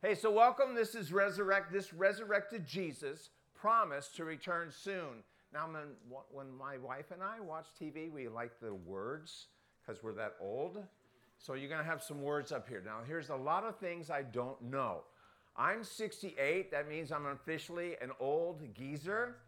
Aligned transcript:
Hey, 0.00 0.14
so 0.14 0.30
welcome. 0.30 0.76
This 0.76 0.94
is 0.94 1.12
resurrect. 1.12 1.72
This 1.72 1.92
resurrected 1.92 2.64
Jesus 2.64 3.30
promised 3.52 4.14
to 4.14 4.24
return 4.24 4.70
soon. 4.70 5.24
Now, 5.52 5.68
when, 6.30 6.46
my 6.56 6.78
wife 6.78 7.10
and 7.10 7.20
I 7.20 7.40
watch 7.40 7.66
TV, 7.82 8.08
we 8.08 8.28
like 8.28 8.60
the 8.60 8.72
words 8.72 9.48
because 9.84 10.00
we're 10.00 10.12
that 10.12 10.36
old. 10.40 10.84
So 11.38 11.54
you're 11.54 11.68
going 11.68 11.82
to 11.82 11.90
have 11.90 12.00
some 12.00 12.22
words 12.22 12.52
up 12.52 12.68
here. 12.68 12.80
Now, 12.86 12.98
here's 13.04 13.30
a 13.30 13.34
lot 13.34 13.64
of 13.64 13.76
things 13.78 14.08
I 14.08 14.22
don't 14.22 14.62
know. 14.62 15.00
I'm 15.56 15.82
68. 15.82 16.70
That 16.70 16.88
means 16.88 17.10
I'm 17.10 17.26
officially 17.26 17.96
an 18.00 18.12
old 18.20 18.62
geezer. 18.76 19.38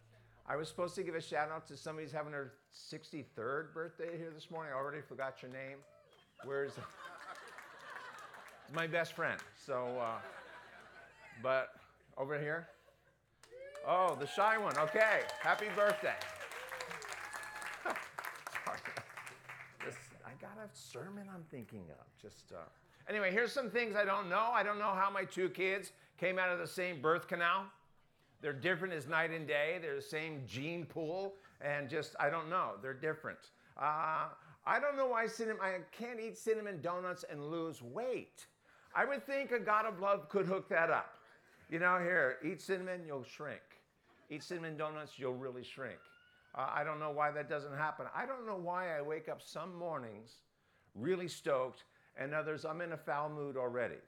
I 0.48 0.56
was 0.56 0.66
supposed 0.66 0.96
to 0.96 1.04
give 1.04 1.14
a 1.14 1.20
shout 1.20 1.52
out 1.52 1.68
to 1.68 1.76
somebody 1.76 2.06
who's 2.06 2.12
having 2.12 2.32
her 2.32 2.54
63rd 2.74 3.72
birthday 3.72 4.18
here 4.18 4.32
this 4.34 4.50
morning. 4.50 4.72
I 4.74 4.76
already 4.76 5.00
forgot 5.00 5.42
your 5.42 5.52
name. 5.52 5.78
Where's 6.42 6.72
my 8.74 8.88
best 8.88 9.12
friend? 9.12 9.40
So, 9.64 9.96
uh, 10.00 10.18
but 11.42 11.70
over 12.16 12.38
here. 12.38 12.68
Oh, 13.86 14.16
the 14.18 14.26
shy 14.26 14.58
one. 14.58 14.76
Okay. 14.78 15.22
Happy 15.40 15.66
birthday. 15.74 16.14
This, 19.84 19.96
I 20.26 20.32
got 20.42 20.58
a 20.62 20.68
sermon 20.74 21.26
I'm 21.34 21.44
thinking 21.50 21.84
of. 21.88 22.06
Just 22.20 22.52
uh, 22.52 22.58
anyway, 23.08 23.32
here's 23.32 23.50
some 23.50 23.70
things 23.70 23.96
I 23.96 24.04
don't 24.04 24.28
know. 24.28 24.50
I 24.52 24.62
don't 24.62 24.78
know 24.78 24.92
how 24.94 25.10
my 25.10 25.24
two 25.24 25.48
kids 25.48 25.92
came 26.18 26.38
out 26.38 26.50
of 26.50 26.58
the 26.58 26.66
same 26.66 27.00
birth 27.00 27.26
canal. 27.26 27.64
They're 28.42 28.52
different 28.52 28.92
as 28.92 29.06
night 29.06 29.30
and 29.30 29.48
day. 29.48 29.78
They're 29.80 29.96
the 29.96 30.02
same 30.02 30.42
gene 30.46 30.84
pool, 30.84 31.34
and 31.62 31.88
just 31.88 32.14
I 32.20 32.28
don't 32.28 32.50
know. 32.50 32.72
They're 32.82 32.92
different. 32.92 33.38
Uh, 33.80 34.26
I 34.66 34.78
don't 34.78 34.98
know 34.98 35.06
why 35.06 35.26
cinnamon. 35.26 35.62
I 35.62 35.78
can't 35.96 36.20
eat 36.20 36.36
cinnamon 36.36 36.80
donuts 36.82 37.24
and 37.30 37.50
lose 37.50 37.80
weight. 37.80 38.46
I 38.94 39.04
would 39.06 39.24
think 39.24 39.52
a 39.52 39.58
God 39.58 39.86
of 39.86 40.00
love 40.00 40.28
could 40.28 40.46
hook 40.46 40.68
that 40.68 40.90
up. 40.90 41.19
You 41.70 41.78
know, 41.78 42.00
here, 42.00 42.38
eat 42.44 42.60
cinnamon, 42.60 43.02
you'll 43.06 43.22
shrink. 43.22 43.60
Eat 44.28 44.42
cinnamon 44.42 44.76
donuts, 44.76 45.12
you'll 45.18 45.34
really 45.34 45.62
shrink. 45.62 46.00
Uh, 46.52 46.66
I 46.68 46.82
don't 46.82 46.98
know 46.98 47.10
why 47.10 47.30
that 47.30 47.48
doesn't 47.48 47.76
happen. 47.76 48.06
I 48.14 48.26
don't 48.26 48.44
know 48.44 48.56
why 48.56 48.98
I 48.98 49.02
wake 49.02 49.28
up 49.28 49.40
some 49.40 49.76
mornings 49.76 50.42
really 50.96 51.28
stoked 51.28 51.84
and 52.18 52.34
others 52.34 52.64
I'm 52.64 52.80
in 52.80 52.92
a 52.92 52.96
foul 52.96 53.30
mood 53.30 53.56
already. 53.56 53.96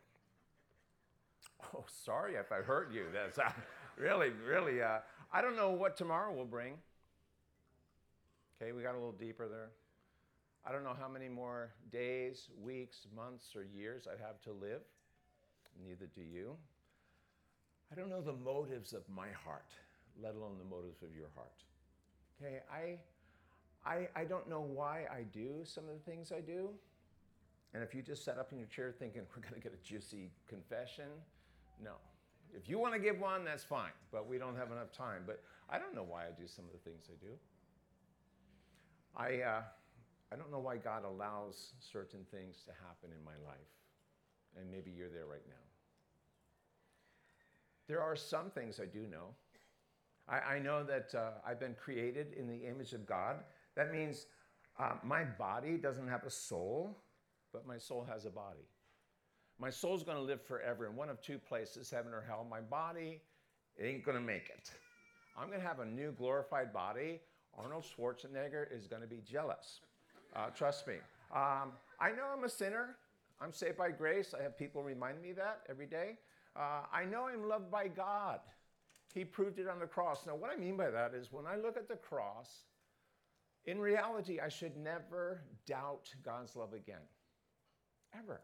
Oh, 1.77 1.85
sorry 1.87 2.35
if 2.35 2.51
I 2.51 2.57
hurt 2.57 2.93
you. 2.93 3.05
That's 3.13 3.39
uh, 3.39 3.53
really, 3.97 4.31
really. 4.45 4.83
Uh, 4.83 4.99
I 5.33 5.41
don't 5.41 5.55
know 5.55 5.71
what 5.71 5.97
tomorrow 5.97 6.33
will 6.35 6.45
bring. 6.45 6.75
Okay, 8.61 8.73
we 8.73 8.83
got 8.83 8.95
a 8.95 8.99
little 8.99 9.13
deeper 9.13 9.47
there. 9.47 9.71
I 10.67 10.73
don't 10.73 10.83
know 10.83 10.97
how 10.99 11.09
many 11.09 11.29
more 11.29 11.71
days, 11.93 12.49
weeks, 12.61 13.07
months, 13.15 13.55
or 13.55 13.63
years 13.63 14.09
I 14.09 14.21
have 14.21 14.41
to 14.43 14.51
live. 14.51 14.81
Neither 15.87 16.07
do 16.17 16.21
you. 16.21 16.57
I 17.93 17.95
don't 17.95 18.09
know 18.09 18.23
the 18.23 18.33
motives 18.33 18.95
of 18.95 19.03
my 19.15 19.29
heart, 19.45 19.69
let 20.23 20.35
alone 20.35 20.57
the 20.59 20.65
motives 20.65 21.03
of 21.03 21.15
your 21.15 21.29
heart. 21.35 21.53
Okay, 22.41 22.61
I, 22.73 22.99
I, 23.89 24.09
I 24.17 24.25
don't 24.25 24.49
know 24.49 24.63
why 24.63 25.05
I 25.13 25.25
do 25.31 25.61
some 25.65 25.85
of 25.85 25.91
the 25.93 26.11
things 26.11 26.33
I 26.33 26.41
do. 26.41 26.71
And 27.75 27.83
if 27.83 27.95
you 27.95 28.01
just 28.01 28.25
sat 28.25 28.39
up 28.39 28.51
in 28.53 28.59
your 28.59 28.67
chair 28.69 28.95
thinking, 28.99 29.23
we're 29.37 29.43
going 29.43 29.55
to 29.55 29.61
get 29.61 29.75
a 29.75 29.87
juicy 29.87 30.31
confession, 30.49 31.09
no. 31.83 31.93
If 32.55 32.69
you 32.69 32.79
want 32.79 32.95
to 32.95 33.01
give 33.01 33.19
one, 33.19 33.45
that's 33.45 33.65
fine, 33.65 33.93
but 34.11 34.27
we 34.27 34.39
don't 34.39 34.57
have 34.57 34.73
enough 34.73 34.93
time. 34.93 35.23
But 35.27 35.43
I 35.69 35.79
don't 35.79 35.95
know 35.95 36.05
why 36.05 36.25
I 36.25 36.31
do 36.39 36.47
some 36.47 36.65
of 36.67 36.73
the 36.73 36.91
things 36.91 37.09
I 37.11 37.17
do. 37.25 37.33
I, 39.17 39.43
uh, 39.43 39.63
I 40.33 40.37
don't 40.37 40.51
know 40.51 40.59
why 40.59 40.77
God 40.77 41.05
allows 41.05 41.73
certain 41.81 42.21
things 42.31 42.63
to 42.65 42.73
happen 42.73 43.11
in 43.17 43.25
my 43.25 43.37
life. 43.47 43.73
And 44.59 44.71
maybe 44.71 44.91
you're 44.91 45.09
there 45.09 45.27
right 45.27 45.45
now. 45.49 45.72
There 47.93 48.01
are 48.01 48.17
some 48.17 48.49
things 48.49 48.81
I 48.81 48.87
do 48.87 49.07
know. 49.07 49.35
I, 50.27 50.55
I 50.55 50.59
know 50.61 50.83
that 50.83 51.15
uh, 51.15 51.33
I've 51.47 51.61
been 51.61 51.75
created 51.75 52.29
in 52.33 52.49
the 52.49 52.67
image 52.67 52.95
of 52.95 53.05
God. 53.05 53.41
That 53.77 53.93
means 53.93 54.25
uh, 54.81 54.95
my 55.05 55.25
body 55.25 55.77
doesn't 55.77 56.09
have 56.09 56.25
a 56.25 56.31
soul, 56.31 56.97
but 57.53 57.67
my 57.67 57.77
soul 57.77 58.07
has 58.11 58.25
a 58.25 58.31
body. 58.31 58.65
My 59.59 59.69
soul's 59.69 60.05
going 60.05 60.17
to 60.17 60.23
live 60.23 60.41
forever 60.41 60.87
in 60.87 60.97
one 60.97 61.11
of 61.11 61.21
two 61.21 61.37
places, 61.39 61.91
heaven 61.91 62.15
or 62.15 62.25
hell. 62.27 62.47
My 62.51 62.63
body 62.63 63.21
ain't 63.79 64.07
going 64.07 64.17
to 64.17 64.25
make 64.25 64.49
it. 64.49 64.71
I'm 65.37 65.49
going 65.49 65.61
to 65.61 65.67
have 65.67 65.81
a 65.81 65.85
new 65.85 66.13
glorified 66.13 66.73
body. 66.73 67.21
Arnold 67.59 67.85
Schwarzenegger 67.85 68.75
is 68.75 68.87
going 68.87 69.03
to 69.03 69.09
be 69.09 69.21
jealous. 69.31 69.81
Uh, 70.35 70.47
trust 70.47 70.89
me. 70.89 70.95
Um, 71.31 71.73
I 72.01 72.09
know 72.13 72.25
I'm 72.35 72.45
a 72.45 72.49
sinner. 72.49 72.97
I'm 73.39 73.53
saved 73.53 73.77
by 73.77 73.91
grace. 73.91 74.33
I 74.39 74.43
have 74.43 74.57
people 74.57 74.83
remind 74.83 75.21
me 75.21 75.33
that 75.33 75.61
every 75.69 75.85
day. 75.85 76.17
Uh, 76.55 76.83
I 76.93 77.05
know 77.05 77.27
I'm 77.27 77.49
loved 77.49 77.71
by 77.71 77.89
God. 77.89 78.41
He 79.15 79.25
proved 79.25 79.59
it 79.59 79.69
on 79.69 79.79
the 79.79 79.87
cross. 79.87 80.27
Now, 80.27 80.35
what 80.35 80.51
I 80.51 80.57
mean 80.57 80.77
by 80.77 80.91
that 80.91 81.15
is 81.15 81.33
when 81.33 81.47
I 81.47 81.57
look 81.57 81.77
at 81.77 81.89
the 81.89 81.97
cross, 81.97 82.65
in 83.65 83.79
reality, 83.79 84.41
I 84.41 84.49
should 84.49 84.77
never 84.77 85.43
doubt 85.67 86.09
God's 86.25 86.57
love 86.57 86.73
again. 86.73 87.03
Ever. 88.19 88.41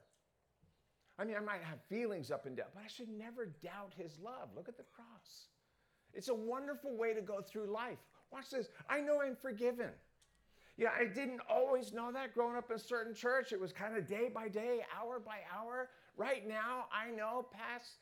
I 1.19 1.25
mean, 1.25 1.37
I 1.37 1.41
might 1.41 1.63
have 1.63 1.79
feelings 1.89 2.31
up 2.31 2.47
and 2.47 2.57
down, 2.57 2.67
but 2.75 2.83
I 2.85 2.89
should 2.89 3.09
never 3.09 3.47
doubt 3.47 3.93
His 3.97 4.19
love. 4.23 4.51
Look 4.55 4.69
at 4.69 4.77
the 4.77 4.85
cross. 4.95 5.49
It's 6.15 6.29
a 6.29 6.35
wonderful 6.35 6.97
way 6.97 7.13
to 7.13 7.21
go 7.21 7.41
through 7.43 7.67
life. 7.73 7.99
Watch 8.31 8.51
this. 8.51 8.69
I 8.89 9.01
know 9.01 9.21
I'm 9.21 9.37
forgiven. 9.37 9.91
Yeah, 10.77 10.91
I 10.97 11.07
didn't 11.07 11.41
always 11.51 11.93
know 11.93 12.13
that 12.13 12.35
growing 12.35 12.57
up 12.57 12.71
in 12.71 12.77
a 12.77 12.79
certain 12.79 13.15
church. 13.15 13.53
It 13.53 13.61
was 13.61 13.73
kind 13.73 13.97
of 13.97 14.07
day 14.07 14.31
by 14.33 14.49
day, 14.49 14.81
hour 14.97 15.19
by 15.19 15.39
hour. 15.53 15.91
Right 16.19 16.47
now, 16.47 16.87
I 16.93 17.11
know 17.11 17.47
past, 17.51 17.93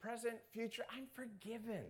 present, 0.00 0.36
future, 0.52 0.84
I'm 0.94 1.06
forgiven. 1.12 1.82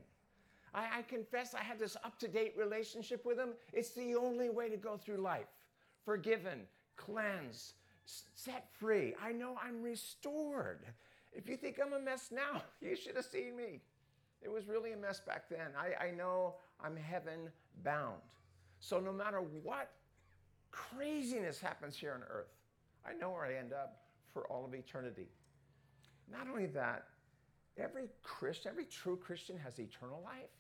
I, 0.73 0.99
I 0.99 1.03
confess 1.03 1.55
I 1.55 1.63
had 1.63 1.79
this 1.79 1.97
up 2.05 2.19
to 2.21 2.29
date 2.29 2.55
relationship 2.57 3.27
with 3.27 3.39
Him. 3.39 3.51
It's 3.75 3.91
the 3.91 4.15
only 4.15 4.49
way 4.49 4.71
to 4.71 4.77
go 4.77 4.97
through 4.97 5.19
life. 5.19 5.49
Forgiven, 6.05 6.61
cleansed, 6.97 7.75
set 8.07 8.69
free. 8.79 9.15
I 9.23 9.33
know 9.33 9.57
I'm 9.63 9.83
restored. 9.83 10.87
If 11.33 11.49
you 11.49 11.57
think 11.57 11.79
I'm 11.85 11.93
a 11.93 12.01
mess 12.01 12.31
now, 12.33 12.63
you 12.81 12.97
should 12.97 13.17
have 13.17 13.27
seen 13.27 13.57
me. 13.57 13.81
It 14.41 14.51
was 14.51 14.69
really 14.69 14.93
a 14.93 14.97
mess 14.97 15.21
back 15.21 15.49
then. 15.51 15.73
I, 15.77 16.07
I 16.07 16.11
know 16.13 16.55
I'm 16.83 16.97
heaven 16.97 17.51
bound. 17.83 18.21
So 18.79 19.01
no 19.01 19.13
matter 19.13 19.41
what 19.41 19.91
craziness 20.71 21.61
happens 21.61 21.97
here 21.97 22.13
on 22.13 22.23
earth. 22.31 22.53
I 23.07 23.15
know 23.15 23.31
where 23.31 23.45
I 23.45 23.55
end 23.55 23.73
up 23.73 24.03
for 24.33 24.47
all 24.47 24.65
of 24.65 24.75
eternity. 24.75 25.27
Not 26.31 26.49
only 26.49 26.67
that, 26.67 27.05
every 27.77 28.09
Christian, 28.23 28.71
every 28.71 28.85
true 28.85 29.17
Christian 29.17 29.57
has 29.59 29.79
eternal 29.79 30.21
life, 30.25 30.51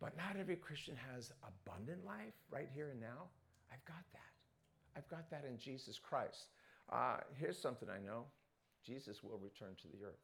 but 0.00 0.16
not 0.16 0.36
every 0.38 0.56
Christian 0.56 0.96
has 1.12 1.30
abundant 1.42 2.04
life 2.04 2.34
right 2.50 2.68
here 2.74 2.90
and 2.90 3.00
now. 3.00 3.28
I've 3.72 3.84
got 3.84 4.04
that. 4.12 4.96
I've 4.96 5.08
got 5.08 5.30
that 5.30 5.44
in 5.48 5.58
Jesus 5.58 5.98
Christ. 5.98 6.46
Uh, 6.92 7.18
here's 7.38 7.58
something 7.58 7.88
I 7.88 8.04
know 8.04 8.24
Jesus 8.84 9.22
will 9.22 9.38
return 9.38 9.74
to 9.80 9.88
the 9.88 10.04
earth. 10.04 10.18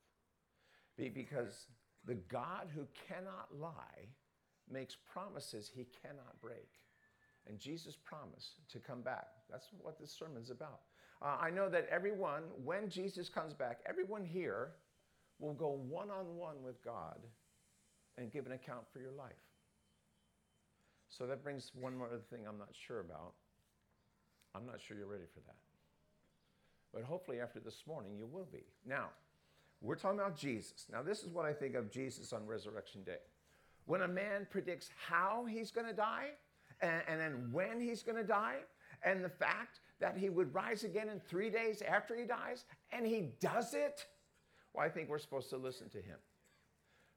Be, 0.96 1.08
because 1.08 1.66
the 2.04 2.14
God 2.14 2.68
who 2.74 2.86
cannot 3.08 3.48
lie 3.58 4.08
makes 4.70 4.96
promises 5.12 5.70
he 5.72 5.86
cannot 6.02 6.40
break 6.42 6.68
and 7.48 7.58
Jesus 7.58 7.96
promised 7.96 8.60
to 8.70 8.78
come 8.78 9.00
back. 9.00 9.28
That's 9.50 9.68
what 9.80 9.98
this 9.98 10.12
sermon's 10.12 10.50
about. 10.50 10.80
Uh, 11.20 11.36
I 11.40 11.50
know 11.50 11.68
that 11.68 11.88
everyone, 11.90 12.42
when 12.64 12.88
Jesus 12.88 13.28
comes 13.28 13.52
back, 13.52 13.80
everyone 13.86 14.24
here 14.24 14.70
will 15.40 15.54
go 15.54 15.80
one 15.88 16.10
on 16.10 16.36
one 16.36 16.62
with 16.62 16.82
God 16.84 17.18
and 18.16 18.30
give 18.30 18.46
an 18.46 18.52
account 18.52 18.82
for 18.92 19.00
your 19.00 19.12
life. 19.12 19.32
So 21.08 21.26
that 21.26 21.42
brings 21.42 21.72
one 21.74 21.96
more 21.96 22.08
thing 22.30 22.40
I'm 22.48 22.58
not 22.58 22.70
sure 22.86 23.00
about. 23.00 23.34
I'm 24.54 24.66
not 24.66 24.80
sure 24.80 24.96
you're 24.96 25.06
ready 25.06 25.24
for 25.32 25.40
that. 25.40 25.56
But 26.92 27.02
hopefully, 27.02 27.40
after 27.40 27.60
this 27.60 27.82
morning, 27.86 28.12
you 28.16 28.26
will 28.26 28.48
be. 28.50 28.64
Now, 28.86 29.08
we're 29.80 29.94
talking 29.94 30.18
about 30.18 30.36
Jesus. 30.36 30.86
Now, 30.90 31.02
this 31.02 31.22
is 31.22 31.30
what 31.30 31.44
I 31.44 31.52
think 31.52 31.74
of 31.74 31.90
Jesus 31.90 32.32
on 32.32 32.46
Resurrection 32.46 33.02
Day. 33.02 33.18
When 33.86 34.02
a 34.02 34.08
man 34.08 34.46
predicts 34.50 34.90
how 35.08 35.46
he's 35.48 35.70
going 35.70 35.86
to 35.86 35.92
die, 35.92 36.30
and, 36.80 37.02
and 37.08 37.20
then 37.20 37.48
when 37.52 37.80
he's 37.80 38.02
going 38.02 38.16
to 38.16 38.24
die, 38.24 38.58
and 39.04 39.24
the 39.24 39.28
fact 39.28 39.80
that 40.00 40.16
he 40.16 40.28
would 40.28 40.54
rise 40.54 40.84
again 40.84 41.08
in 41.08 41.20
three 41.20 41.50
days 41.50 41.82
after 41.82 42.16
he 42.16 42.24
dies, 42.24 42.64
and 42.92 43.06
he 43.06 43.30
does 43.40 43.74
it, 43.74 44.06
well, 44.72 44.84
I 44.84 44.88
think 44.88 45.08
we're 45.08 45.18
supposed 45.18 45.50
to 45.50 45.56
listen 45.56 45.88
to 45.90 45.98
him. 45.98 46.18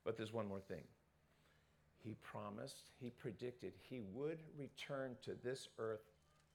But 0.03 0.17
there's 0.17 0.33
one 0.33 0.47
more 0.47 0.59
thing. 0.59 0.83
He 2.03 2.15
promised, 2.23 2.89
he 2.99 3.11
predicted 3.11 3.73
he 3.89 4.01
would 4.13 4.39
return 4.57 5.15
to 5.23 5.35
this 5.43 5.67
earth 5.77 6.11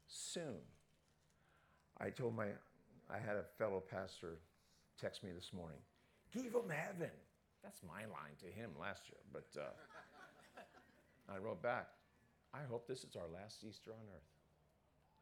soon. 0.09 0.59
I 2.01 2.11
told 2.11 2.35
my, 2.35 2.47
I 3.09 3.19
had 3.19 3.37
a 3.37 3.45
fellow 3.57 3.81
pastor 3.81 4.39
text 5.01 5.23
me 5.23 5.31
this 5.31 5.53
morning, 5.53 5.79
give 6.35 6.53
him 6.53 6.69
heaven. 6.69 7.11
That's 7.63 7.81
my 7.87 8.01
line 8.01 8.35
to 8.41 8.47
him 8.47 8.71
last 8.81 9.03
year, 9.09 9.19
but 9.33 9.47
uh, 9.57 9.71
I 11.33 11.39
wrote 11.39 11.63
back, 11.63 11.89
I 12.53 12.61
hope 12.69 12.89
this 12.89 13.05
is 13.05 13.17
our 13.17 13.29
last 13.33 13.65
Easter 13.69 13.93
on 13.93 14.07
earth. 14.13 14.36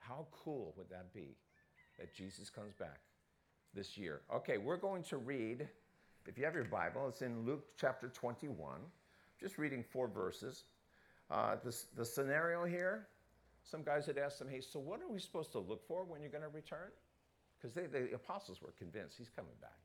How 0.06 0.26
cool 0.32 0.74
would 0.76 0.90
that 0.90 1.12
be 1.12 1.36
that 1.98 2.14
Jesus 2.14 2.50
comes 2.50 2.74
back 2.74 3.00
this 3.74 3.96
year? 3.96 4.20
Okay, 4.34 4.58
we're 4.58 4.76
going 4.76 5.02
to 5.04 5.16
read 5.16 5.68
If 6.26 6.38
you 6.38 6.44
have 6.44 6.54
your 6.54 6.64
Bible, 6.64 7.08
it's 7.08 7.22
in 7.22 7.44
Luke 7.44 7.64
chapter 7.78 8.08
21. 8.08 8.80
Just 9.38 9.58
reading 9.58 9.82
four 9.82 10.08
verses. 10.08 10.64
Uh, 11.30 11.56
this, 11.62 11.86
the 11.96 12.04
scenario 12.04 12.64
here 12.64 13.08
some 13.64 13.82
guys 13.82 14.06
had 14.06 14.18
asked 14.18 14.40
him, 14.40 14.48
hey, 14.48 14.60
so 14.60 14.78
what 14.78 15.00
are 15.00 15.10
we 15.10 15.18
supposed 15.18 15.50
to 15.52 15.58
look 15.58 15.86
for 15.88 16.04
when 16.04 16.20
you're 16.20 16.30
going 16.30 16.44
to 16.44 16.50
return? 16.50 16.90
Because 17.56 17.74
the 17.74 18.10
apostles 18.14 18.60
were 18.60 18.72
convinced 18.78 19.16
he's 19.16 19.30
coming 19.30 19.54
back. 19.60 19.78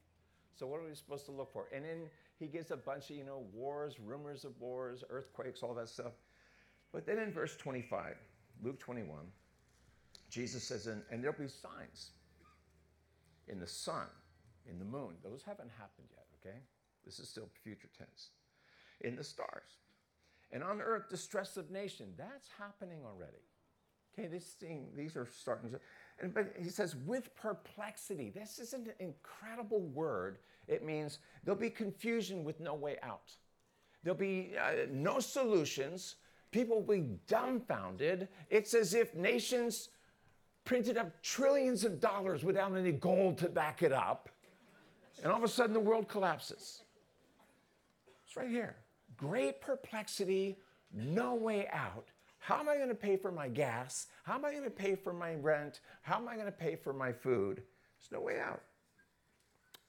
So 0.53 0.67
what 0.67 0.81
are 0.81 0.87
we 0.87 0.93
supposed 0.93 1.25
to 1.27 1.31
look 1.31 1.51
for? 1.53 1.67
And 1.73 1.85
then 1.85 2.09
he 2.37 2.47
gives 2.47 2.71
a 2.71 2.77
bunch 2.77 3.09
of, 3.09 3.15
you 3.15 3.23
know, 3.23 3.45
wars, 3.53 3.95
rumors 3.97 4.43
of 4.43 4.59
wars, 4.59 5.05
earthquakes, 5.09 5.63
all 5.63 5.73
that 5.75 5.87
stuff. 5.87 6.11
But 6.91 7.05
then 7.05 7.19
in 7.19 7.31
verse 7.31 7.55
25, 7.55 8.15
Luke 8.61 8.79
21, 8.79 9.19
Jesus 10.29 10.63
says, 10.63 10.87
and, 10.87 11.01
and 11.11 11.23
there'll 11.23 11.37
be 11.37 11.47
signs 11.47 12.11
in 13.47 13.59
the 13.59 13.67
sun, 13.67 14.05
in 14.69 14.77
the 14.79 14.85
moon. 14.85 15.15
Those 15.23 15.41
haven't 15.45 15.71
happened 15.77 16.07
yet, 16.11 16.25
okay? 16.39 16.57
This 17.05 17.19
is 17.19 17.27
still 17.27 17.49
future 17.63 17.89
tense. 17.97 18.29
In 19.01 19.15
the 19.15 19.23
stars. 19.23 19.77
And 20.51 20.63
on 20.63 20.81
earth, 20.81 21.09
distress 21.09 21.57
of 21.57 21.71
nation. 21.71 22.13
That's 22.17 22.49
happening 22.57 22.99
already. 23.05 23.43
Okay, 24.17 24.27
this 24.27 24.45
thing, 24.59 24.87
these 24.95 25.15
are 25.15 25.25
starting 25.25 25.71
to, 25.71 25.79
and, 26.19 26.33
but 26.33 26.53
he 26.57 26.69
says, 26.69 26.95
with 26.95 27.33
perplexity. 27.35 28.31
This 28.33 28.59
is 28.59 28.73
an 28.73 28.87
incredible 28.99 29.81
word. 29.81 30.39
It 30.67 30.83
means 30.83 31.19
there'll 31.43 31.59
be 31.59 31.69
confusion 31.69 32.43
with 32.43 32.59
no 32.59 32.73
way 32.73 32.97
out. 33.03 33.31
There'll 34.03 34.17
be 34.17 34.53
uh, 34.59 34.87
no 34.91 35.19
solutions. 35.19 36.15
People 36.51 36.81
will 36.81 36.97
be 36.97 37.09
dumbfounded. 37.27 38.27
It's 38.49 38.73
as 38.73 38.93
if 38.93 39.15
nations 39.15 39.89
printed 40.69 40.97
up 40.97 41.19
trillions 41.23 41.83
of 41.83 41.99
dollars 41.99 42.43
without 42.43 42.77
any 42.77 42.91
gold 42.91 43.39
to 43.39 43.49
back 43.49 43.81
it 43.81 43.91
up. 43.91 44.29
And 45.23 45.31
all 45.31 45.39
of 45.39 45.43
a 45.43 45.47
sudden, 45.47 45.73
the 45.73 45.79
world 45.79 46.07
collapses. 46.07 46.83
It's 48.23 48.37
right 48.37 48.47
here. 48.47 48.75
Great 49.17 49.61
perplexity, 49.61 50.59
no 50.93 51.33
way 51.33 51.67
out. 51.73 52.11
How 52.37 52.59
am 52.59 52.69
I 52.69 52.75
going 52.75 52.89
to 52.89 52.93
pay 52.93 53.17
for 53.17 53.31
my 53.31 53.47
gas? 53.47 54.09
How 54.21 54.35
am 54.35 54.45
I 54.45 54.51
going 54.51 54.63
to 54.63 54.69
pay 54.69 54.93
for 54.93 55.11
my 55.11 55.33
rent? 55.33 55.79
How 56.03 56.17
am 56.17 56.27
I 56.27 56.35
going 56.35 56.45
to 56.45 56.51
pay 56.51 56.75
for 56.75 56.93
my 56.93 57.11
food? 57.13 57.63
There's 57.97 58.11
no 58.11 58.21
way 58.21 58.39
out. 58.39 58.61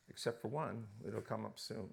Except 0.08 0.40
for 0.40 0.48
one, 0.48 0.86
it'll 1.06 1.20
come 1.20 1.44
up 1.44 1.58
soon. 1.58 1.90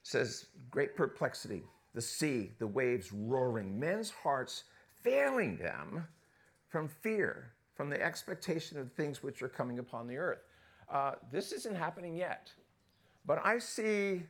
It 0.00 0.02
says, 0.02 0.46
Great 0.72 0.96
perplexity, 0.96 1.62
the 1.94 2.02
sea, 2.02 2.50
the 2.58 2.66
waves 2.66 3.12
roaring, 3.12 3.78
men's 3.78 4.10
hearts 4.10 4.64
failing 5.04 5.56
them 5.56 6.08
from 6.70 6.88
fear, 6.88 7.52
from 7.74 7.90
the 7.90 8.00
expectation 8.00 8.78
of 8.78 8.90
things 8.92 9.22
which 9.22 9.42
are 9.42 9.48
coming 9.48 9.78
upon 9.78 10.06
the 10.06 10.16
earth. 10.16 10.44
Uh, 10.88 11.12
this 11.30 11.52
isn't 11.52 11.76
happening 11.76 12.16
yet, 12.16 12.50
but 13.26 13.44
I 13.44 13.58
see 13.58 14.22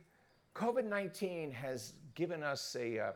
COVID 0.55 0.85
19 0.85 1.51
has 1.51 1.93
given 2.15 2.43
us 2.43 2.75
a. 2.77 2.99
Uh, 2.99 3.11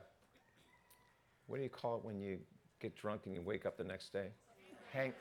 what 1.48 1.58
do 1.58 1.64
you 1.64 1.70
call 1.70 1.98
it 1.98 2.06
when 2.06 2.20
you 2.20 2.40
get 2.80 2.96
drunk 2.96 3.22
and 3.26 3.36
you 3.36 3.42
wake 3.42 3.66
up 3.66 3.78
the 3.78 3.84
next 3.84 4.14
day? 4.14 4.30
Hang. 4.94 5.14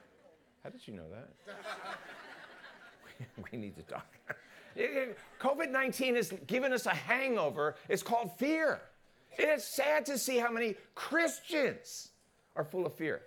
How 0.62 0.70
did 0.70 0.86
you 0.86 0.94
know 0.94 1.04
that? 1.10 1.28
we 3.52 3.58
need 3.58 3.76
to 3.76 3.82
talk. 3.82 4.06
COVID 5.40 5.70
19 5.70 6.16
has 6.16 6.32
given 6.46 6.72
us 6.72 6.86
a 6.86 6.94
hangover. 6.94 7.76
It's 7.88 8.02
called 8.02 8.32
fear. 8.38 8.80
And 9.38 9.48
it's 9.50 9.66
sad 9.66 10.06
to 10.06 10.16
see 10.16 10.38
how 10.38 10.50
many 10.50 10.76
Christians 10.94 12.10
are 12.56 12.64
full 12.64 12.86
of 12.86 12.94
fear. 12.94 13.22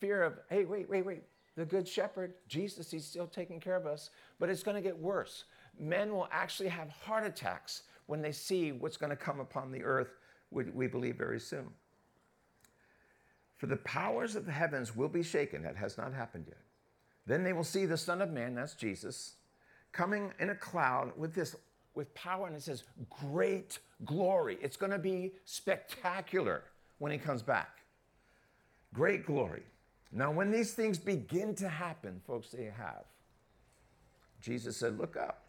Fear 0.00 0.22
of, 0.22 0.38
hey, 0.48 0.64
wait, 0.64 0.88
wait, 0.88 1.04
wait. 1.04 1.22
The 1.56 1.64
Good 1.64 1.86
Shepherd, 1.86 2.34
Jesus, 2.48 2.90
he's 2.90 3.04
still 3.04 3.26
taking 3.26 3.60
care 3.60 3.76
of 3.76 3.86
us, 3.86 4.10
but 4.38 4.48
it's 4.48 4.62
going 4.62 4.76
to 4.76 4.80
get 4.80 4.98
worse. 4.98 5.44
Men 5.78 6.12
will 6.12 6.28
actually 6.32 6.68
have 6.68 6.88
heart 6.88 7.26
attacks 7.26 7.82
when 8.06 8.22
they 8.22 8.32
see 8.32 8.72
what's 8.72 8.96
going 8.96 9.10
to 9.10 9.16
come 9.16 9.40
upon 9.40 9.70
the 9.70 9.82
earth 9.82 10.08
we 10.50 10.86
believe 10.86 11.16
very 11.16 11.38
soon. 11.38 11.68
For 13.56 13.66
the 13.66 13.76
powers 13.76 14.36
of 14.36 14.46
the 14.46 14.52
heavens 14.52 14.96
will 14.96 15.08
be 15.08 15.22
shaken. 15.22 15.62
That 15.62 15.76
has 15.76 15.98
not 15.98 16.14
happened 16.14 16.46
yet. 16.48 16.58
Then 17.26 17.44
they 17.44 17.52
will 17.52 17.62
see 17.62 17.84
the 17.84 17.96
Son 17.96 18.22
of 18.22 18.30
Man, 18.30 18.54
that's 18.54 18.74
Jesus, 18.74 19.34
coming 19.92 20.32
in 20.40 20.50
a 20.50 20.54
cloud 20.54 21.12
with 21.16 21.34
this 21.34 21.54
with 21.94 22.14
power, 22.14 22.46
and 22.46 22.56
it 22.56 22.62
says 22.62 22.84
great 23.30 23.78
glory. 24.04 24.56
It's 24.62 24.76
going 24.76 24.92
to 24.92 24.98
be 24.98 25.32
spectacular 25.44 26.62
when 26.98 27.12
he 27.12 27.18
comes 27.18 27.42
back. 27.42 27.80
Great 28.94 29.26
glory. 29.26 29.62
Now, 30.12 30.32
when 30.32 30.50
these 30.50 30.72
things 30.72 30.98
begin 30.98 31.54
to 31.56 31.68
happen, 31.68 32.20
folks, 32.26 32.48
they 32.48 32.64
have. 32.64 33.04
Jesus 34.40 34.76
said, 34.76 34.98
Look 34.98 35.16
up, 35.16 35.44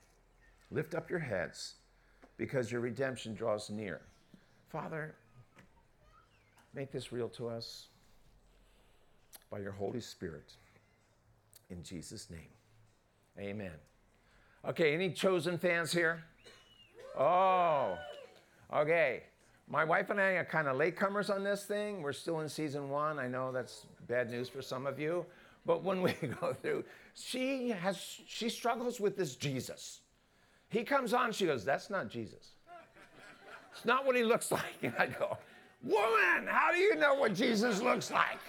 lift 0.70 0.94
up 0.94 1.10
your 1.10 1.20
heads, 1.20 1.76
because 2.38 2.72
your 2.72 2.82
redemption 2.82 3.34
draws 3.34 3.70
near. 3.70 4.02
Father, 4.70 5.16
make 6.74 6.92
this 6.92 7.12
real 7.12 7.30
to 7.30 7.48
us 7.48 7.88
by 9.50 9.60
your 9.60 9.72
Holy 9.72 10.02
Spirit. 10.02 10.54
In 11.70 11.84
Jesus' 11.84 12.30
name. 12.30 12.40
Amen. 13.40 13.74
Okay, 14.68 14.94
any 14.94 15.12
chosen 15.12 15.58
fans 15.58 15.92
here? 15.92 16.24
Oh, 17.18 17.98
okay. 18.74 19.24
My 19.72 19.86
wife 19.86 20.10
and 20.10 20.20
I 20.20 20.32
are 20.32 20.44
kind 20.44 20.68
of 20.68 20.76
latecomers 20.76 21.34
on 21.34 21.46
this 21.46 21.64
thing. 21.64 22.02
We're 22.02 22.12
still 22.12 22.42
in 22.42 22.50
season 22.50 22.90
one. 22.90 23.18
I 23.18 23.30
know 23.30 23.54
that's 23.54 23.86
bad 24.06 24.30
news 24.30 24.50
for 24.50 24.62
some 24.62 24.86
of 24.86 25.00
you. 25.00 25.26
But 25.66 25.82
when 25.82 26.02
we 26.02 26.12
go 26.42 26.54
through, 26.54 26.84
she 27.14 27.70
has 27.70 27.98
she 28.28 28.50
struggles 28.50 29.00
with 29.00 29.16
this 29.16 29.38
Jesus. 29.38 30.02
He 30.68 30.84
comes 30.84 31.14
on, 31.14 31.32
she 31.32 31.46
goes, 31.46 31.64
That's 31.64 31.90
not 31.90 32.10
Jesus. 32.10 32.52
It's 33.74 33.86
not 33.86 34.06
what 34.06 34.18
he 34.18 34.24
looks 34.24 34.52
like. 34.52 34.76
And 34.82 34.94
I 35.00 35.08
go, 35.08 35.38
Woman, 35.84 36.48
how 36.48 36.74
do 36.74 36.78
you 36.78 36.96
know 36.96 37.14
what 37.14 37.34
Jesus 37.34 37.82
looks 37.82 38.12
like? 38.12 38.40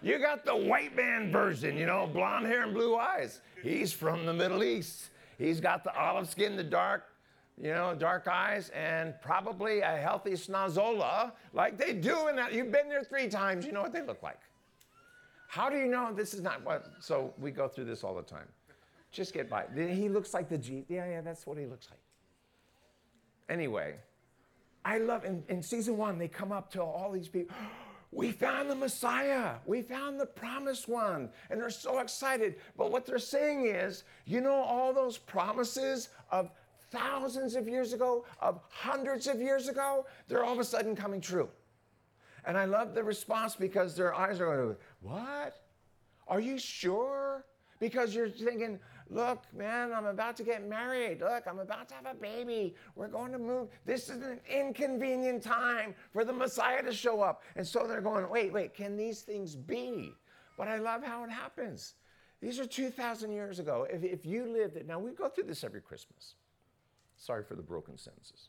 You 0.00 0.20
got 0.20 0.44
the 0.44 0.54
white 0.54 0.94
man 0.94 1.32
version, 1.32 1.76
you 1.76 1.86
know, 1.86 2.06
blonde 2.06 2.46
hair 2.46 2.62
and 2.62 2.72
blue 2.72 2.96
eyes. 2.96 3.40
He's 3.64 3.92
from 3.92 4.24
the 4.24 4.32
Middle 4.32 4.62
East. 4.62 5.10
He's 5.38 5.60
got 5.60 5.82
the 5.82 5.94
olive 5.98 6.28
skin, 6.28 6.54
the 6.54 6.62
dark, 6.62 7.04
you 7.60 7.72
know, 7.72 7.94
dark 7.94 8.28
eyes, 8.28 8.70
and 8.70 9.14
probably 9.20 9.80
a 9.80 9.96
healthy 9.96 10.32
schnozola 10.32 11.32
like 11.52 11.78
they 11.78 11.92
do 11.92 12.28
in 12.28 12.36
that. 12.36 12.52
You've 12.52 12.70
been 12.70 12.88
there 12.88 13.02
three 13.02 13.28
times, 13.28 13.64
you 13.64 13.72
know 13.72 13.82
what 13.82 13.92
they 13.92 14.02
look 14.02 14.22
like. 14.22 14.40
How 15.48 15.70
do 15.70 15.76
you 15.78 15.86
know 15.86 16.12
this 16.12 16.34
is 16.34 16.42
not 16.42 16.64
what? 16.64 16.86
So 17.00 17.32
we 17.38 17.50
go 17.50 17.68
through 17.68 17.86
this 17.86 18.04
all 18.04 18.14
the 18.14 18.22
time. 18.22 18.48
Just 19.10 19.32
get 19.32 19.48
by. 19.48 19.64
He 19.74 20.08
looks 20.08 20.34
like 20.34 20.48
the 20.48 20.58
G. 20.58 20.84
Yeah, 20.88 21.08
yeah, 21.08 21.20
that's 21.22 21.46
what 21.46 21.56
he 21.56 21.64
looks 21.64 21.88
like. 21.90 22.00
Anyway, 23.48 23.94
I 24.84 24.98
love 24.98 25.24
in, 25.24 25.42
in 25.48 25.62
season 25.62 25.96
one, 25.96 26.18
they 26.18 26.28
come 26.28 26.52
up 26.52 26.70
to 26.72 26.82
all 26.82 27.10
these 27.10 27.28
people. 27.28 27.56
We 28.12 28.30
found 28.30 28.70
the 28.70 28.74
Messiah. 28.74 29.56
We 29.66 29.82
found 29.82 30.18
the 30.18 30.26
promised 30.26 30.88
one. 30.88 31.28
And 31.50 31.60
they're 31.60 31.68
so 31.68 31.98
excited. 31.98 32.54
But 32.78 32.90
what 32.90 33.04
they're 33.04 33.18
saying 33.18 33.66
is, 33.66 34.04
you 34.24 34.40
know, 34.40 34.54
all 34.54 34.94
those 34.94 35.18
promises 35.18 36.08
of 36.30 36.50
thousands 36.90 37.54
of 37.54 37.68
years 37.68 37.92
ago, 37.92 38.24
of 38.40 38.60
hundreds 38.70 39.26
of 39.26 39.40
years 39.40 39.68
ago, 39.68 40.06
they're 40.28 40.44
all 40.44 40.52
of 40.52 40.58
a 40.58 40.64
sudden 40.64 40.96
coming 40.96 41.20
true. 41.20 41.48
And 42.44 42.56
I 42.56 42.64
love 42.64 42.94
the 42.94 43.02
response 43.02 43.56
because 43.56 43.96
their 43.96 44.14
eyes 44.14 44.40
are 44.40 44.46
going, 44.46 44.76
What? 45.00 45.62
Are 46.28 46.40
you 46.40 46.58
sure? 46.58 47.44
Because 47.80 48.14
you're 48.14 48.30
thinking, 48.30 48.78
Look, 49.08 49.42
man, 49.54 49.92
I'm 49.92 50.06
about 50.06 50.36
to 50.38 50.42
get 50.42 50.68
married. 50.68 51.20
Look, 51.20 51.44
I'm 51.46 51.60
about 51.60 51.88
to 51.90 51.94
have 51.94 52.06
a 52.06 52.14
baby. 52.14 52.74
We're 52.96 53.08
going 53.08 53.30
to 53.32 53.38
move. 53.38 53.68
This 53.84 54.08
is 54.08 54.22
an 54.22 54.40
inconvenient 54.50 55.42
time 55.42 55.94
for 56.12 56.24
the 56.24 56.32
Messiah 56.32 56.82
to 56.82 56.92
show 56.92 57.20
up. 57.20 57.42
And 57.54 57.66
so 57.66 57.86
they're 57.86 58.00
going, 58.00 58.28
wait, 58.28 58.52
wait, 58.52 58.74
can 58.74 58.96
these 58.96 59.20
things 59.20 59.54
be? 59.54 60.12
But 60.58 60.66
I 60.66 60.78
love 60.78 61.04
how 61.04 61.22
it 61.22 61.30
happens. 61.30 61.94
These 62.40 62.58
are 62.58 62.66
2,000 62.66 63.30
years 63.30 63.60
ago. 63.60 63.86
If, 63.88 64.02
if 64.02 64.26
you 64.26 64.46
lived 64.46 64.76
it, 64.76 64.86
now 64.86 64.98
we 64.98 65.12
go 65.12 65.28
through 65.28 65.44
this 65.44 65.62
every 65.62 65.80
Christmas. 65.80 66.34
Sorry 67.16 67.42
for 67.42 67.54
the 67.54 67.62
broken 67.62 67.96
sentences. 67.96 68.48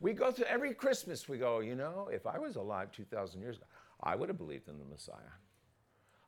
We 0.00 0.12
go 0.12 0.30
through 0.30 0.46
every 0.46 0.72
Christmas, 0.72 1.28
we 1.28 1.36
go, 1.36 1.60
you 1.60 1.74
know, 1.74 2.08
if 2.10 2.26
I 2.26 2.38
was 2.38 2.56
alive 2.56 2.90
2,000 2.92 3.40
years 3.40 3.56
ago, 3.56 3.66
I 4.02 4.16
would 4.16 4.28
have 4.30 4.38
believed 4.38 4.68
in 4.68 4.78
the 4.78 4.84
Messiah. 4.84 5.16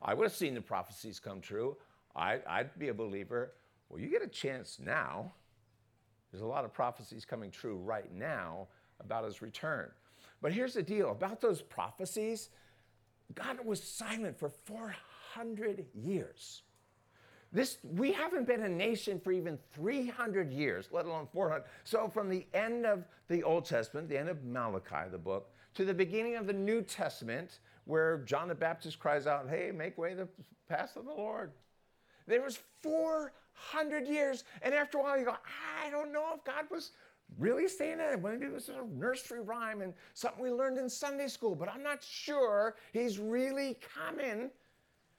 I 0.02 0.14
would 0.14 0.24
have 0.24 0.34
seen 0.34 0.54
the 0.54 0.60
prophecies 0.60 1.18
come 1.18 1.40
true. 1.40 1.76
I, 2.14 2.40
I'd 2.46 2.78
be 2.78 2.88
a 2.88 2.94
believer. 2.94 3.52
Well, 3.88 4.00
you 4.00 4.08
get 4.08 4.22
a 4.22 4.28
chance 4.28 4.78
now. 4.84 5.32
There's 6.30 6.42
a 6.42 6.46
lot 6.46 6.64
of 6.64 6.72
prophecies 6.72 7.24
coming 7.24 7.50
true 7.50 7.76
right 7.76 8.12
now 8.12 8.68
about 9.00 9.24
his 9.24 9.40
return. 9.40 9.90
But 10.42 10.52
here's 10.52 10.74
the 10.74 10.82
deal 10.82 11.10
about 11.10 11.40
those 11.40 11.62
prophecies 11.62 12.50
God 13.34 13.64
was 13.64 13.82
silent 13.82 14.38
for 14.38 14.50
400 14.50 15.86
years. 15.94 16.62
This, 17.52 17.78
we 17.82 18.12
haven't 18.12 18.46
been 18.46 18.62
a 18.62 18.68
nation 18.68 19.20
for 19.20 19.30
even 19.30 19.58
300 19.74 20.50
years, 20.50 20.88
let 20.90 21.04
alone 21.04 21.28
400. 21.30 21.64
So, 21.84 22.08
from 22.08 22.30
the 22.30 22.46
end 22.54 22.86
of 22.86 23.04
the 23.28 23.42
Old 23.42 23.66
Testament, 23.66 24.08
the 24.08 24.16
end 24.16 24.30
of 24.30 24.42
Malachi, 24.44 25.10
the 25.10 25.18
book, 25.18 25.50
to 25.74 25.84
the 25.84 25.92
beginning 25.92 26.36
of 26.36 26.46
the 26.46 26.54
New 26.54 26.80
Testament, 26.80 27.58
where 27.84 28.18
John 28.18 28.48
the 28.48 28.54
Baptist 28.54 28.98
cries 28.98 29.26
out, 29.26 29.48
Hey, 29.50 29.70
make 29.70 29.98
way 29.98 30.14
the 30.14 30.28
path 30.68 30.96
of 30.96 31.04
the 31.04 31.12
Lord. 31.12 31.52
There 32.26 32.40
was 32.40 32.58
400 32.82 34.06
years. 34.06 34.44
And 34.62 34.72
after 34.72 34.98
a 34.98 35.02
while, 35.02 35.18
you 35.18 35.24
go, 35.24 35.36
I 35.84 35.90
don't 35.90 36.12
know 36.12 36.30
if 36.34 36.44
God 36.44 36.64
was 36.70 36.92
really 37.38 37.68
saying 37.68 37.98
that. 37.98 38.22
Maybe 38.22 38.46
it 38.46 38.52
was 38.52 38.70
a 38.70 38.84
nursery 38.96 39.40
rhyme 39.40 39.82
and 39.82 39.92
something 40.14 40.42
we 40.42 40.50
learned 40.50 40.78
in 40.78 40.88
Sunday 40.88 41.28
school, 41.28 41.54
but 41.54 41.68
I'm 41.68 41.82
not 41.82 42.02
sure 42.02 42.76
he's 42.92 43.18
really 43.18 43.78
coming. 43.94 44.50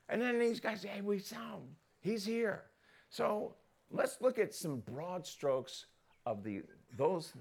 And 0.09 0.21
then 0.21 0.39
these 0.39 0.59
guys 0.59 0.81
say, 0.81 0.89
hey, 0.89 1.01
we 1.01 1.17
him. 1.17 1.61
He's 2.03 2.25
here. 2.25 2.63
So 3.09 3.55
let's 3.89 4.17
look 4.19 4.37
at 4.37 4.53
some 4.53 4.81
broad 4.81 5.25
strokes 5.25 5.85
of 6.25 6.43
the 6.43 6.63
those 6.97 7.33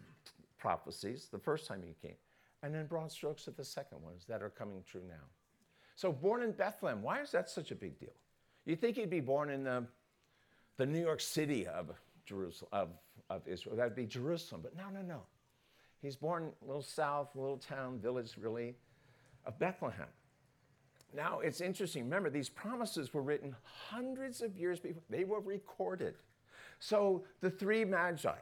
prophecies 0.59 1.29
the 1.31 1.39
first 1.39 1.67
time 1.67 1.83
he 1.85 1.95
came, 2.01 2.17
and 2.63 2.73
then 2.73 2.87
broad 2.87 3.11
strokes 3.11 3.49
of 3.49 3.57
the 3.57 3.65
second 3.65 4.01
ones 4.03 4.25
that 4.29 4.41
are 4.41 4.51
coming 4.51 4.83
true 4.89 5.03
now. 5.09 5.27
So 5.97 6.13
born 6.13 6.43
in 6.43 6.53
Bethlehem, 6.53 7.03
why 7.03 7.21
is 7.21 7.33
that 7.33 7.51
such 7.51 7.73
a 7.73 7.75
big 7.75 7.99
deal? 7.99 8.15
You'd 8.65 8.81
think 8.81 8.97
he'd 8.97 9.11
be 9.11 9.21
born 9.21 9.51
in 9.51 9.65
the, 9.65 9.85
the 10.77 10.87
New 10.87 11.01
York 11.01 11.21
City 11.21 11.67
of 11.67 11.91
Jerusalem 12.25 12.71
of, 12.73 12.89
of 13.29 13.47
Israel. 13.49 13.77
That'd 13.77 13.97
be 13.97 14.07
Jerusalem. 14.07 14.63
But 14.63 14.77
no, 14.77 14.85
no, 14.95 15.03
no. 15.03 15.23
He's 16.01 16.17
born 16.17 16.53
a 16.63 16.67
little 16.67 16.83
south, 16.83 17.35
little 17.35 17.59
town, 17.59 17.99
village 17.99 18.35
really, 18.39 18.77
of 19.45 19.59
Bethlehem. 19.59 20.07
Now, 21.15 21.41
it's 21.41 21.61
interesting. 21.61 22.05
Remember, 22.05 22.31
these 22.31 22.49
promises 22.49 23.13
were 23.13 23.23
written 23.23 23.55
hundreds 23.65 24.41
of 24.41 24.57
years 24.57 24.81
before. 24.81 25.03
They 25.11 25.25
were 25.25 25.41
recorded. 25.41 26.15
So 26.79 27.25
the 27.41 27.51
three 27.51 27.85
magi, 27.85 28.39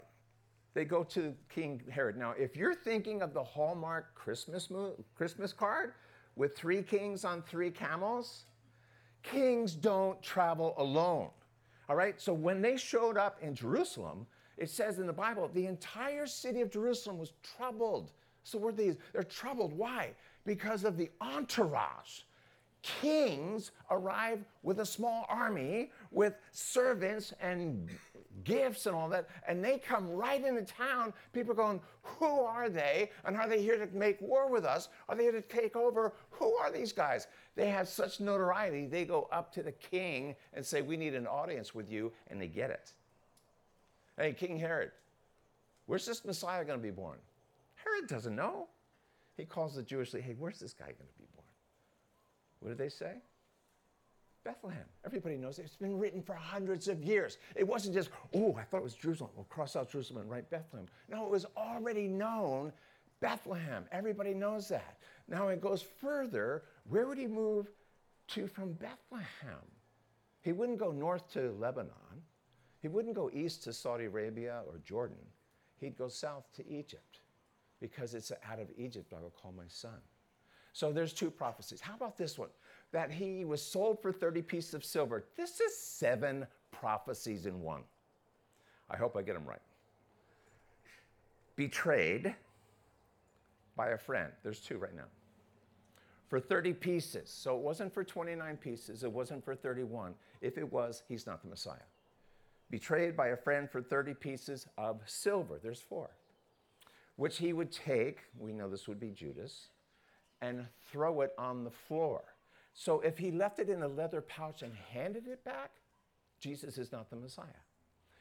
they 0.72 0.84
go 0.84 1.02
to 1.04 1.34
King 1.48 1.82
Herod. 1.90 2.16
Now, 2.16 2.32
if 2.38 2.56
you're 2.56 2.74
thinking 2.74 3.22
of 3.22 3.34
the 3.34 3.42
Hallmark 3.42 4.14
Christmas, 4.14 4.70
mo- 4.70 4.94
Christmas 5.16 5.52
card 5.52 5.94
with 6.36 6.56
three 6.56 6.82
kings 6.82 7.24
on 7.24 7.42
three 7.42 7.70
camels, 7.70 8.44
kings 9.22 9.74
don't 9.74 10.22
travel 10.22 10.74
alone. 10.78 11.30
All 11.88 11.96
right? 11.96 12.20
So 12.20 12.32
when 12.32 12.62
they 12.62 12.76
showed 12.76 13.16
up 13.16 13.38
in 13.42 13.54
Jerusalem, 13.54 14.26
it 14.56 14.70
says 14.70 14.98
in 15.00 15.06
the 15.06 15.12
Bible, 15.12 15.50
the 15.52 15.66
entire 15.66 16.26
city 16.26 16.60
of 16.60 16.70
Jerusalem 16.70 17.18
was 17.18 17.32
troubled. 17.56 18.12
So 18.44 18.58
were 18.58 18.72
these, 18.72 18.96
they're 19.12 19.24
troubled. 19.24 19.72
Why? 19.72 20.10
Because 20.46 20.84
of 20.84 20.96
the 20.96 21.10
entourage 21.20 22.20
kings 22.82 23.72
arrive 23.90 24.44
with 24.62 24.80
a 24.80 24.86
small 24.86 25.26
army 25.28 25.90
with 26.10 26.34
servants 26.52 27.32
and 27.40 27.88
gifts 28.44 28.86
and 28.86 28.94
all 28.94 29.08
that, 29.08 29.28
and 29.46 29.64
they 29.64 29.78
come 29.78 30.08
right 30.08 30.44
into 30.44 30.62
town. 30.62 31.12
People 31.32 31.54
going, 31.54 31.80
Who 32.02 32.40
are 32.40 32.68
they? 32.68 33.10
And 33.24 33.36
are 33.36 33.48
they 33.48 33.60
here 33.62 33.84
to 33.84 33.86
make 33.94 34.20
war 34.20 34.50
with 34.50 34.64
us? 34.64 34.88
Are 35.08 35.16
they 35.16 35.24
here 35.24 35.32
to 35.32 35.42
take 35.42 35.76
over? 35.76 36.14
Who 36.30 36.54
are 36.54 36.70
these 36.70 36.92
guys? 36.92 37.26
They 37.56 37.68
have 37.68 37.88
such 37.88 38.20
notoriety, 38.20 38.86
they 38.86 39.04
go 39.04 39.28
up 39.32 39.52
to 39.54 39.62
the 39.62 39.72
king 39.72 40.36
and 40.54 40.64
say, 40.64 40.82
We 40.82 40.96
need 40.96 41.14
an 41.14 41.26
audience 41.26 41.74
with 41.74 41.90
you, 41.90 42.12
and 42.28 42.40
they 42.40 42.48
get 42.48 42.70
it. 42.70 42.92
Hey, 44.16 44.32
King 44.32 44.58
Herod, 44.58 44.90
where's 45.86 46.06
this 46.06 46.24
Messiah 46.24 46.64
going 46.64 46.78
to 46.78 46.82
be 46.82 46.90
born? 46.90 47.18
Herod 47.76 48.08
doesn't 48.08 48.36
know. 48.36 48.68
He 49.36 49.44
calls 49.44 49.74
the 49.74 49.82
Jewish 49.82 50.12
leader, 50.12 50.26
Hey, 50.26 50.36
where's 50.38 50.58
this 50.58 50.72
guy 50.72 50.86
going 50.86 50.96
to 50.96 51.18
be 51.18 51.26
born? 51.34 51.39
What 52.60 52.68
did 52.70 52.78
they 52.78 52.88
say? 52.88 53.14
Bethlehem. 54.44 54.84
Everybody 55.04 55.36
knows 55.36 55.58
it. 55.58 55.62
It's 55.66 55.76
been 55.76 55.98
written 55.98 56.22
for 56.22 56.34
hundreds 56.34 56.88
of 56.88 57.02
years. 57.02 57.38
It 57.56 57.66
wasn't 57.66 57.94
just, 57.94 58.10
oh, 58.34 58.56
I 58.58 58.62
thought 58.62 58.78
it 58.78 58.84
was 58.84 58.94
Jerusalem. 58.94 59.30
We'll 59.34 59.44
cross 59.44 59.76
out 59.76 59.90
Jerusalem 59.90 60.22
and 60.22 60.30
write 60.30 60.48
Bethlehem. 60.50 60.86
No, 61.08 61.24
it 61.26 61.30
was 61.30 61.46
already 61.56 62.08
known 62.08 62.72
Bethlehem. 63.20 63.84
Everybody 63.92 64.32
knows 64.32 64.68
that. 64.68 64.96
Now 65.28 65.48
it 65.48 65.60
goes 65.60 65.82
further. 65.82 66.62
Where 66.88 67.06
would 67.06 67.18
he 67.18 67.26
move 67.26 67.68
to 68.28 68.46
from 68.46 68.72
Bethlehem? 68.72 69.64
He 70.40 70.52
wouldn't 70.52 70.78
go 70.78 70.90
north 70.90 71.30
to 71.34 71.54
Lebanon. 71.58 71.90
He 72.80 72.88
wouldn't 72.88 73.14
go 73.14 73.30
east 73.32 73.62
to 73.64 73.74
Saudi 73.74 74.06
Arabia 74.06 74.62
or 74.66 74.78
Jordan. 74.78 75.18
He'd 75.76 75.98
go 75.98 76.08
south 76.08 76.50
to 76.56 76.66
Egypt 76.66 77.20
because 77.78 78.14
it's 78.14 78.32
out 78.50 78.58
of 78.58 78.68
Egypt 78.76 79.12
I 79.16 79.20
will 79.20 79.30
call 79.30 79.52
my 79.52 79.64
son. 79.68 80.00
So 80.72 80.92
there's 80.92 81.12
two 81.12 81.30
prophecies. 81.30 81.80
How 81.80 81.94
about 81.94 82.16
this 82.16 82.38
one? 82.38 82.48
That 82.92 83.10
he 83.10 83.44
was 83.44 83.62
sold 83.62 84.00
for 84.02 84.12
30 84.12 84.42
pieces 84.42 84.74
of 84.74 84.84
silver. 84.84 85.24
This 85.36 85.60
is 85.60 85.76
seven 85.76 86.46
prophecies 86.70 87.46
in 87.46 87.60
one. 87.60 87.82
I 88.90 88.96
hope 88.96 89.16
I 89.16 89.22
get 89.22 89.34
them 89.34 89.44
right. 89.46 89.60
Betrayed 91.56 92.34
by 93.76 93.88
a 93.88 93.98
friend. 93.98 94.32
There's 94.42 94.60
two 94.60 94.78
right 94.78 94.94
now. 94.94 95.04
For 96.28 96.40
30 96.40 96.74
pieces. 96.74 97.30
So 97.30 97.56
it 97.56 97.62
wasn't 97.62 97.92
for 97.92 98.04
29 98.04 98.56
pieces, 98.56 99.04
it 99.04 99.10
wasn't 99.10 99.44
for 99.44 99.54
31. 99.54 100.14
If 100.40 100.58
it 100.58 100.72
was, 100.72 101.02
he's 101.08 101.26
not 101.26 101.42
the 101.42 101.48
Messiah. 101.48 101.76
Betrayed 102.70 103.16
by 103.16 103.28
a 103.28 103.36
friend 103.36 103.68
for 103.68 103.82
30 103.82 104.14
pieces 104.14 104.66
of 104.78 105.00
silver. 105.06 105.58
There's 105.62 105.80
four. 105.80 106.10
Which 107.16 107.38
he 107.38 107.52
would 107.52 107.72
take, 107.72 108.20
we 108.38 108.52
know 108.52 108.68
this 108.68 108.86
would 108.86 109.00
be 109.00 109.10
Judas, 109.10 109.68
and 110.42 110.66
throw 110.90 111.20
it 111.20 111.32
on 111.38 111.64
the 111.64 111.70
floor. 111.70 112.22
So 112.74 113.00
if 113.00 113.18
he 113.18 113.30
left 113.30 113.58
it 113.58 113.68
in 113.68 113.82
a 113.82 113.88
leather 113.88 114.20
pouch 114.20 114.62
and 114.62 114.72
handed 114.92 115.26
it 115.26 115.44
back, 115.44 115.70
Jesus 116.40 116.78
is 116.78 116.92
not 116.92 117.10
the 117.10 117.16
Messiah. 117.16 117.46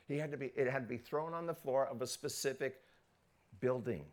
He 0.08 0.18
had 0.18 0.32
to 0.32 0.38
be, 0.38 0.52
it 0.56 0.70
had 0.70 0.84
to 0.84 0.90
be 0.90 0.98
thrown 0.98 1.34
on 1.34 1.46
the 1.46 1.54
floor 1.54 1.86
of 1.86 2.02
a 2.02 2.08
specific 2.08 2.82
building, 3.60 4.04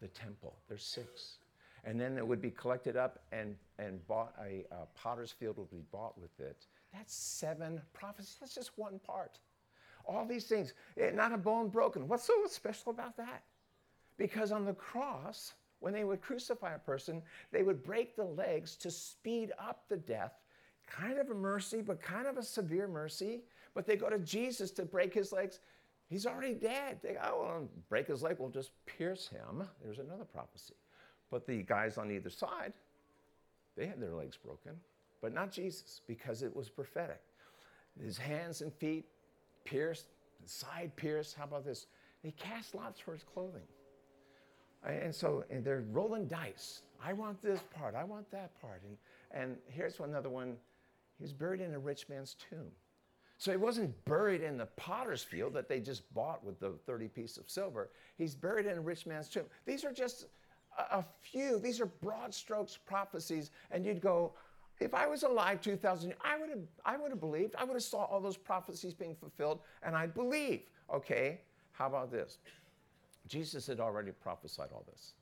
the 0.00 0.08
temple. 0.08 0.56
There's 0.68 0.84
six. 0.84 1.36
And 1.84 2.00
then 2.00 2.16
it 2.16 2.26
would 2.26 2.40
be 2.40 2.50
collected 2.50 2.96
up 2.96 3.20
and, 3.30 3.54
and 3.78 4.04
bought, 4.08 4.34
a, 4.42 4.64
a 4.74 4.86
potter's 4.94 5.30
field 5.30 5.58
would 5.58 5.70
be 5.70 5.82
bought 5.92 6.18
with 6.18 6.40
it. 6.40 6.66
That's 6.92 7.14
seven 7.14 7.80
prophecies. 7.92 8.36
That's 8.40 8.54
just 8.54 8.70
one 8.76 8.98
part. 8.98 9.38
All 10.06 10.24
these 10.26 10.44
things, 10.44 10.72
eh, 10.98 11.10
not 11.10 11.32
a 11.32 11.38
bone 11.38 11.68
broken. 11.68 12.08
What's 12.08 12.24
so 12.24 12.34
special 12.48 12.90
about 12.90 13.16
that? 13.18 13.42
Because 14.16 14.52
on 14.52 14.64
the 14.64 14.74
cross, 14.74 15.52
when 15.84 15.92
they 15.92 16.04
would 16.04 16.22
crucify 16.22 16.74
a 16.74 16.78
person, 16.78 17.20
they 17.52 17.62
would 17.62 17.82
break 17.82 18.16
the 18.16 18.24
legs 18.24 18.74
to 18.76 18.90
speed 18.90 19.52
up 19.58 19.84
the 19.90 19.98
death. 19.98 20.32
Kind 20.86 21.18
of 21.18 21.28
a 21.28 21.34
mercy, 21.34 21.82
but 21.82 22.00
kind 22.00 22.26
of 22.26 22.38
a 22.38 22.42
severe 22.42 22.88
mercy. 22.88 23.42
But 23.74 23.86
they 23.86 23.94
go 23.94 24.08
to 24.08 24.18
Jesus 24.18 24.70
to 24.72 24.86
break 24.86 25.12
his 25.12 25.30
legs. 25.30 25.60
He's 26.08 26.24
already 26.24 26.54
dead. 26.54 27.00
They 27.02 27.12
go, 27.12 27.20
oh, 27.24 27.42
well, 27.42 27.68
break 27.90 28.06
his 28.06 28.22
leg, 28.22 28.36
we'll 28.38 28.48
just 28.48 28.70
pierce 28.86 29.28
him. 29.28 29.68
There's 29.82 29.98
another 29.98 30.24
prophecy. 30.24 30.72
But 31.30 31.46
the 31.46 31.62
guys 31.62 31.98
on 31.98 32.10
either 32.10 32.30
side, 32.30 32.72
they 33.76 33.84
had 33.84 34.00
their 34.00 34.14
legs 34.14 34.38
broken, 34.42 34.72
but 35.20 35.34
not 35.34 35.52
Jesus 35.52 36.00
because 36.06 36.42
it 36.42 36.56
was 36.56 36.70
prophetic. 36.70 37.20
His 38.02 38.16
hands 38.16 38.62
and 38.62 38.72
feet 38.72 39.04
pierced, 39.64 40.06
side 40.46 40.92
pierced. 40.96 41.34
How 41.34 41.44
about 41.44 41.66
this? 41.66 41.88
They 42.22 42.30
cast 42.30 42.74
lots 42.74 42.98
for 42.98 43.12
his 43.12 43.22
clothing. 43.22 43.66
And 44.84 45.14
so 45.14 45.44
and 45.50 45.64
they're 45.64 45.84
rolling 45.92 46.26
dice. 46.26 46.82
I 47.02 47.12
want 47.12 47.42
this 47.42 47.60
part. 47.74 47.94
I 47.94 48.04
want 48.04 48.30
that 48.30 48.58
part. 48.60 48.82
And, 48.86 48.96
and 49.42 49.56
here's 49.68 49.98
another 50.00 50.30
one. 50.30 50.56
He 51.18 51.24
was 51.24 51.32
buried 51.32 51.60
in 51.60 51.74
a 51.74 51.78
rich 51.78 52.08
man's 52.08 52.34
tomb. 52.50 52.70
So 53.36 53.50
he 53.50 53.56
wasn't 53.56 54.04
buried 54.04 54.42
in 54.42 54.56
the 54.56 54.66
potter's 54.76 55.22
field 55.22 55.52
that 55.54 55.68
they 55.68 55.80
just 55.80 56.12
bought 56.14 56.44
with 56.44 56.60
the 56.60 56.72
30 56.86 57.08
piece 57.08 57.36
of 57.36 57.50
silver. 57.50 57.90
He's 58.16 58.34
buried 58.34 58.66
in 58.66 58.78
a 58.78 58.80
rich 58.80 59.06
man's 59.06 59.28
tomb. 59.28 59.44
These 59.66 59.84
are 59.84 59.92
just 59.92 60.26
a, 60.78 60.98
a 60.98 61.04
few. 61.20 61.58
These 61.58 61.80
are 61.80 61.86
broad 61.86 62.32
strokes 62.32 62.76
prophecies. 62.76 63.50
And 63.70 63.84
you'd 63.84 64.00
go, 64.00 64.32
if 64.80 64.94
I 64.94 65.06
was 65.06 65.22
alive 65.22 65.60
2,000 65.60 66.10
years, 66.10 66.18
I 66.24 66.38
would 66.38 66.50
have 66.50 66.58
I 66.84 66.96
would 66.96 67.10
have 67.10 67.20
believed. 67.20 67.54
I 67.56 67.64
would 67.64 67.74
have 67.74 67.82
saw 67.82 68.04
all 68.04 68.20
those 68.20 68.36
prophecies 68.36 68.92
being 68.94 69.14
fulfilled, 69.14 69.60
and 69.82 69.94
I'd 69.94 70.14
believe. 70.14 70.62
Okay, 70.92 71.40
how 71.72 71.86
about 71.86 72.10
this? 72.10 72.38
Jesus 73.28 73.66
had 73.66 73.80
already 73.80 74.12
prophesied 74.12 74.68
all 74.72 74.84
this. 74.90 75.14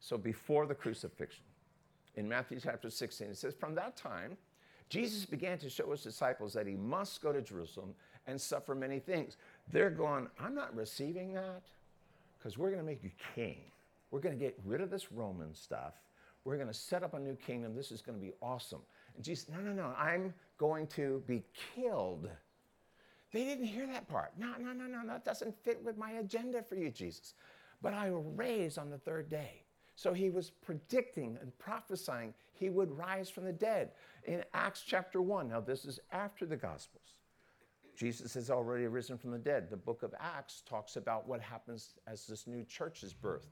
So 0.00 0.16
before 0.16 0.66
the 0.66 0.74
crucifixion, 0.74 1.44
in 2.14 2.28
Matthew 2.28 2.58
chapter 2.60 2.90
16, 2.90 3.28
it 3.28 3.36
says, 3.36 3.54
From 3.54 3.74
that 3.76 3.96
time, 3.96 4.36
Jesus 4.88 5.24
began 5.24 5.58
to 5.58 5.70
show 5.70 5.90
his 5.90 6.02
disciples 6.02 6.52
that 6.54 6.66
he 6.66 6.74
must 6.74 7.22
go 7.22 7.32
to 7.32 7.42
Jerusalem 7.42 7.94
and 8.26 8.40
suffer 8.40 8.74
many 8.74 8.98
things. 8.98 9.36
They're 9.70 9.90
going, 9.90 10.28
I'm 10.38 10.54
not 10.54 10.74
receiving 10.74 11.32
that 11.34 11.62
because 12.38 12.56
we're 12.58 12.70
going 12.70 12.80
to 12.80 12.86
make 12.86 13.04
you 13.04 13.10
king. 13.34 13.58
We're 14.10 14.20
going 14.20 14.38
to 14.38 14.42
get 14.42 14.58
rid 14.64 14.80
of 14.80 14.90
this 14.90 15.12
Roman 15.12 15.54
stuff. 15.54 15.94
We're 16.44 16.56
going 16.56 16.68
to 16.68 16.74
set 16.74 17.02
up 17.02 17.14
a 17.14 17.18
new 17.18 17.36
kingdom. 17.36 17.74
This 17.74 17.92
is 17.92 18.00
going 18.00 18.18
to 18.18 18.24
be 18.24 18.32
awesome. 18.40 18.80
And 19.16 19.24
Jesus, 19.24 19.48
no, 19.48 19.60
no, 19.60 19.72
no, 19.72 19.94
I'm 19.98 20.32
going 20.56 20.86
to 20.88 21.22
be 21.26 21.42
killed 21.74 22.28
they 23.32 23.44
didn't 23.44 23.66
hear 23.66 23.86
that 23.86 24.08
part. 24.08 24.32
No, 24.38 24.54
no, 24.58 24.72
no, 24.72 24.86
no, 24.86 25.06
that 25.06 25.24
doesn't 25.24 25.54
fit 25.62 25.82
with 25.84 25.96
my 25.98 26.12
agenda 26.12 26.62
for 26.62 26.76
you, 26.76 26.90
Jesus. 26.90 27.34
But 27.82 27.94
I 27.94 28.10
will 28.10 28.32
raise 28.34 28.78
on 28.78 28.90
the 28.90 28.98
third 28.98 29.28
day. 29.28 29.62
So 29.94 30.12
he 30.12 30.30
was 30.30 30.50
predicting 30.50 31.36
and 31.40 31.56
prophesying 31.58 32.32
he 32.54 32.70
would 32.70 32.96
rise 32.96 33.28
from 33.28 33.44
the 33.44 33.52
dead. 33.52 33.90
In 34.24 34.44
Acts 34.54 34.82
chapter 34.86 35.20
1, 35.20 35.48
now 35.48 35.60
this 35.60 35.84
is 35.84 36.00
after 36.12 36.46
the 36.46 36.56
Gospels. 36.56 37.14
Jesus 37.96 38.32
has 38.34 38.48
already 38.48 38.86
risen 38.86 39.18
from 39.18 39.32
the 39.32 39.38
dead. 39.38 39.68
The 39.68 39.76
book 39.76 40.04
of 40.04 40.14
Acts 40.20 40.62
talks 40.68 40.94
about 40.96 41.26
what 41.26 41.40
happens 41.40 41.94
as 42.06 42.26
this 42.26 42.46
new 42.46 42.64
church 42.64 43.02
is 43.02 43.12
birthed. 43.12 43.48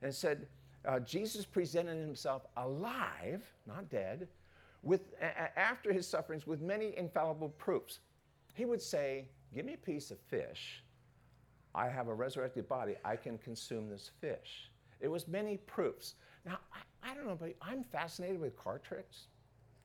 And 0.00 0.10
it 0.10 0.14
said, 0.14 0.48
uh, 0.86 1.00
Jesus 1.00 1.44
presented 1.44 1.98
himself 1.98 2.46
alive, 2.56 3.42
not 3.66 3.90
dead, 3.90 4.26
with, 4.82 5.12
a- 5.20 5.58
after 5.58 5.92
his 5.92 6.08
sufferings 6.08 6.46
with 6.46 6.62
many 6.62 6.96
infallible 6.96 7.50
proofs 7.50 7.98
he 8.54 8.64
would 8.64 8.82
say, 8.82 9.28
Give 9.54 9.64
me 9.64 9.74
a 9.74 9.78
piece 9.78 10.10
of 10.10 10.18
fish. 10.18 10.82
I 11.74 11.88
have 11.88 12.08
a 12.08 12.14
resurrected 12.14 12.68
body. 12.68 12.96
I 13.04 13.16
can 13.16 13.38
consume 13.38 13.88
this 13.88 14.10
fish. 14.20 14.70
It 15.00 15.08
was 15.08 15.26
many 15.26 15.56
proofs. 15.56 16.14
Now, 16.44 16.58
I, 16.72 17.10
I 17.10 17.14
don't 17.14 17.26
know, 17.26 17.36
but 17.38 17.54
I'm 17.60 17.84
fascinated 17.84 18.40
with 18.40 18.56
card 18.56 18.82
tricks. 18.82 19.26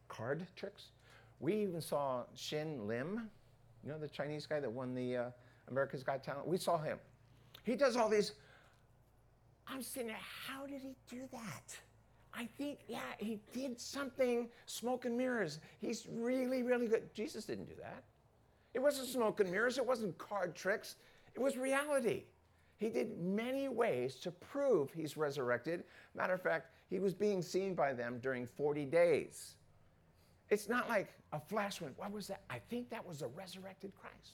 Card 0.08 0.46
tricks. 0.56 0.90
We 1.40 1.56
even 1.56 1.82
saw 1.82 2.24
Shin 2.36 2.88
Lim, 2.88 3.30
you 3.84 3.92
know, 3.92 3.98
the 3.98 4.08
Chinese 4.08 4.46
guy 4.46 4.60
that 4.60 4.72
won 4.72 4.94
the 4.94 5.18
uh, 5.18 5.30
America's 5.70 6.04
Got 6.04 6.24
Talent. 6.24 6.48
We 6.48 6.58
saw 6.58 6.78
him. 6.78 6.98
He 7.64 7.76
does 7.76 7.96
all 7.96 8.10
these. 8.10 8.34
I'm 9.68 9.82
sitting 9.82 10.08
there, 10.08 10.18
how 10.48 10.66
did 10.68 10.82
he 10.82 10.96
do 11.10 11.24
that? 11.32 11.76
I 12.34 12.48
think, 12.58 12.80
yeah, 12.88 13.00
he 13.18 13.40
did 13.54 13.80
something, 13.80 14.50
smoke 14.66 15.06
and 15.06 15.18
mirrors. 15.18 15.60
He's 15.80 16.06
really, 16.12 16.62
really 16.64 16.88
good. 16.88 17.14
Jesus 17.16 17.46
didn't 17.46 17.66
do 17.66 17.76
that. 17.82 18.04
It 18.76 18.82
wasn't 18.82 19.08
smoke 19.08 19.40
and 19.40 19.50
mirrors, 19.50 19.78
it 19.78 19.86
wasn't 19.86 20.18
card 20.18 20.54
tricks, 20.54 20.98
it 21.34 21.42
was 21.42 21.58
reality. 21.58 22.24
He 22.76 22.90
did 22.90 23.18
many 23.18 23.70
ways 23.70 24.16
to 24.18 24.32
prove 24.32 24.92
he's 24.92 25.16
resurrected. 25.16 25.86
Matter 26.14 26.34
of 26.34 26.42
fact, 26.42 26.72
he 26.90 27.00
was 27.00 27.14
being 27.14 27.42
seen 27.42 27.74
by 27.74 27.94
them 27.94 28.20
during 28.22 28.46
40 28.46 28.84
days. 28.84 29.56
It's 30.50 30.68
not 30.68 30.90
like 30.90 31.14
a 31.32 31.40
flash 31.40 31.80
went, 31.80 31.98
what 31.98 32.12
was 32.12 32.28
that? 32.28 32.42
I 32.50 32.60
think 32.60 32.90
that 32.90 33.08
was 33.08 33.22
a 33.22 33.28
resurrected 33.30 33.94
Christ. 33.96 34.34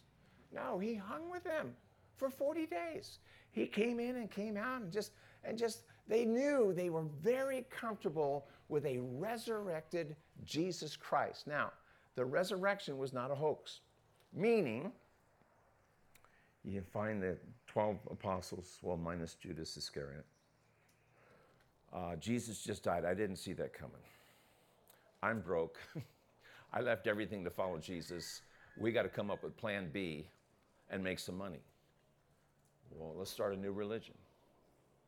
No, 0.51 0.79
he 0.79 0.95
hung 0.95 1.29
with 1.29 1.43
them 1.43 1.75
for 2.17 2.31
40 2.31 2.65
days. 2.65 3.19
He 3.51 3.67
came 3.67 3.99
in 3.99 4.15
and 4.15 4.31
came 4.31 4.57
out 4.57 4.81
and 4.81 4.91
just 4.91 5.11
and 5.43 5.55
just 5.55 5.83
they 6.07 6.25
knew 6.25 6.73
they 6.73 6.89
were 6.89 7.05
very 7.21 7.65
comfortable 7.69 8.47
with 8.69 8.85
a 8.85 8.97
resurrected 8.97 10.15
Jesus 10.43 10.95
Christ. 10.95 11.45
Now, 11.45 11.71
the 12.15 12.25
resurrection 12.25 12.97
was 12.97 13.13
not 13.13 13.29
a 13.29 13.35
hoax. 13.35 13.81
Meaning, 14.33 14.91
you 16.63 16.81
find 16.81 17.21
the 17.21 17.37
12 17.67 17.97
apostles, 18.11 18.77
well, 18.81 18.97
minus 18.97 19.35
Judas 19.35 19.75
Iscariot. 19.77 20.25
Uh, 21.93 22.15
Jesus 22.15 22.63
just 22.63 22.83
died. 22.83 23.03
I 23.03 23.13
didn't 23.13 23.35
see 23.35 23.53
that 23.53 23.73
coming. 23.73 24.01
I'm 25.21 25.41
broke. 25.41 25.77
I 26.73 26.81
left 26.81 27.07
everything 27.07 27.43
to 27.43 27.49
follow 27.49 27.77
Jesus. 27.77 28.41
We 28.79 28.91
got 28.91 29.03
to 29.03 29.09
come 29.09 29.29
up 29.29 29.43
with 29.43 29.57
plan 29.57 29.89
B 29.91 30.27
and 30.89 31.03
make 31.03 31.19
some 31.19 31.37
money. 31.37 31.59
Well, 32.91 33.13
let's 33.17 33.31
start 33.31 33.53
a 33.53 33.57
new 33.57 33.71
religion. 33.71 34.15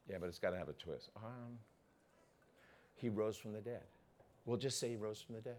Yeah, 0.10 0.18
but 0.20 0.28
it's 0.28 0.40
got 0.40 0.52
to 0.52 0.58
have 0.58 0.70
a 0.70 0.74
twist. 0.74 1.10
Um, 1.16 1.58
he 2.96 3.10
rose 3.10 3.38
from 3.38 3.54
the 3.54 3.62
dead. 3.62 3.84
We'll 4.46 4.58
just 4.58 4.80
say 4.80 4.90
he 4.90 4.96
rose 4.98 5.22
from 5.22 5.36
the 5.36 5.42
dead. 5.42 5.58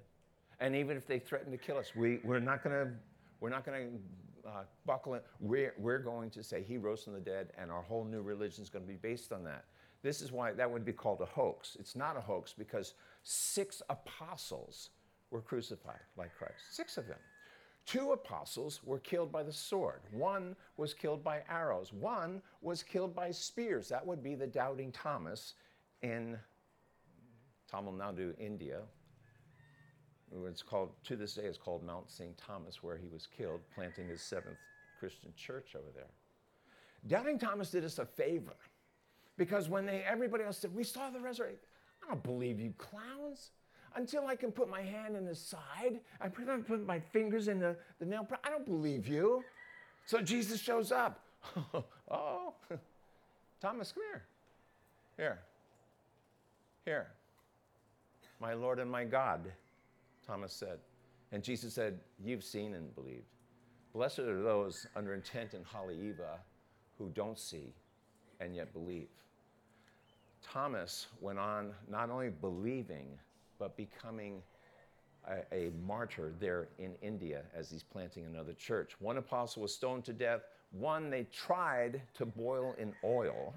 And 0.61 0.77
even 0.77 0.97
if 0.97 1.07
they 1.07 1.19
threaten 1.19 1.51
to 1.53 1.59
kill 1.59 1.79
us, 1.79 1.93
we, 1.97 2.21
we're 2.23 2.39
not 2.39 2.63
going 2.63 2.77
to 2.77 2.93
we're 3.41 3.51
not 3.51 3.65
going 3.65 4.01
to 4.45 4.49
uh, 4.49 4.63
buckle 4.87 5.15
in. 5.15 5.21
We're, 5.41 5.75
we're 5.79 5.99
going 5.99 6.31
to 6.31 6.43
say 6.43 6.63
he 6.63 6.77
rose 6.77 7.05
from 7.05 7.15
the 7.15 7.21
dead, 7.21 7.53
and 7.59 7.71
our 7.71 7.83
whole 7.83 8.05
new 8.05 8.23
religion 8.23 8.63
is 8.63 8.71
going 8.71 8.85
to 8.85 8.89
be 8.91 8.99
based 8.99 9.33
on 9.33 9.45
that. 9.45 9.65
This 10.03 10.21
is 10.21 10.33
why 10.33 10.53
that 10.53 10.71
would 10.71 10.85
be 10.85 10.93
called 10.93 11.21
a 11.23 11.27
hoax. 11.27 11.77
It's 11.81 11.97
not 11.97 12.17
a 12.17 12.21
hoax 12.21 12.53
because 12.53 12.95
six 13.23 13.81
apostles 13.89 14.91
were 15.31 15.41
crucified 15.41 16.01
like 16.17 16.35
Christ. 16.37 16.55
Six 16.73 16.99
of 16.99 17.09
them. 17.09 17.19
Two 17.87 18.13
apostles 18.13 18.81
were 18.85 18.99
killed 18.99 19.31
by 19.31 19.43
the 19.43 19.53
sword. 19.53 20.01
One 20.13 20.57
was 20.77 20.95
killed 20.95 21.23
by 21.23 21.43
arrows. 21.51 21.93
One 21.93 22.41
was 22.63 22.83
killed 22.83 23.15
by 23.15 23.31
spears. 23.31 23.89
That 23.89 24.07
would 24.07 24.23
be 24.23 24.35
the 24.35 24.47
doubting 24.47 24.93
Thomas 24.93 25.55
in 26.03 26.39
Tamil 27.71 27.93
Nadu, 27.93 28.39
India, 28.39 28.81
it's 30.47 30.63
called, 30.63 30.91
to 31.05 31.17
this 31.17 31.35
day, 31.35 31.43
it's 31.45 31.59
called 31.59 31.85
Mount 31.85 32.11
St. 32.11 32.37
Thomas, 32.37 32.83
where 32.83 32.97
he 32.97 33.09
was 33.09 33.27
killed, 33.27 33.61
planting 33.75 34.09
his 34.09 34.21
seventh 34.21 34.57
Christian 34.99 35.33
church 35.37 35.75
over 35.77 35.91
there. 35.95 36.11
Doubting 37.07 37.39
Thomas 37.39 37.71
did 37.71 37.85
us 37.85 37.99
a 37.99 38.07
favor 38.07 38.57
because 39.37 39.69
when 39.69 39.87
they, 39.87 40.03
everybody 40.09 40.45
else 40.45 40.59
said, 40.59 40.75
We 40.75 40.85
saw 40.85 41.11
the 41.11 41.21
resurrection, 41.21 41.59
I 42.03 42.09
don't 42.09 42.23
believe 42.23 42.61
you 42.61 42.73
clowns. 42.79 43.51
Until 43.97 44.27
I 44.27 44.35
can 44.35 44.51
put 44.51 44.69
my 44.69 44.81
hand 44.81 45.15
in 45.15 45.25
the 45.25 45.37
side, 45.37 46.01
I 46.21 46.27
put, 46.29 46.85
my 46.85 46.99
fingers 46.99 47.47
in 47.47 47.61
the, 47.61 47.77
the 48.01 48.05
nail. 48.05 48.27
I 48.43 48.51
don't 48.51 48.67
believe 48.67 49.07
you. 49.07 49.45
So 50.07 50.21
Jesus 50.21 50.61
shows 50.61 50.91
up. 50.91 51.21
oh, 52.11 52.55
Thomas, 53.61 53.93
come 53.93 54.03
here. 54.11 54.25
Here. 55.17 55.39
Here. 56.85 57.07
My 58.41 58.55
Lord 58.55 58.81
and 58.81 58.91
my 58.91 59.05
God. 59.05 59.53
Thomas 60.27 60.53
said. 60.53 60.79
And 61.33 61.43
Jesus 61.43 61.75
said, 61.75 61.99
You've 62.25 62.45
seen 62.45 62.75
and 62.75 62.95
believed. 62.95 63.27
Blessed 63.93 64.21
are 64.21 64.43
those 64.43 64.87
under 64.97 65.15
intent 65.15 65.55
in 65.55 65.63
Haleiwa 65.63 66.39
who 66.99 67.09
don't 67.11 67.39
see 67.39 67.73
and 68.41 68.55
yet 68.55 68.73
believe. 68.73 69.09
Thomas 70.43 71.07
went 71.21 71.39
on 71.39 71.73
not 71.89 72.11
only 72.11 72.31
believing, 72.31 73.07
but 73.59 73.77
becoming 73.77 74.43
a, 75.29 75.55
a, 75.55 75.71
martyr 75.87 76.33
there 76.39 76.69
in 76.79 76.95
India 77.01 77.43
as 77.55 77.71
he's 77.71 77.83
planting 77.83 78.27
another 78.27 78.53
church. 78.53 78.93
One 78.99 79.17
apostle 79.17 79.63
was 79.63 79.75
stoned 79.75 80.05
to 80.05 80.13
death, 80.13 80.43
one 80.73 81.09
they 81.09 81.25
tried 81.33 82.03
to 82.15 82.27
boil 82.27 82.75
in 82.79 82.93
oil. 83.05 83.55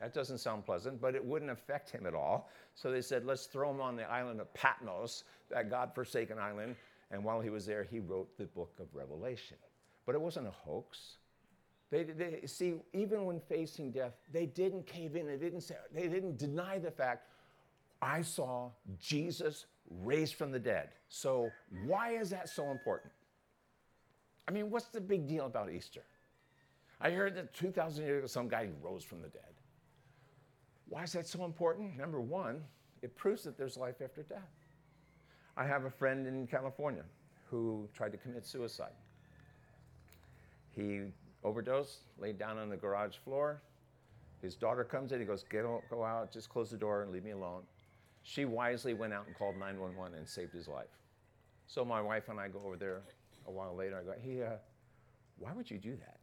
That 0.00 0.14
doesn't 0.14 0.38
sound 0.38 0.64
pleasant, 0.64 1.00
but 1.00 1.14
it 1.14 1.24
wouldn't 1.24 1.50
affect 1.50 1.90
him 1.90 2.06
at 2.06 2.14
all. 2.14 2.50
So 2.74 2.90
they 2.90 3.02
said, 3.02 3.24
let's 3.24 3.46
throw 3.46 3.70
him 3.70 3.80
on 3.80 3.96
the 3.96 4.04
island 4.04 4.40
of 4.40 4.52
Patmos, 4.54 5.24
that 5.50 5.70
God 5.70 5.92
forsaken 5.94 6.38
island. 6.38 6.76
And 7.10 7.24
while 7.24 7.40
he 7.40 7.50
was 7.50 7.66
there, 7.66 7.82
he 7.82 7.98
wrote 7.98 8.36
the 8.38 8.44
book 8.44 8.72
of 8.78 8.86
Revelation. 8.94 9.56
But 10.06 10.14
it 10.14 10.20
wasn't 10.20 10.46
a 10.46 10.52
hoax. 10.52 11.16
They, 11.90 12.04
they, 12.04 12.42
see, 12.46 12.74
even 12.92 13.24
when 13.24 13.40
facing 13.40 13.90
death, 13.90 14.12
they 14.32 14.46
didn't 14.46 14.86
cave 14.86 15.16
in. 15.16 15.26
They 15.26 15.36
didn't, 15.36 15.62
say, 15.62 15.74
they 15.92 16.06
didn't 16.06 16.36
deny 16.36 16.78
the 16.78 16.90
fact, 16.90 17.26
I 18.00 18.22
saw 18.22 18.70
Jesus 19.00 19.66
raised 19.90 20.34
from 20.34 20.52
the 20.52 20.58
dead. 20.58 20.90
So, 21.08 21.50
why 21.86 22.12
is 22.12 22.30
that 22.30 22.48
so 22.48 22.70
important? 22.70 23.12
I 24.46 24.50
mean, 24.50 24.70
what's 24.70 24.86
the 24.86 25.00
big 25.00 25.26
deal 25.26 25.46
about 25.46 25.70
Easter? 25.70 26.04
I 27.00 27.10
heard 27.10 27.34
that 27.36 27.54
2,000 27.54 28.04
years 28.04 28.18
ago, 28.18 28.26
some 28.26 28.48
guy 28.48 28.68
rose 28.82 29.04
from 29.04 29.22
the 29.22 29.28
dead. 29.28 29.57
Why 30.88 31.02
is 31.02 31.12
that 31.12 31.26
so 31.26 31.44
important? 31.44 31.96
Number 31.96 32.20
one, 32.20 32.62
it 33.02 33.16
proves 33.16 33.42
that 33.44 33.56
there's 33.56 33.76
life 33.76 33.96
after 34.02 34.22
death. 34.22 34.50
I 35.56 35.66
have 35.66 35.84
a 35.84 35.90
friend 35.90 36.26
in 36.26 36.46
California 36.46 37.04
who 37.50 37.88
tried 37.94 38.12
to 38.12 38.18
commit 38.18 38.46
suicide. 38.46 38.92
He 40.74 41.02
overdosed, 41.44 41.98
laid 42.18 42.38
down 42.38 42.58
on 42.58 42.68
the 42.68 42.76
garage 42.76 43.16
floor. 43.16 43.60
His 44.40 44.54
daughter 44.54 44.84
comes 44.84 45.12
in, 45.12 45.18
he 45.18 45.26
goes, 45.26 45.44
Get, 45.50 45.64
Go 45.90 46.04
out, 46.04 46.32
just 46.32 46.48
close 46.48 46.70
the 46.70 46.76
door 46.76 47.02
and 47.02 47.10
leave 47.10 47.24
me 47.24 47.32
alone. 47.32 47.62
She 48.22 48.44
wisely 48.44 48.94
went 48.94 49.12
out 49.12 49.26
and 49.26 49.36
called 49.36 49.56
911 49.56 50.16
and 50.16 50.28
saved 50.28 50.52
his 50.52 50.68
life. 50.68 50.86
So 51.66 51.84
my 51.84 52.00
wife 52.00 52.28
and 52.28 52.38
I 52.38 52.48
go 52.48 52.60
over 52.64 52.76
there 52.76 53.00
a 53.46 53.50
while 53.50 53.74
later. 53.74 53.98
I 53.98 54.04
go, 54.04 54.14
Hey, 54.22 54.42
uh, 54.42 54.56
why 55.38 55.52
would 55.52 55.70
you 55.70 55.78
do 55.78 55.96
that? 55.96 56.18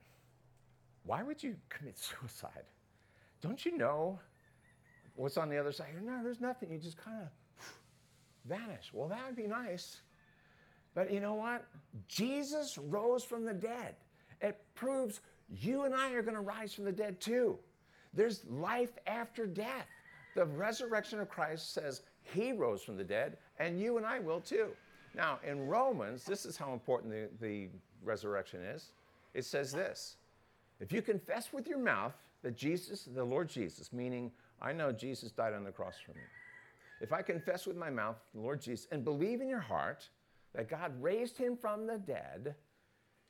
Why 1.04 1.23
would 1.23 1.43
you 1.43 1.56
commit 1.69 1.97
suicide? 2.21 2.63
Don't 3.41 3.65
you 3.65 3.78
know 3.78 4.19
What's 5.15 5.38
on 5.38 5.49
the 5.49 5.58
other 5.58 5.71
side? 5.71 5.88
No, 6.04 6.21
there's 6.23 6.41
nothing. 6.41 6.71
You 6.71 6.78
just 6.78 6.97
kind 6.97 7.21
of 7.21 7.28
vanish. 8.45 8.91
Well, 8.93 9.08
that 9.10 9.25
would 9.25 9.36
be 9.36 9.47
nice. 9.47 10.01
But 10.93 11.12
you 11.12 11.19
know 11.19 11.36
what? 11.36 11.65
Jesus 12.08 12.78
rose 12.78 13.23
from 13.23 13.45
the 13.45 13.54
dead. 13.54 13.95
It 14.41 14.60
proves 14.75 15.21
you 15.49 15.84
and 15.84 15.93
I 15.93 16.13
are 16.13 16.21
going 16.21 16.36
to 16.36 16.41
rise 16.41 16.73
from 16.73 16.86
the 16.86 16.91
dead 16.91 17.19
too. 17.19 17.58
There's 18.13 18.45
life 18.49 18.97
after 19.08 19.45
death. 19.45 19.88
The 20.36 20.45
resurrection 20.45 21.19
of 21.19 21.30
Christ 21.30 21.73
says 21.73 22.01
he 22.21 22.51
rose 22.51 22.82
from 22.82 22.97
the 22.97 23.04
dead, 23.04 23.38
and 23.60 23.80
you 23.80 23.97
and 23.97 24.06
I 24.06 24.19
will 24.19 24.41
too. 24.41 24.69
Now, 25.13 25.39
in 25.47 25.67
Romans, 25.67 26.25
this 26.25 26.45
is 26.45 26.58
how 26.58 26.73
important 26.73 27.13
the, 27.13 27.30
the 27.39 27.69
resurrection 28.04 28.62
is. 28.62 28.91
It 29.34 29.45
says 29.45 29.71
this 29.71 30.17
If 30.80 30.91
you 30.91 31.01
confess 31.01 31.54
with 31.54 31.67
your 31.67 31.78
mouth 31.78 32.13
that 32.41 32.56
Jesus, 32.56 33.08
the 33.13 33.23
Lord 33.23 33.47
Jesus, 33.49 33.93
meaning 33.93 34.32
I 34.62 34.74
know 34.74 34.91
Jesus 34.91 35.32
died 35.32 35.54
on 35.54 35.63
the 35.63 35.72
cross 35.72 35.96
for 36.04 36.12
me. 36.12 36.24
If 37.02 37.12
I 37.12 37.22
confess 37.22 37.68
with 37.68 37.76
my 37.76 37.89
mouth 37.89 38.18
the 38.34 38.41
Lord 38.41 38.62
Jesus 38.62 38.88
and 38.91 39.04
believe 39.04 39.41
in 39.41 39.50
your 39.50 39.60
heart 39.60 40.08
that 40.54 40.70
God 40.70 40.91
raised 41.02 41.38
him 41.38 41.58
from 41.58 41.86
the 41.86 41.98
dead, 41.98 42.56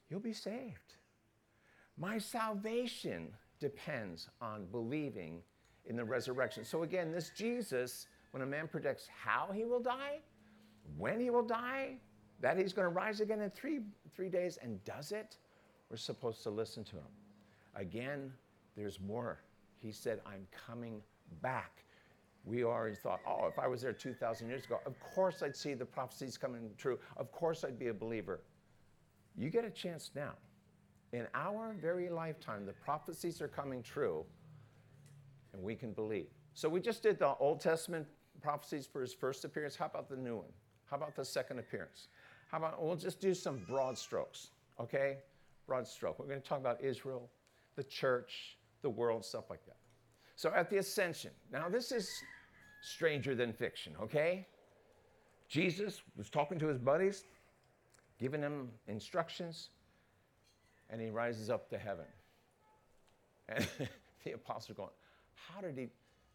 you'll 0.10 0.20
be 0.20 0.34
saved. 0.34 0.96
My 1.98 2.18
salvation 2.18 3.30
depends 3.60 4.30
on 4.42 4.66
believing 4.72 5.42
in 5.86 5.96
the 5.96 6.04
resurrection. 6.04 6.64
So, 6.64 6.84
again, 6.84 7.12
this 7.12 7.32
Jesus, 7.36 8.08
when 8.32 8.44
a 8.44 8.46
man 8.46 8.68
predicts 8.68 9.08
how 9.08 9.50
he 9.54 9.66
will 9.66 9.80
die, 9.80 10.20
when 10.98 11.20
he 11.20 11.30
will 11.30 11.44
die, 11.44 11.96
that 12.42 12.58
he's 12.58 12.74
going 12.74 12.86
to 12.86 12.94
rise 12.94 13.22
again 13.22 13.42
in 13.42 13.50
three, 13.50 13.80
three 14.16 14.30
days 14.30 14.58
and 14.62 14.84
does 14.84 15.12
it, 15.12 15.38
we're 15.90 15.98
supposed 15.98 16.44
to 16.44 16.50
listen 16.50 16.84
to 16.86 16.96
him. 16.98 17.04
Again, 17.76 18.32
there's 18.76 19.00
more. 19.00 19.40
He 19.80 19.92
said, 19.92 20.20
I'm 20.26 20.48
coming 20.68 21.02
back. 21.42 21.84
We 22.44 22.64
already 22.64 22.96
thought, 22.96 23.22
oh, 23.28 23.48
if 23.48 23.58
I 23.58 23.68
was 23.68 23.82
there 23.82 23.94
2,000 23.94 24.48
years 24.48 24.66
ago, 24.66 24.80
of 24.86 25.00
course 25.00 25.42
I'd 25.42 25.56
see 25.56 25.74
the 25.74 25.86
prophecies 25.86 26.38
coming 26.38 26.70
true. 26.78 27.00
Of 27.18 27.32
course 27.32 27.64
I'd 27.64 27.80
be 27.80 27.88
a 27.88 27.94
believer. 27.94 28.42
You 29.36 29.50
get 29.50 29.66
a 29.66 29.70
chance 29.70 30.12
now. 30.16 30.34
In 31.12 31.28
our 31.34 31.74
very 31.74 32.10
lifetime, 32.10 32.66
the 32.66 32.74
prophecies 32.74 33.42
are 33.42 33.48
coming 33.48 33.82
true, 33.82 34.26
and 35.54 35.64
we 35.64 35.76
can 35.76 35.92
believe. 35.94 36.28
So 36.54 36.70
we 36.70 36.82
just 36.82 37.02
did 37.02 37.20
the 37.20 37.36
Old 37.36 37.62
Testament 37.62 38.06
prophecies 38.42 38.86
for 38.86 39.02
his 39.02 39.14
first 39.14 39.44
appearance. 39.44 39.76
How 39.76 39.86
about 39.86 40.10
the 40.10 40.18
new 40.18 40.38
one? 40.38 40.52
How 40.86 40.98
about 40.98 41.16
the 41.16 41.26
second 41.26 41.60
appearance? 41.60 42.10
How 42.52 42.58
about 42.58 42.84
we'll 42.84 42.96
just 42.96 43.20
do 43.20 43.34
some 43.34 43.66
broad 43.68 43.98
strokes, 43.98 44.50
okay? 44.80 45.18
Broad 45.68 45.88
stroke. 45.88 46.20
We're 46.20 46.28
going 46.28 46.42
to 46.42 46.48
talk 46.48 46.60
about 46.60 46.82
Israel, 46.84 47.30
the 47.76 47.84
church, 47.84 48.58
the 48.82 48.90
world, 48.90 49.26
stuff 49.26 49.50
like 49.50 49.66
that. 49.66 49.78
So 50.36 50.52
at 50.54 50.70
the 50.70 50.78
ascension, 50.78 51.32
now 51.52 51.70
this 51.70 51.92
is 51.92 52.10
stranger 52.82 53.36
than 53.36 53.54
fiction, 53.54 53.94
okay? 54.02 54.46
Jesus 55.48 56.02
was 56.18 56.30
talking 56.30 56.60
to 56.60 56.68
his 56.68 56.78
buddies, 56.78 57.24
giving 58.20 58.42
them 58.42 58.70
instructions, 58.88 59.70
and 60.90 61.02
he 61.02 61.10
rises 61.10 61.50
up 61.50 61.70
to 61.70 61.78
heaven. 61.78 62.06
And 63.50 63.68
the 64.24 64.34
apostles 64.34 64.76
going, 64.78 64.90
How 65.34 65.62
did 65.62 65.78
he? 65.78 65.88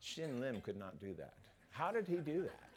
Shin 0.02 0.40
Lim 0.40 0.62
could 0.62 0.78
not 0.78 0.98
do 0.98 1.14
that. 1.18 1.34
How 1.70 1.92
did 1.92 2.06
he 2.06 2.16
do 2.16 2.42
that? 2.42 2.70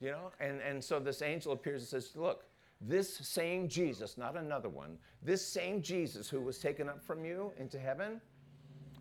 You 0.00 0.10
know? 0.10 0.32
And, 0.40 0.60
and 0.60 0.82
so 0.82 0.98
this 0.98 1.22
angel 1.22 1.52
appears 1.52 1.82
and 1.82 1.88
says, 1.88 2.16
Look, 2.16 2.44
this 2.80 3.16
same 3.16 3.68
Jesus, 3.68 4.18
not 4.18 4.36
another 4.36 4.68
one, 4.68 4.98
this 5.22 5.46
same 5.46 5.80
Jesus 5.80 6.28
who 6.28 6.40
was 6.40 6.58
taken 6.58 6.88
up 6.88 7.02
from 7.02 7.24
you 7.24 7.52
into 7.58 7.78
heaven 7.78 8.20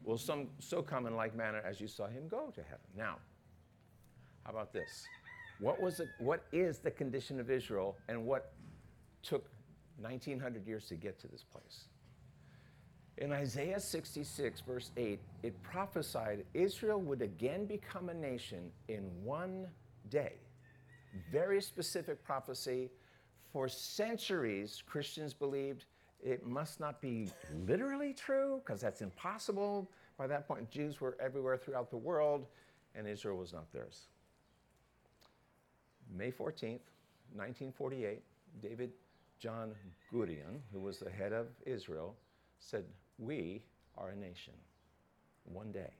will 0.04 0.18
some, 0.18 0.48
so 0.60 0.82
come 0.82 1.06
in 1.08 1.16
like 1.16 1.36
manner 1.36 1.62
as 1.66 1.80
you 1.80 1.88
saw 1.88 2.08
him 2.08 2.28
go 2.28 2.52
to 2.54 2.62
heaven. 2.62 2.86
Now, 2.98 3.18
how 4.44 4.52
about 4.52 4.74
this? 4.74 5.06
What, 5.60 5.82
was 5.82 6.00
it, 6.00 6.10
what 6.20 6.44
is 6.52 6.80
the 6.80 6.92
condition 6.92 7.40
of 7.40 7.50
Israel 7.50 7.96
and 8.10 8.26
what 8.26 8.54
took 9.22 9.46
1900 10.02 10.68
years 10.68 10.88
to 10.88 10.96
get 10.96 11.20
to 11.22 11.28
this 11.28 11.44
place? 11.44 11.86
In 13.20 13.32
Isaiah 13.32 13.80
66, 13.80 14.62
verse 14.62 14.92
8, 14.98 15.20
it 15.44 15.62
prophesied 15.62 16.46
Israel 16.54 17.00
would 17.02 17.22
again 17.22 17.66
become 17.66 18.10
a 18.10 18.14
nation 18.14 18.72
in 18.88 19.04
one 19.24 19.68
day. 20.10 20.34
Very 21.32 21.62
specific 21.62 22.24
prophecy. 22.24 22.90
For 23.52 23.70
centuries, 23.70 24.82
Christians 24.84 25.32
believed 25.34 25.86
it 26.24 26.46
must 26.46 26.80
not 26.80 27.02
be 27.02 27.30
literally 27.66 28.14
true, 28.14 28.62
because 28.64 28.82
that's 28.82 29.02
impossible. 29.02 29.90
By 30.18 30.28
that 30.28 30.48
point, 30.48 30.70
Jews 30.70 31.02
were 31.02 31.18
everywhere 31.20 31.58
throughout 31.58 31.90
the 31.90 31.98
world, 31.98 32.48
and 32.96 33.08
Israel 33.08 33.38
was 33.38 33.52
not 33.54 33.72
theirs. 33.74 34.08
May 36.16 36.32
14th, 36.32 36.80
1948, 37.34 38.22
David 38.62 38.92
John 39.40 39.74
Gurion, 40.12 40.60
who 40.72 40.80
was 40.80 41.00
the 41.00 41.10
head 41.10 41.34
of 41.34 41.48
Israel, 41.66 42.16
said, 42.60 42.86
We 43.18 43.64
are 43.98 44.10
a 44.10 44.16
nation, 44.16 44.54
one 45.44 45.72
day. 45.72 45.92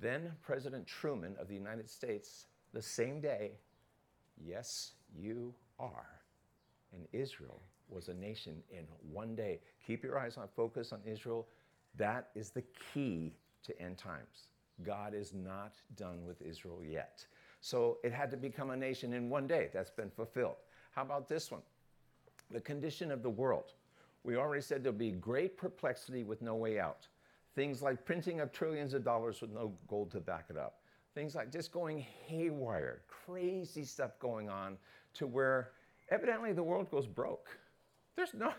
Then 0.00 0.32
President 0.42 0.86
Truman 0.86 1.36
of 1.40 1.48
the 1.48 1.54
United 1.54 1.88
States, 1.88 2.46
the 2.72 2.82
same 2.82 3.20
day, 3.20 3.52
yes, 4.36 4.92
you 5.16 5.54
are. 5.78 6.20
And 6.92 7.06
Israel 7.12 7.60
was 7.88 8.08
a 8.08 8.14
nation 8.14 8.62
in 8.70 8.84
one 9.12 9.34
day. 9.34 9.60
Keep 9.86 10.02
your 10.04 10.18
eyes 10.18 10.36
on 10.36 10.48
focus 10.54 10.92
on 10.92 11.00
Israel. 11.06 11.46
That 11.96 12.30
is 12.34 12.50
the 12.50 12.64
key 12.92 13.34
to 13.64 13.80
end 13.80 13.98
times. 13.98 14.48
God 14.82 15.14
is 15.14 15.32
not 15.32 15.74
done 15.96 16.24
with 16.26 16.42
Israel 16.42 16.80
yet. 16.84 17.24
So 17.60 17.98
it 18.02 18.12
had 18.12 18.30
to 18.32 18.36
become 18.36 18.70
a 18.70 18.76
nation 18.76 19.12
in 19.12 19.30
one 19.30 19.46
day. 19.46 19.70
That's 19.72 19.90
been 19.90 20.10
fulfilled. 20.10 20.56
How 20.90 21.02
about 21.02 21.28
this 21.28 21.50
one? 21.50 21.62
The 22.50 22.60
condition 22.60 23.10
of 23.10 23.22
the 23.22 23.30
world. 23.30 23.72
We 24.22 24.36
already 24.36 24.62
said 24.62 24.82
there'll 24.82 24.98
be 24.98 25.12
great 25.12 25.56
perplexity 25.56 26.24
with 26.24 26.42
no 26.42 26.54
way 26.54 26.78
out. 26.78 27.06
Things 27.54 27.82
like 27.82 28.04
printing 28.04 28.40
of 28.40 28.52
trillions 28.52 28.94
of 28.94 29.04
dollars 29.04 29.40
with 29.40 29.50
no 29.50 29.72
gold 29.86 30.10
to 30.12 30.20
back 30.20 30.46
it 30.50 30.56
up. 30.56 30.80
Things 31.14 31.34
like 31.34 31.52
just 31.52 31.72
going 31.72 32.04
haywire, 32.26 33.02
crazy 33.06 33.84
stuff 33.84 34.18
going 34.18 34.48
on 34.48 34.76
to 35.14 35.26
where 35.26 35.70
evidently 36.10 36.52
the 36.52 36.62
world 36.62 36.90
goes 36.90 37.06
broke. 37.06 37.56
There's, 38.16 38.34
no, 38.34 38.52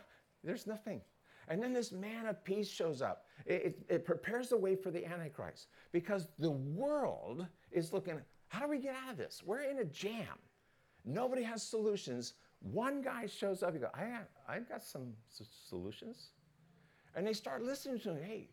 there's 0.44 0.68
nothing. 0.68 1.02
And 1.48 1.62
then 1.62 1.74
this 1.74 1.92
man 1.92 2.26
of 2.26 2.44
peace 2.44 2.68
shows 2.68 3.02
up. 3.02 3.26
It, 3.46 3.54
it, 3.54 3.80
it, 3.90 4.06
prepares 4.06 4.50
the 4.50 4.58
way 4.58 4.76
for 4.76 4.90
the 4.90 5.06
Antichrist 5.06 5.68
because 5.92 6.30
the 6.40 6.52
world 6.52 7.46
is 7.72 7.94
looking, 7.94 8.20
how 8.48 8.60
do 8.62 8.68
we 8.68 8.80
get 8.80 8.96
out 8.96 9.12
of 9.12 9.18
this? 9.18 9.44
We're 9.46 9.62
in 9.62 9.80
a 9.80 9.86
jam. 9.86 10.40
Nobody 11.04 11.44
has 11.44 11.62
solutions. 11.62 12.34
One 12.62 13.02
guy 13.02 13.28
shows 13.28 13.62
up, 13.62 13.74
he 13.74 13.80
goes, 13.80 13.92
I, 13.94 14.20
I've 14.48 14.68
got 14.68 14.82
some 14.82 15.14
solutions. 15.30 16.30
And 17.16 17.26
they 17.28 17.34
start 17.34 17.62
listening 17.62 18.00
to 18.00 18.12
him. 18.12 18.24
Hey, 18.24 18.50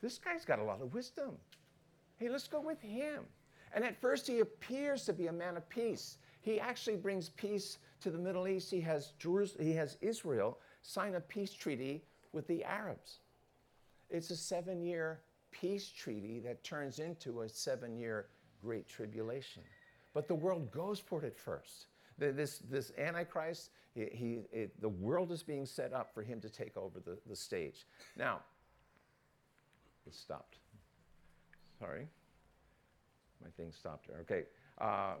this 0.00 0.18
guy's 0.18 0.44
got 0.44 0.58
a 0.58 0.64
lot 0.64 0.80
of 0.80 0.94
wisdom. 0.94 1.32
Hey, 2.16 2.28
let's 2.28 2.48
go 2.48 2.60
with 2.60 2.80
him. 2.80 3.24
And 3.74 3.84
at 3.84 4.00
first, 4.00 4.26
he 4.26 4.40
appears 4.40 5.04
to 5.04 5.12
be 5.12 5.26
a 5.26 5.32
man 5.32 5.56
of 5.56 5.68
peace. 5.68 6.18
He 6.40 6.60
actually 6.60 6.96
brings 6.96 7.30
peace 7.30 7.78
to 8.04 8.10
the 8.10 8.18
Middle 8.18 8.46
East. 8.46 8.70
He 8.70 8.80
has, 8.82 9.12
Jerusalem, 9.18 9.64
he 9.64 9.72
has 9.72 9.96
Israel 10.00 10.58
sign 10.82 11.14
a 11.14 11.20
peace 11.20 11.52
treaty 11.52 12.04
with 12.32 12.46
the 12.46 12.62
Arabs. 12.62 13.18
It's 14.10 14.30
a 14.30 14.36
seven 14.36 14.82
year 14.82 15.20
peace 15.50 15.88
treaty 15.88 16.38
that 16.40 16.62
turns 16.62 16.98
into 16.98 17.42
a 17.42 17.48
seven 17.48 17.96
year 17.96 18.26
great 18.62 18.86
tribulation. 18.86 19.62
But 20.12 20.28
the 20.28 20.34
world 20.34 20.70
goes 20.70 21.00
for 21.00 21.22
it 21.22 21.26
at 21.26 21.38
first. 21.38 21.86
This, 22.18 22.58
this 22.70 22.92
Antichrist, 22.96 23.70
he, 23.94 24.04
he 24.12 24.38
it, 24.52 24.80
the 24.80 24.88
world 24.88 25.32
is 25.32 25.42
being 25.42 25.66
set 25.66 25.92
up 25.92 26.12
for 26.14 26.22
him 26.22 26.40
to 26.42 26.50
take 26.50 26.76
over 26.76 27.00
the, 27.00 27.18
the 27.26 27.34
stage. 27.34 27.86
Now, 28.16 28.40
it 30.06 30.14
stopped. 30.14 30.58
Sorry. 31.80 32.06
My 33.42 33.50
thing 33.56 33.72
stopped. 33.72 34.10
Okay. 34.20 34.44
Uh, 34.78 35.14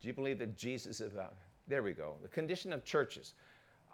do 0.00 0.08
you 0.08 0.12
believe 0.12 0.38
that 0.40 0.58
Jesus 0.58 1.00
is 1.00 1.12
about? 1.12 1.36
There 1.68 1.82
we 1.82 1.92
go. 1.92 2.14
The 2.22 2.28
condition 2.28 2.72
of 2.72 2.84
churches. 2.84 3.34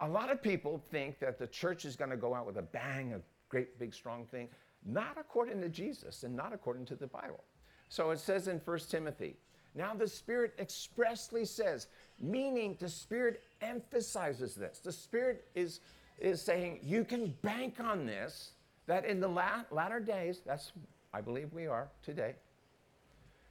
A 0.01 0.07
lot 0.07 0.31
of 0.31 0.41
people 0.41 0.81
think 0.91 1.19
that 1.19 1.39
the 1.39 1.47
church 1.47 1.85
is 1.85 1.95
going 1.95 2.11
to 2.11 2.17
go 2.17 2.33
out 2.33 2.45
with 2.45 2.57
a 2.57 2.61
bang, 2.61 3.13
a 3.13 3.21
great, 3.49 3.79
big, 3.79 3.93
strong 3.93 4.25
thing. 4.25 4.49
Not 4.85 5.17
according 5.19 5.61
to 5.61 5.69
Jesus 5.69 6.23
and 6.23 6.35
not 6.35 6.53
according 6.53 6.85
to 6.87 6.95
the 6.95 7.07
Bible. 7.07 7.43
So 7.89 8.11
it 8.11 8.19
says 8.19 8.47
in 8.47 8.59
1 8.63 8.79
Timothy, 8.89 9.35
now 9.75 9.93
the 9.93 10.07
Spirit 10.07 10.53
expressly 10.59 11.45
says, 11.45 11.87
meaning 12.19 12.75
the 12.79 12.89
Spirit 12.89 13.41
emphasizes 13.61 14.55
this. 14.55 14.79
The 14.79 14.91
Spirit 14.91 15.47
is, 15.55 15.79
is 16.19 16.41
saying, 16.41 16.79
you 16.83 17.03
can 17.03 17.33
bank 17.41 17.79
on 17.79 18.05
this, 18.05 18.51
that 18.85 19.05
in 19.05 19.19
the 19.19 19.27
la- 19.27 19.63
latter 19.71 19.99
days, 19.99 20.41
that's, 20.45 20.71
I 21.13 21.21
believe 21.21 21.53
we 21.53 21.67
are 21.67 21.87
today, 22.03 22.35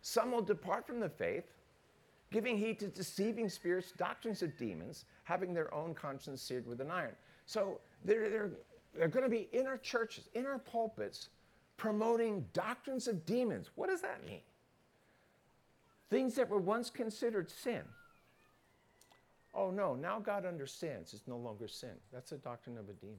some 0.02 0.32
will 0.32 0.42
depart 0.42 0.86
from 0.86 1.00
the 1.00 1.08
faith, 1.08 1.44
giving 2.32 2.58
heed 2.58 2.80
to 2.80 2.88
deceiving 2.88 3.48
spirits, 3.48 3.92
doctrines 3.92 4.42
of 4.42 4.56
demons, 4.56 5.04
having 5.24 5.54
their 5.54 5.72
own 5.72 5.94
conscience 5.94 6.42
seared 6.42 6.66
with 6.66 6.80
an 6.80 6.90
iron. 6.90 7.14
So 7.46 7.78
they're, 8.04 8.28
they're, 8.30 8.50
they're 8.96 9.08
going 9.08 9.24
to 9.24 9.30
be 9.30 9.48
in 9.52 9.66
our 9.66 9.76
churches, 9.76 10.28
in 10.34 10.46
our 10.46 10.58
pulpits, 10.58 11.28
promoting 11.76 12.44
doctrines 12.52 13.06
of 13.06 13.24
demons. 13.26 13.70
What 13.74 13.90
does 13.90 14.00
that 14.00 14.24
mean? 14.26 14.40
Things 16.10 16.34
that 16.34 16.48
were 16.48 16.58
once 16.58 16.90
considered 16.90 17.50
sin. 17.50 17.82
Oh 19.54 19.70
no, 19.70 19.94
now 19.94 20.18
God 20.18 20.46
understands 20.46 21.12
it's 21.12 21.28
no 21.28 21.36
longer 21.36 21.68
sin. 21.68 21.94
That's 22.12 22.32
a 22.32 22.38
doctrine 22.38 22.78
of 22.78 22.88
a 22.88 22.94
demon. 22.94 23.18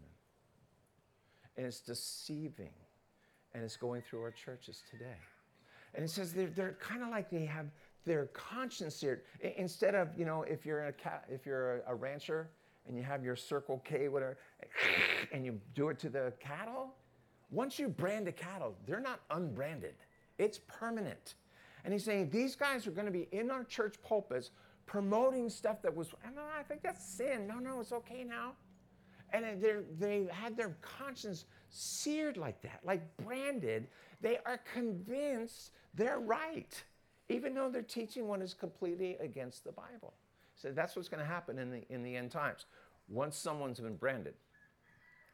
And 1.56 1.66
it's 1.66 1.80
deceiving. 1.80 2.74
And 3.54 3.64
it's 3.64 3.78
going 3.78 4.02
through 4.02 4.24
our 4.24 4.32
churches 4.32 4.82
today. 4.90 5.20
And 5.94 6.04
it 6.04 6.10
says 6.10 6.34
they're, 6.34 6.48
they're 6.48 6.76
kind 6.80 7.04
of 7.04 7.10
like 7.10 7.30
they 7.30 7.46
have 7.46 7.68
their 8.06 8.28
conscience 8.28 9.00
here. 9.00 9.24
Instead 9.58 9.96
of, 9.96 10.10
you 10.18 10.26
know, 10.26 10.44
if 10.44 10.66
you're 10.66 10.86
a, 10.86 10.94
cat, 10.94 11.26
if 11.30 11.46
you're 11.46 11.78
a, 11.78 11.92
a 11.92 11.96
rancher 11.96 12.50
and 12.88 12.98
you 12.98 13.04
have 13.04 13.24
your 13.24 13.36
Circle 13.36 13.82
K, 13.86 14.10
whatever, 14.10 14.38
and 15.32 15.46
you 15.46 15.60
do 15.74 15.90
it 15.90 16.00
to 16.00 16.10
the 16.10 16.34
cattle, 16.40 16.94
once 17.52 17.80
you 17.80 17.88
brand 17.88 18.28
a 18.28 18.32
cattle, 18.32 18.76
they're 18.86 19.00
not 19.00 19.22
unbranded. 19.32 19.96
It's 20.38 20.60
permanent. 20.68 21.36
And 21.86 21.94
he's 21.94 22.04
saying 22.04 22.30
these 22.30 22.56
guys 22.56 22.88
are 22.88 22.92
going 22.92 23.06
to 23.06 23.12
be 23.12 23.28
in 23.32 23.52
our 23.52 23.64
church 23.64 23.96
pulpits 24.04 24.52
promoting 24.86 25.50
stuff 25.50 25.82
that 25.82 25.96
was, 25.96 26.10
I 26.26 26.64
think 26.64 26.82
that's 26.82 27.06
sin. 27.06 27.48
No, 27.48 27.60
no, 27.60 27.80
it's 27.80 27.92
okay 27.92 28.24
now. 28.24 28.54
And 29.32 29.46
they 29.98 30.28
had 30.30 30.56
their 30.56 30.76
conscience 30.82 31.46
seared 31.70 32.38
like 32.38 32.62
that, 32.62 32.82
like 32.84 33.02
branded. 33.18 33.88
They 34.22 34.38
are 34.46 34.60
convinced 34.74 35.72
they're 35.96 36.20
right, 36.20 36.84
even 37.30 37.54
though 37.54 37.70
they're 37.70 37.82
teaching 37.82 38.28
what 38.28 38.42
is 38.42 38.54
completely 38.54 39.18
against 39.20 39.64
the 39.64 39.72
Bible. 39.72 40.14
So 40.56 40.72
that's 40.72 40.96
what's 40.96 41.10
going 41.10 41.22
to 41.22 41.30
happen 41.30 41.58
in 41.58 41.72
the, 41.72 41.84
in 41.90 42.04
the 42.04 42.16
end 42.16 42.32
times. 42.32 42.66
Once 43.10 43.38
someone's 43.38 43.80
been 43.80 43.96
branded, 43.96 44.36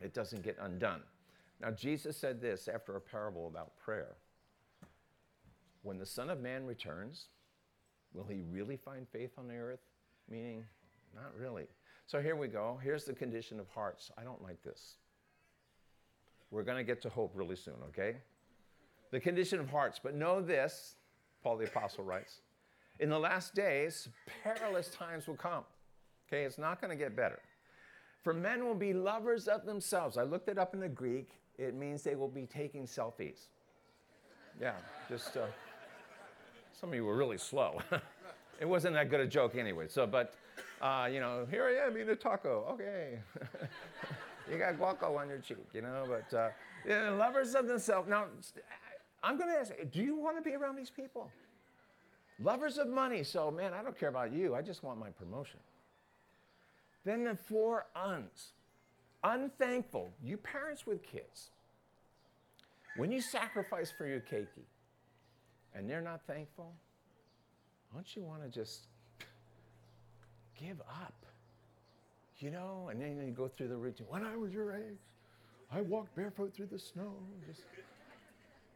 it 0.02 0.14
doesn't 0.14 0.44
get 0.44 0.58
undone. 0.62 1.02
Now, 1.62 1.72
Jesus 1.72 2.16
said 2.18 2.42
this 2.42 2.68
after 2.68 2.96
a 2.96 3.02
parable 3.02 3.48
about 3.48 3.78
prayer. 3.78 4.16
When 5.84 5.98
the 5.98 6.06
Son 6.06 6.30
of 6.30 6.40
Man 6.40 6.66
returns, 6.66 7.26
will 8.14 8.26
he 8.26 8.42
really 8.50 8.78
find 8.78 9.08
faith 9.08 9.32
on 9.38 9.48
the 9.48 9.56
earth? 9.56 9.82
Meaning, 10.30 10.64
not 11.16 11.34
really. 11.38 11.68
So 12.08 12.22
here 12.22 12.36
we 12.36 12.48
go. 12.48 12.80
Here's 12.82 13.04
the 13.04 13.14
condition 13.14 13.60
of 13.60 13.68
hearts. 13.70 14.10
I 14.18 14.24
don't 14.24 14.42
like 14.42 14.64
this. 14.64 14.96
We're 16.52 16.64
going 16.64 16.78
to 16.78 16.84
get 16.84 17.02
to 17.04 17.10
hope 17.10 17.32
really 17.36 17.56
soon, 17.56 17.76
okay? 17.90 18.18
The 19.12 19.20
condition 19.20 19.60
of 19.60 19.70
hearts. 19.70 20.00
But 20.02 20.16
know 20.16 20.42
this, 20.42 20.96
Paul 21.44 21.58
the 21.58 21.66
Apostle 21.66 22.04
writes, 22.04 22.42
in 23.00 23.10
the 23.10 23.20
last 23.20 23.56
days, 23.56 24.10
perilous 24.44 24.90
times 24.90 25.28
will 25.28 25.36
come. 25.36 25.64
Okay, 26.28 26.44
it's 26.44 26.58
not 26.58 26.82
going 26.82 26.92
to 26.92 26.98
get 26.98 27.16
better. 27.16 27.40
For 28.24 28.34
men 28.34 28.66
will 28.66 28.76
be 28.76 28.94
lovers 28.94 29.48
of 29.48 29.66
themselves. 29.66 30.18
I 30.18 30.24
looked 30.24 30.50
it 30.50 30.58
up 30.58 30.74
in 30.74 30.80
the 30.80 30.90
Greek. 30.90 31.32
It 31.58 31.74
means 31.76 32.04
they 32.04 32.16
will 32.16 32.28
be 32.28 32.46
taking 32.46 32.86
selfies. 32.86 33.48
Yeah, 34.62 34.74
just 35.08 35.38
uh, 35.38 35.46
some 36.74 36.90
of 36.90 36.96
you 36.96 37.06
were 37.06 37.16
really 37.16 37.38
slow. 37.38 37.80
it 38.60 38.68
wasn't 38.68 38.96
that 38.96 39.10
good 39.10 39.22
a 39.22 39.28
joke 39.28 39.56
anyway. 39.56 39.88
So, 39.88 40.06
but 40.06 40.34
uh, 40.82 41.08
you 41.12 41.22
know, 41.22 41.48
here 41.50 41.64
I 41.66 41.88
am 41.88 41.96
eating 41.96 42.10
a 42.10 42.16
taco. 42.16 42.66
Okay, 42.74 43.20
you 44.52 44.58
got 44.58 44.78
guaco 44.78 45.18
on 45.18 45.30
your 45.30 45.40
cheek, 45.40 45.66
you 45.74 45.82
know. 45.82 46.06
But 46.08 46.38
uh, 46.38 46.50
yeah, 46.86 47.12
lovers 47.12 47.56
of 47.56 47.68
themselves. 47.68 48.10
Now, 48.10 48.26
I'm 49.24 49.38
going 49.38 49.50
to 49.50 49.60
ask: 49.60 49.72
Do 49.92 50.02
you 50.02 50.16
want 50.16 50.38
to 50.38 50.42
be 50.42 50.56
around 50.56 50.76
these 50.76 50.90
people? 50.90 51.30
Lovers 52.42 52.78
of 52.78 52.88
money. 52.88 53.24
So, 53.24 53.52
man, 53.52 53.74
I 53.74 53.84
don't 53.84 53.98
care 54.00 54.10
about 54.10 54.32
you. 54.32 54.56
I 54.56 54.62
just 54.62 54.84
want 54.84 55.00
my 55.00 55.10
promotion. 55.10 55.60
Then 57.04 57.24
the 57.24 57.36
four 57.36 57.88
uns. 57.96 58.54
Unthankful. 59.24 60.12
You 60.24 60.38
parents 60.38 60.86
with 60.88 61.04
kids. 61.04 61.50
When 62.96 63.12
you 63.12 63.22
sacrifice 63.22 63.92
for 63.92 64.08
your 64.08 64.22
keiki 64.22 64.66
and 65.76 65.90
they're 65.90 66.02
not 66.02 66.22
thankful, 66.26 66.74
don't 67.94 68.16
you 68.16 68.24
want 68.24 68.44
to 68.44 68.50
just 68.50 68.88
give 70.60 70.80
up? 70.82 71.14
You 72.40 72.52
know, 72.52 72.88
and 72.90 73.02
then 73.02 73.22
you 73.26 73.32
go 73.32 73.50
through 73.50 73.68
the 73.68 73.76
routine. 73.76 74.08
When 74.10 74.24
I 74.26 74.36
was 74.38 74.54
your 74.54 74.74
age, 74.74 75.00
I 75.72 75.82
walked 75.82 76.16
barefoot 76.16 76.54
through 76.54 76.68
the 76.68 76.80
snow. 76.80 77.14
Just 77.46 77.62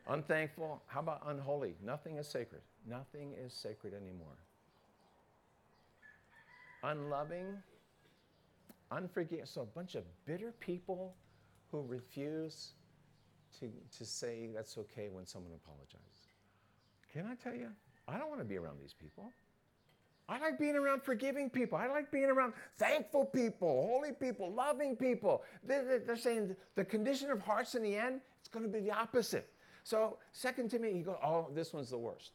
unthankful. 0.08 0.82
How 0.88 1.00
about 1.00 1.22
unholy? 1.28 1.76
Nothing 1.84 2.18
is 2.18 2.28
sacred. 2.28 2.62
Nothing 2.88 3.34
is 3.34 3.54
sacred 3.54 3.94
anymore. 3.94 4.38
Unloving, 6.84 7.58
unforgiving. 8.92 9.46
So 9.46 9.62
a 9.62 9.66
bunch 9.66 9.96
of 9.96 10.04
bitter 10.26 10.54
people 10.60 11.16
who 11.72 11.82
refuse 11.88 12.74
to, 13.60 13.72
to 13.98 14.06
say 14.06 14.50
that's 14.54 14.78
okay 14.78 15.10
when 15.10 15.26
someone 15.26 15.54
apologizes. 15.54 16.28
Can 17.12 17.26
I 17.26 17.36
tell 17.36 17.54
you? 17.54 17.70
I 18.08 18.18
don't 18.18 18.30
want 18.30 18.42
to 18.42 18.46
be 18.46 18.58
around 18.58 18.80
these 18.82 18.94
people. 18.94 19.32
I 20.28 20.40
like 20.40 20.58
being 20.58 20.76
around 20.76 21.04
forgiving 21.04 21.50
people. 21.50 21.78
I 21.78 21.88
like 21.88 22.12
being 22.12 22.30
around 22.30 22.54
thankful 22.78 23.26
people, 23.26 23.90
holy 23.92 24.14
people, 24.14 24.52
loving 24.54 24.96
people. 24.96 25.44
They're, 25.64 26.00
they're 26.00 26.16
saying 26.16 26.56
the 26.76 26.86
condition 26.86 27.30
of 27.30 27.42
hearts 27.42 27.76
in 27.76 27.84
the 27.84 27.96
end, 27.96 28.22
it's 28.40 28.48
going 28.48 28.66
to 28.66 28.72
be 28.72 28.80
the 28.80 28.92
opposite. 28.92 29.50
So, 29.84 30.18
second 30.32 30.70
Timothy, 30.70 30.94
he 30.94 31.02
goes, 31.02 31.18
oh, 31.24 31.48
this 31.54 31.74
one's 31.74 31.90
the 31.90 31.98
worst. 31.98 32.32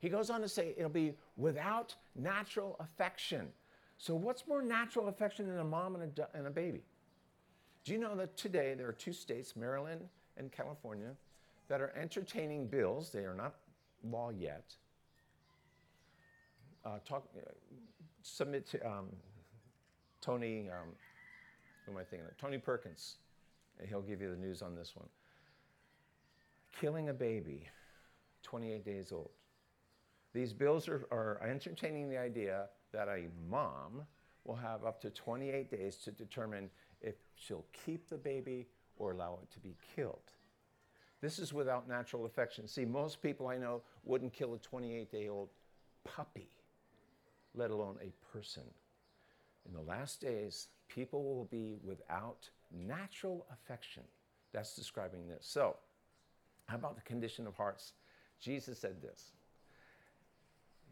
He 0.00 0.08
goes 0.08 0.30
on 0.30 0.40
to 0.40 0.48
say 0.48 0.74
it'll 0.76 0.90
be 0.90 1.14
without 1.36 1.94
natural 2.16 2.76
affection. 2.80 3.48
So, 3.98 4.14
what's 4.14 4.46
more 4.46 4.60
natural 4.60 5.08
affection 5.08 5.46
than 5.46 5.58
a 5.58 5.64
mom 5.64 5.94
and 5.94 6.18
a, 6.18 6.36
and 6.36 6.46
a 6.46 6.50
baby? 6.50 6.82
Do 7.84 7.92
you 7.92 7.98
know 7.98 8.16
that 8.16 8.36
today 8.36 8.74
there 8.74 8.88
are 8.88 8.92
two 8.92 9.12
states, 9.12 9.54
Maryland 9.56 10.00
and 10.36 10.50
California, 10.50 11.10
that 11.68 11.80
are 11.80 11.92
entertaining 11.96 12.66
bills, 12.66 13.10
they 13.10 13.20
are 13.20 13.34
not 13.34 13.54
law 14.02 14.30
yet. 14.30 14.74
Uh, 16.84 16.98
talk, 17.06 17.24
uh, 17.36 17.50
submit 18.22 18.66
to 18.70 18.86
um, 18.86 19.06
Tony, 20.20 20.68
um, 20.70 20.88
who 21.86 21.92
am 21.92 21.98
I 21.98 22.04
thinking 22.04 22.26
of? 22.26 22.36
Tony 22.36 22.58
Perkins. 22.58 23.16
He'll 23.88 24.02
give 24.02 24.20
you 24.20 24.30
the 24.30 24.36
news 24.36 24.62
on 24.62 24.74
this 24.74 24.94
one. 24.94 25.08
Killing 26.80 27.08
a 27.08 27.14
baby, 27.14 27.68
28 28.42 28.84
days 28.84 29.12
old. 29.12 29.30
These 30.32 30.52
bills 30.52 30.88
are, 30.88 31.06
are 31.10 31.40
entertaining 31.48 32.08
the 32.08 32.18
idea 32.18 32.66
that 32.92 33.08
a 33.08 33.28
mom 33.48 34.02
will 34.44 34.56
have 34.56 34.84
up 34.84 35.00
to 35.02 35.10
28 35.10 35.70
days 35.70 35.96
to 35.96 36.10
determine 36.10 36.70
if 37.00 37.14
she'll 37.36 37.64
keep 37.84 38.08
the 38.08 38.16
baby 38.16 38.66
or 38.96 39.12
allow 39.12 39.38
it 39.42 39.50
to 39.52 39.60
be 39.60 39.76
killed. 39.94 40.32
This 41.20 41.38
is 41.38 41.52
without 41.52 41.88
natural 41.88 42.26
affection. 42.26 42.66
See, 42.68 42.84
most 42.84 43.22
people 43.22 43.46
I 43.48 43.56
know 43.56 43.82
wouldn't 44.04 44.32
kill 44.32 44.54
a 44.54 44.58
28 44.58 45.10
day 45.10 45.28
old 45.28 45.48
puppy, 46.04 46.50
let 47.54 47.70
alone 47.70 47.96
a 48.02 48.12
person. 48.36 48.64
In 49.66 49.72
the 49.72 49.80
last 49.80 50.20
days, 50.20 50.68
people 50.88 51.24
will 51.24 51.46
be 51.46 51.76
without 51.82 52.50
natural 52.70 53.46
affection. 53.50 54.02
That's 54.52 54.76
describing 54.76 55.26
this. 55.26 55.46
So, 55.46 55.76
how 56.66 56.76
about 56.76 56.96
the 56.96 57.02
condition 57.02 57.46
of 57.46 57.54
hearts? 57.54 57.92
Jesus 58.40 58.78
said 58.78 59.00
this 59.02 59.32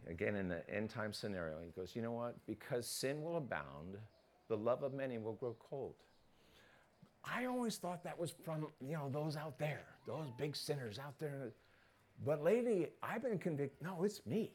again 0.08 0.36
in 0.36 0.48
the 0.48 0.68
end 0.70 0.90
time 0.90 1.12
scenario. 1.12 1.56
He 1.64 1.70
goes, 1.70 1.94
You 1.94 2.02
know 2.02 2.12
what? 2.12 2.34
Because 2.46 2.86
sin 2.86 3.22
will 3.22 3.36
abound, 3.36 3.96
the 4.48 4.56
love 4.56 4.82
of 4.82 4.94
many 4.94 5.18
will 5.18 5.34
grow 5.34 5.56
cold. 5.58 5.94
I 7.24 7.46
always 7.46 7.76
thought 7.76 8.02
that 8.04 8.18
was 8.18 8.34
from, 8.44 8.66
you 8.80 8.94
know, 8.94 9.08
those 9.08 9.36
out 9.36 9.58
there, 9.58 9.84
those 10.06 10.26
big 10.36 10.56
sinners 10.56 10.98
out 10.98 11.18
there. 11.20 11.52
But 12.24 12.42
lately, 12.42 12.88
I've 13.02 13.22
been 13.22 13.38
convicted, 13.38 13.84
no, 13.84 14.02
it's 14.02 14.24
me. 14.26 14.50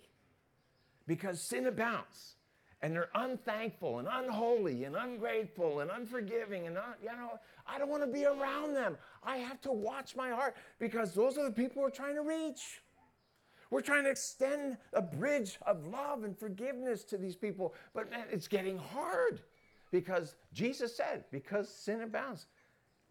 Because 1.08 1.41
sin 1.41 1.65
abounds. 1.67 2.36
And 2.82 2.94
they're 2.94 3.10
unthankful 3.16 4.00
and 4.00 4.08
unholy 4.12 4.84
and 4.84 4.96
ungrateful 4.96 5.80
and 5.80 5.90
unforgiving. 5.90 6.68
And, 6.68 6.78
un, 6.78 6.84
you 7.02 7.10
know, 7.10 7.40
I 7.66 7.80
don't 7.80 7.90
want 7.90 8.04
to 8.04 8.12
be 8.12 8.26
around 8.26 8.76
them. 8.76 8.98
I 9.24 9.38
have 9.38 9.60
to 9.62 9.72
watch 9.72 10.16
my 10.16 10.30
heart 10.30 10.56
because 10.80 11.13
those 11.13 11.38
are 11.38 11.44
the 11.44 11.52
people 11.52 11.82
we're 11.82 11.90
trying 11.90 12.16
to 12.16 12.22
reach. 12.22 12.82
We're 13.70 13.82
trying 13.82 14.04
to 14.04 14.10
extend 14.10 14.78
a 14.94 15.02
bridge 15.02 15.58
of 15.66 15.86
love 15.88 16.24
and 16.24 16.38
forgiveness 16.38 17.04
to 17.06 17.18
these 17.18 17.36
people, 17.36 17.74
but 17.94 18.10
man, 18.10 18.26
it's 18.32 18.48
getting 18.48 18.78
hard 18.78 19.42
because 19.92 20.36
Jesus 20.54 20.96
said, 20.96 21.26
because 21.32 21.70
sin 21.70 22.02
abounds, 22.02 22.46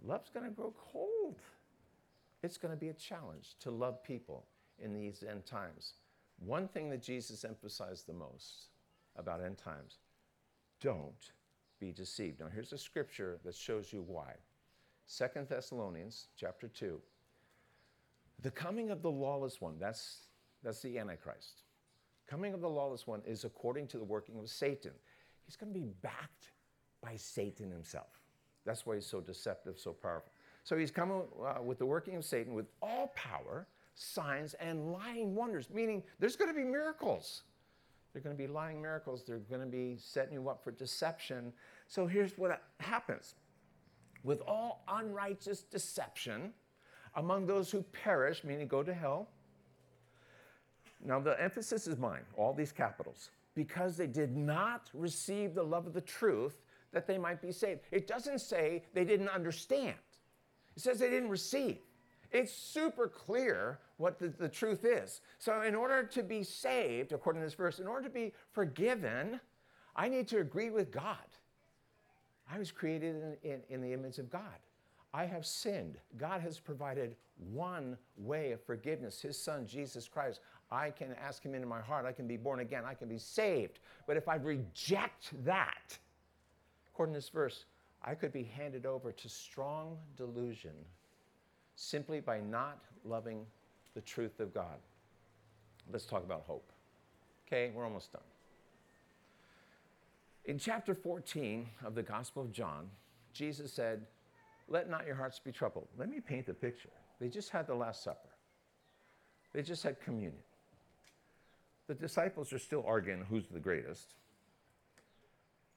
love's 0.03 0.31
going 0.31 0.47
to 0.47 0.53
grow 0.53 0.73
cold. 0.93 1.37
It's 2.43 2.57
going 2.57 2.73
to 2.73 2.79
be 2.79 2.89
a 2.89 2.95
challenge 2.95 3.57
to 3.61 3.71
love 3.71 4.03
people 4.03 4.47
in 4.79 4.95
these 4.95 5.25
end 5.29 5.45
times. 5.45 5.95
One 6.39 6.69
thing 6.69 6.89
that 6.91 7.03
Jesus 7.03 7.45
emphasized 7.45 8.07
the 8.07 8.13
most 8.13 8.69
about 9.19 9.43
end 9.43 9.59
times 9.59 9.99
don't 10.81 11.33
be 11.81 11.93
deceived. 11.93 12.41
Now, 12.41 12.47
here's 12.53 12.73
a 12.73 12.79
scripture 12.79 13.39
that 13.45 13.55
shows 13.55 13.93
you 13.93 14.03
why. 14.07 14.35
Second 15.07 15.49
Thessalonians 15.49 16.29
chapter 16.37 16.69
2. 16.69 17.01
The 18.43 18.51
coming 18.51 18.91
of 18.91 19.03
the 19.03 19.11
lawless 19.11 19.61
one, 19.61 19.79
that's 19.79 20.27
that's 20.63 20.81
the 20.83 20.99
Antichrist. 20.99 21.63
Coming 22.27 22.55
of 22.55 22.61
the 22.61 22.69
lawless 22.69 23.07
one 23.07 23.23
is 23.25 23.45
according 23.45 23.87
to 23.89 23.99
the 23.99 24.05
working 24.05 24.39
of 24.39 24.49
Satan. 24.49 24.93
He's 25.45 25.57
going 25.57 25.73
to 25.73 25.79
be 25.79 25.87
backed 26.03 26.51
by 27.01 27.15
Satan 27.17 27.71
himself. 27.71 28.21
That's 28.65 28.85
why 28.85 28.97
he's 28.97 29.07
so 29.07 29.21
deceptive, 29.21 29.79
so 29.79 29.93
powerful. 29.93 30.33
So 30.65 30.77
he's 30.77 30.91
coming 30.91 31.23
uh, 31.41 31.63
with 31.63 31.79
the 31.79 31.87
working 31.87 32.17
of 32.17 32.25
Satan 32.25 32.53
with 32.53 32.67
all 32.83 33.13
power, 33.15 33.69
signs, 33.95 34.55
and 34.55 34.93
lying 34.93 35.37
wonders, 35.37 35.71
meaning 35.71 36.03
there's 36.19 36.35
going 36.35 36.51
to 36.51 36.57
be 36.57 36.65
miracles. 36.65 37.45
They're 38.17 38.23
going 38.23 38.35
to 38.35 38.43
be 38.43 38.51
lying 38.51 38.81
miracles. 38.81 39.25
They're 39.27 39.41
going 39.41 39.61
to 39.61 39.67
be 39.67 39.99
setting 39.99 40.33
you 40.33 40.49
up 40.49 40.65
for 40.65 40.71
deception. 40.71 41.53
So 41.87 42.07
here's 42.07 42.39
what 42.39 42.63
happens 42.81 43.35
with 44.25 44.41
all 44.47 44.85
unrighteous 44.89 45.65
deception 45.65 46.55
among 47.15 47.45
those 47.45 47.71
who 47.71 47.83
perish, 47.83 48.43
meaning 48.43 48.69
go 48.69 48.83
to 48.83 48.95
hell, 48.95 49.29
now, 51.05 51.21
the 51.21 51.39
emphasis 51.39 51.87
is 51.87 51.99
mine, 51.99 52.23
all 52.39 52.55
these 52.55 52.73
capitals, 52.73 53.29
because 53.55 53.99
they 53.99 54.07
did 54.07 54.35
not 54.35 54.89
receive 54.95 55.55
the 55.55 55.63
love 55.63 55.87
of 55.87 55.93
the 55.93 56.01
truth 56.01 56.63
that 56.93 57.07
they 57.07 57.19
might 57.19 57.43
be 57.43 57.53
saved. 57.53 57.81
It 57.91 58.07
doesn't 58.07 58.41
say 58.41 58.83
they 58.95 59.05
didn't 59.05 59.29
understand, 59.29 59.97
it 60.75 60.83
says 60.83 60.99
they 60.99 61.11
didn't 61.11 61.29
receive. 61.29 61.81
It's 62.33 62.53
super 62.53 63.09
clear 63.09 63.79
what 63.99 64.19
the, 64.19 64.29
the 64.29 64.49
truth 64.49 64.85
is. 64.85 65.21
So, 65.39 65.63
in 65.63 65.75
order 65.75 66.03
to 66.05 66.23
be 66.23 66.43
saved, 66.43 67.13
according 67.13 67.41
to 67.41 67.47
this 67.47 67.55
verse, 67.55 67.79
in 67.79 67.87
order 67.87 68.07
to 68.07 68.13
be 68.13 68.33
forgiven, 68.53 69.41
I 69.95 70.09
need 70.09 70.29
to 70.29 70.39
agree 70.39 70.71
with 70.71 70.91
God. 70.91 71.17
I 72.51 72.59
was 72.59 72.71
created 72.71 73.17
in, 73.43 73.51
in, 73.51 73.61
in 73.71 73.81
the 73.81 73.93
image 73.93 74.19
of 74.19 74.31
God. 74.31 74.43
I 75.13 75.25
have 75.25 75.47
sinned. 75.47 75.97
God 76.19 76.43
has 76.43 76.59
provided 76.59 77.17
one 77.53 77.97
way 78.19 78.53
of 78.53 78.63
forgiveness, 78.63 79.21
His 79.23 79.39
Son, 79.39 79.67
Jesus 79.67 80.09
Christ. 80.09 80.41
I 80.71 80.91
can 80.91 81.15
ask 81.15 81.43
Him 81.43 81.55
into 81.55 81.67
my 81.67 81.81
heart. 81.81 82.05
I 82.05 82.13
can 82.13 82.27
be 82.27 82.37
born 82.37 82.61
again. 82.61 82.85
I 82.87 82.95
can 82.95 83.09
be 83.09 83.19
saved. 83.19 83.79
But 84.07 84.17
if 84.17 84.29
I 84.29 84.37
reject 84.37 85.33
that, 85.45 85.99
according 86.93 87.15
to 87.15 87.19
this 87.19 87.31
verse, 87.31 87.65
I 88.05 88.15
could 88.15 88.33
be 88.33 88.45
handed 88.45 88.85
over 88.85 89.11
to 89.11 89.29
strong 89.29 89.97
delusion 90.17 90.75
simply 91.77 92.21
by 92.21 92.41
not 92.41 92.79
loving 93.05 93.47
the 93.97 94.03
truth 94.03 94.41
of 94.41 94.53
God. 94.53 94.77
Let's 95.91 96.05
talk 96.05 96.23
about 96.23 96.43
hope. 96.47 96.71
Okay, 97.47 97.73
we're 97.75 97.85
almost 97.85 98.13
done. 98.13 98.23
In 100.45 100.59
chapter 100.59 100.95
14 100.95 101.67
of 101.85 101.95
the 101.95 102.03
Gospel 102.03 102.43
of 102.43 102.53
John, 102.53 102.91
Jesus 103.33 103.73
said, 103.73 104.03
Let 104.69 104.91
not 104.91 105.07
your 105.07 105.17
hearts 105.17 105.41
be 105.41 105.51
troubled. 105.51 105.89
Let 105.99 106.11
me 106.11 106.21
paint 106.21 106.47
the 106.47 106.53
picture. 106.53 106.91
They 107.19 107.29
just 107.29 107.49
had 107.49 107.67
the 107.67 107.75
Last 107.75 108.05
Supper, 108.05 108.29
they 109.53 109.63
just 109.63 109.83
had 109.83 109.99
communion. 110.01 110.43
The 111.89 111.95
disciples 111.95 112.53
are 112.53 112.59
still 112.59 112.85
arguing 112.87 113.25
who's 113.31 113.47
the 113.47 113.61
greatest. 113.61 114.15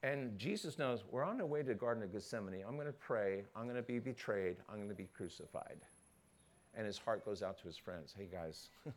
And 0.02 0.38
Jesus 0.40 0.80
knows 0.80 1.04
we're 1.12 1.24
on 1.24 1.40
our 1.40 1.46
way 1.46 1.62
to 1.62 1.68
the 1.68 1.74
Garden 1.76 2.04
of 2.04 2.12
Gethsemane. 2.12 2.64
I'm 2.68 2.76
going 2.76 2.88
to 2.88 2.94
pray. 2.94 3.44
I'm 3.56 3.66
going 3.66 3.76
to 3.76 3.84
be 3.84 4.00
betrayed. 4.00 4.58
I'm 4.68 4.78
going 4.78 4.90
to 4.90 4.96
be 4.96 5.08
crucified. 5.14 5.78
And 6.76 6.86
his 6.86 6.98
heart 6.98 7.26
goes 7.26 7.42
out 7.42 7.58
to 7.60 7.64
his 7.66 7.78
friends 7.78 8.14
Hey, 8.18 8.28
guys, 8.32 8.70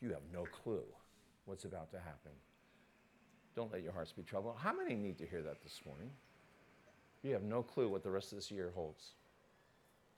you 0.00 0.10
have 0.10 0.22
no 0.32 0.44
clue 0.44 0.84
what's 1.44 1.64
about 1.64 1.90
to 1.92 1.98
happen. 1.98 2.32
Don't 3.54 3.72
let 3.72 3.82
your 3.82 3.92
hearts 3.92 4.12
be 4.12 4.22
troubled. 4.22 4.56
How 4.58 4.72
many 4.72 4.94
need 4.94 5.18
to 5.18 5.26
hear 5.26 5.42
that 5.42 5.62
this 5.62 5.80
morning? 5.86 6.10
You 7.22 7.32
have 7.32 7.42
no 7.42 7.62
clue 7.62 7.88
what 7.88 8.02
the 8.02 8.10
rest 8.10 8.32
of 8.32 8.38
this 8.38 8.50
year 8.50 8.72
holds. 8.74 9.12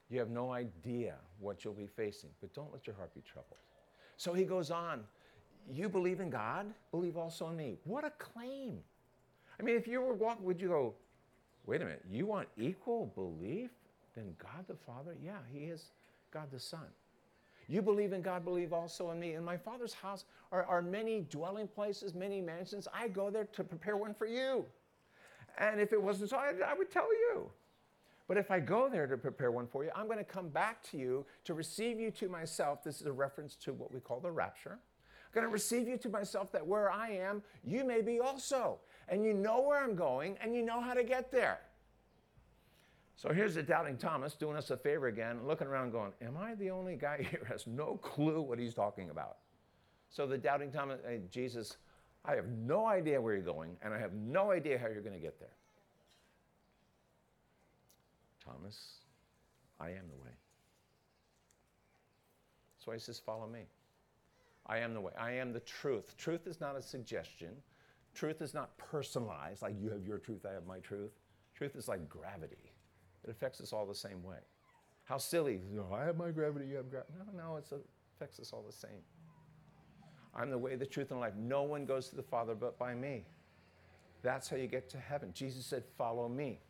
You 0.09 0.18
have 0.18 0.31
no 0.31 0.53
idea 0.53 1.14
what 1.40 1.64
you'll 1.64 1.75
be 1.75 1.87
facing, 1.87 2.31
but 2.40 2.55
don't 2.55 2.72
let 2.72 2.87
your 2.87 2.96
heart 2.96 3.14
be 3.14 3.20
troubled. 3.20 3.59
So 4.16 4.33
he 4.33 4.44
goes 4.44 4.70
on, 4.70 5.05
You 5.70 5.88
believe 5.88 6.20
in 6.20 6.31
God, 6.31 6.66
believe 6.90 7.16
also 7.16 7.49
in 7.49 7.57
me. 7.57 7.79
What 7.85 8.05
a 8.05 8.11
claim! 8.11 8.79
I 9.59 9.62
mean, 9.62 9.77
if 9.77 9.87
you 9.87 10.01
were 10.01 10.14
walking, 10.14 10.44
would 10.44 10.61
you 10.61 10.68
go, 10.68 10.94
Wait 11.66 11.83
a 11.83 11.85
minute, 11.85 12.05
you 12.09 12.27
want 12.27 12.49
equal 12.57 13.07
belief? 13.14 13.70
Then 14.14 14.35
God 14.38 14.66
the 14.68 14.77
Father, 14.77 15.16
yeah, 15.22 15.38
He 15.53 15.64
is 15.64 15.90
God 16.37 16.51
the 16.53 16.61
Son. 16.61 16.87
You 17.66 17.81
believe 17.81 18.12
in 18.12 18.20
God, 18.20 18.44
believe 18.44 18.75
also 18.75 19.11
in 19.11 19.18
me. 19.18 19.33
In 19.33 19.42
my 19.42 19.57
Father's 19.57 19.94
house 19.94 20.27
are, 20.53 20.64
are 20.66 20.83
many 20.83 21.22
dwelling 21.22 21.66
places, 21.66 22.14
many 22.14 22.42
mansions. 22.42 22.87
I 22.92 23.09
go 23.09 23.31
there 23.31 23.46
to 23.46 23.64
prepare 23.64 23.96
one 23.96 24.12
for 24.12 24.27
you. 24.27 24.66
And 25.57 25.81
if 25.81 25.94
it 25.94 26.01
wasn't 26.01 26.29
so, 26.29 26.37
I, 26.37 26.53
I 26.66 26.75
would 26.75 26.90
tell 26.90 27.09
you. 27.11 27.51
But 28.29 28.37
if 28.37 28.51
I 28.51 28.61
go 28.61 28.90
there 28.90 29.07
to 29.07 29.16
prepare 29.16 29.51
one 29.51 29.66
for 29.66 29.83
you, 29.83 29.90
I'm 29.96 30.05
going 30.07 30.18
to 30.18 30.25
come 30.25 30.51
back 30.51 30.83
to 30.90 30.99
you 30.99 31.25
to 31.44 31.55
receive 31.55 31.99
you 31.99 32.11
to 32.11 32.29
myself. 32.29 32.85
This 32.85 33.01
is 33.01 33.07
a 33.07 33.12
reference 33.12 33.57
to 33.57 33.72
what 33.72 33.90
we 33.90 34.01
call 34.01 34.20
the 34.20 34.31
rapture. 34.31 34.72
I'm 34.72 35.33
going 35.33 35.46
to 35.46 35.53
receive 35.53 35.88
you 35.88 35.96
to 35.96 36.11
myself 36.11 36.53
that 36.53 36.66
where 36.66 36.90
I 36.90 37.12
am, 37.12 37.42
you 37.64 37.83
may 37.83 38.03
be 38.03 38.20
also. 38.20 38.79
And 39.09 39.25
you 39.25 39.33
know 39.33 39.62
where 39.62 39.83
I'm 39.83 39.96
going 39.96 40.37
and 40.42 40.55
you 40.55 40.62
know 40.62 40.83
how 40.83 40.92
to 40.92 41.03
get 41.03 41.33
there. 41.33 41.61
So 43.16 43.33
here's 43.33 43.55
the 43.55 43.62
doubting 43.62 43.96
Thomas 43.96 44.35
doing 44.35 44.57
us 44.57 44.70
a 44.70 44.76
favor 44.76 45.07
again, 45.07 45.46
looking 45.46 45.66
around 45.66 45.90
going, 45.90 46.12
Am 46.20 46.37
I 46.37 46.55
the 46.55 46.70
only 46.70 46.96
guy 46.96 47.26
here 47.31 47.46
has 47.48 47.66
no 47.66 47.96
clue 47.96 48.42
what 48.42 48.59
he's 48.59 48.74
talking 48.74 49.11
about? 49.11 49.38
So 50.11 50.26
the 50.26 50.38
doubting 50.38 50.70
Thomas, 50.70 51.00
hey, 51.07 51.22
Jesus, 51.31 51.79
I 52.24 52.35
have 52.35 52.46
no 52.48 52.87
idea 52.87 53.20
where 53.20 53.35
you're 53.35 53.42
going, 53.42 53.76
and 53.83 53.94
I 53.94 53.98
have 53.98 54.12
no 54.12 54.50
idea 54.50 54.79
how 54.79 54.88
you're 54.88 55.02
going 55.02 55.14
to 55.14 55.20
get 55.20 55.40
there. 55.40 55.57
Thomas, 58.44 58.98
I 59.81 59.88
am 59.88 60.09
the 60.09 60.22
way. 60.22 60.31
So 62.85 62.92
he 62.92 62.98
says, 62.98 63.18
Follow 63.18 63.48
me. 63.48 63.62
I 64.66 64.79
am 64.79 64.94
the 64.94 65.00
way. 65.00 65.12
I 65.18 65.33
am 65.33 65.52
the 65.52 65.61
truth. 65.61 66.16
Truth 66.16 66.46
is 66.46 66.61
not 66.61 66.76
a 66.76 66.83
suggestion. 66.83 67.50
Truth 68.14 68.42
is 68.42 68.52
not 68.52 68.76
personalized, 68.79 69.62
like 69.62 69.74
you 69.79 69.90
have 69.90 70.07
your 70.07 70.18
truth, 70.18 70.46
I 70.48 70.52
have 70.52 70.66
my 70.66 70.79
truth. 70.79 71.12
Truth 71.55 71.76
is 71.76 71.88
like 71.88 72.09
gravity. 72.09 72.72
It 73.24 73.31
affects 73.31 73.61
us 73.61 73.72
all 73.72 73.87
the 73.87 73.94
same 73.94 74.22
way. 74.22 74.38
How 75.05 75.18
silly. 75.18 75.61
Know, 75.72 75.87
I 75.92 76.05
have 76.05 76.16
my 76.16 76.31
gravity, 76.31 76.66
you 76.66 76.76
have 76.76 76.90
gravity. 76.90 77.12
No, 77.18 77.50
no, 77.50 77.57
it 77.57 77.66
affects 78.16 78.40
us 78.40 78.52
all 78.52 78.64
the 78.66 78.72
same. 78.72 79.02
I'm 80.35 80.50
the 80.50 80.59
way, 80.59 80.76
the 80.76 80.87
truth, 80.87 81.11
and 81.11 81.20
life. 81.20 81.33
No 81.38 81.62
one 81.62 81.87
goes 81.87 82.09
to 82.11 82.16
the 82.16 82.22
Father 82.22 82.55
but 82.55 82.79
by 82.79 82.94
me. 82.94 83.24
That's 84.22 84.48
how 84.48 84.57
you 84.57 84.66
get 84.66 84.90
to 84.90 84.98
heaven. 84.98 85.31
Jesus 85.33 85.64
said, 85.64 85.85
Follow 85.96 86.29
me. 86.29 86.61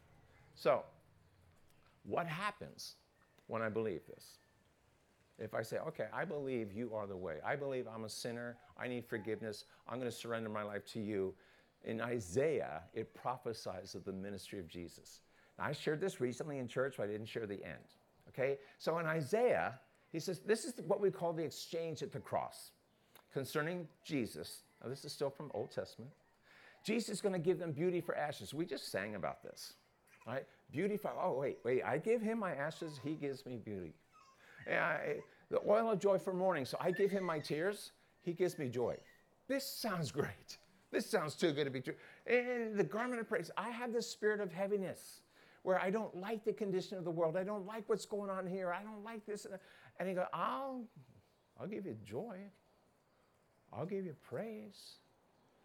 So, 0.54 0.85
what 2.04 2.26
happens 2.26 2.94
when 3.46 3.62
I 3.62 3.68
believe 3.68 4.00
this? 4.06 4.38
If 5.38 5.54
I 5.54 5.62
say, 5.62 5.78
okay, 5.78 6.06
I 6.12 6.24
believe 6.24 6.72
you 6.72 6.94
are 6.94 7.06
the 7.06 7.16
way, 7.16 7.37
I 7.44 7.56
believe 7.56 7.87
I'm 7.92 8.04
a 8.04 8.09
sinner, 8.09 8.56
I 8.78 8.88
need 8.88 9.04
forgiveness, 9.04 9.64
I'm 9.87 9.98
going 9.98 10.11
to 10.11 10.16
surrender 10.16 10.48
my 10.48 10.62
life 10.62 10.87
to 10.92 11.00
you. 11.00 11.35
In 11.85 12.00
Isaiah, 12.00 12.82
it 12.94 13.14
prophesies 13.14 13.94
of 13.94 14.04
the 14.04 14.12
ministry 14.12 14.59
of 14.59 14.66
Jesus. 14.66 15.20
I 15.58 15.72
shared 15.72 16.00
this 16.00 16.20
recently 16.20 16.58
in 16.58 16.68
church, 16.68 16.94
but 16.96 17.04
I 17.04 17.06
didn't 17.06 17.26
share 17.26 17.46
the 17.46 17.64
end. 17.64 17.94
Okay? 18.28 18.58
So 18.78 18.98
in 18.98 19.06
Isaiah, 19.06 19.78
he 20.12 20.20
says, 20.20 20.40
this 20.40 20.64
is 20.64 20.74
what 20.86 21.00
we 21.00 21.10
call 21.10 21.32
the 21.32 21.44
exchange 21.44 22.02
at 22.02 22.12
the 22.12 22.20
cross 22.20 22.72
concerning 23.32 23.86
Jesus. 24.04 24.62
Now, 24.82 24.90
this 24.90 25.04
is 25.04 25.12
still 25.12 25.30
from 25.30 25.50
Old 25.54 25.70
Testament. 25.70 26.10
Jesus 26.84 27.08
is 27.08 27.20
going 27.20 27.32
to 27.32 27.38
give 27.38 27.58
them 27.58 27.72
beauty 27.72 28.00
for 28.00 28.16
ashes. 28.16 28.54
We 28.54 28.66
just 28.66 28.90
sang 28.90 29.14
about 29.14 29.42
this. 29.42 29.74
Right? 30.26 30.44
Beauty 30.70 30.96
for, 30.96 31.12
oh, 31.20 31.38
wait, 31.38 31.58
wait, 31.64 31.82
I 31.84 31.98
give 31.98 32.20
him 32.20 32.38
my 32.38 32.52
ashes, 32.52 33.00
he 33.02 33.14
gives 33.14 33.46
me 33.46 33.56
beauty. 33.56 33.94
I, 34.68 35.16
the 35.50 35.60
oil 35.66 35.92
of 35.92 36.00
joy 36.00 36.18
for 36.18 36.32
mourning. 36.32 36.64
So 36.64 36.76
I 36.80 36.90
give 36.90 37.10
him 37.10 37.22
my 37.24 37.38
tears, 37.38 37.92
he 38.22 38.32
gives 38.32 38.58
me 38.58 38.68
joy. 38.68 38.96
This 39.48 39.64
sounds 39.64 40.10
great. 40.10 40.58
This 40.90 41.08
sounds 41.08 41.34
too 41.34 41.52
good 41.52 41.64
to 41.64 41.70
be 41.70 41.80
true. 41.80 41.94
And 42.26 42.76
the 42.76 42.84
garment 42.84 43.20
of 43.20 43.28
praise, 43.28 43.50
I 43.56 43.70
have 43.70 43.92
the 43.92 44.02
spirit 44.02 44.40
of 44.40 44.52
heaviness 44.52 45.20
where 45.66 45.83
I 45.83 45.90
don't 45.90 46.16
like 46.20 46.44
the 46.44 46.52
condition 46.52 46.96
of 46.96 47.02
the 47.02 47.11
world. 47.11 47.37
I 47.37 47.42
don't 47.42 47.66
like 47.66 47.83
what's 47.88 48.07
going 48.07 48.31
on 48.31 48.46
here. 48.46 48.72
I 48.72 48.85
don't 48.85 49.02
like 49.02 49.26
this. 49.26 49.48
And 49.98 50.09
he 50.09 50.14
goes, 50.14 50.26
I'll, 50.33 50.85
I'll 51.59 51.66
give 51.66 51.85
you 51.85 51.96
joy. 52.09 52.37
I'll 53.72 53.85
give 53.85 54.05
you 54.05 54.14
praise. 54.29 54.98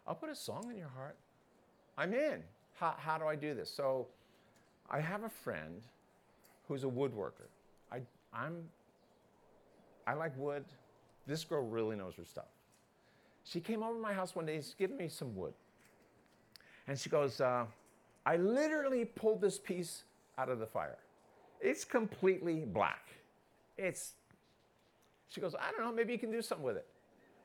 I'll 0.04 0.16
put 0.16 0.28
a 0.28 0.34
song 0.34 0.66
in 0.72 0.76
your 0.76 0.88
heart. 0.88 1.16
I'm 1.96 2.14
in. 2.14 2.42
How, 2.80 2.96
how 2.98 3.16
do 3.16 3.28
I 3.28 3.36
do 3.36 3.54
this? 3.54 3.72
So 3.72 4.08
I 4.90 4.98
have 4.98 5.22
a 5.22 5.28
friend 5.28 5.82
who's 6.66 6.82
a 6.82 6.88
woodworker. 6.88 7.46
I, 7.92 8.00
I'm, 8.34 8.56
I 10.04 10.14
like 10.14 10.36
wood. 10.36 10.64
This 11.28 11.44
girl 11.44 11.62
really 11.64 11.94
knows 11.94 12.16
her 12.16 12.24
stuff. 12.24 12.50
She 13.44 13.60
came 13.60 13.84
over 13.84 13.94
to 13.94 14.02
my 14.02 14.12
house 14.12 14.34
one 14.34 14.46
day, 14.46 14.56
she's 14.56 14.74
giving 14.76 14.96
me 14.96 15.06
some 15.06 15.36
wood. 15.36 15.54
And 16.88 16.98
she 16.98 17.08
goes, 17.08 17.40
uh, 17.40 17.66
I 18.24 18.36
literally 18.36 19.04
pulled 19.04 19.40
this 19.40 19.58
piece 19.58 20.04
out 20.38 20.48
of 20.48 20.58
the 20.58 20.66
fire. 20.66 20.98
It's 21.60 21.84
completely 21.84 22.64
black. 22.66 23.08
It's, 23.76 24.12
she 25.28 25.40
goes, 25.40 25.54
I 25.54 25.70
don't 25.72 25.80
know, 25.80 25.92
maybe 25.92 26.12
you 26.12 26.18
can 26.18 26.30
do 26.30 26.42
something 26.42 26.64
with 26.64 26.76
it. 26.76 26.86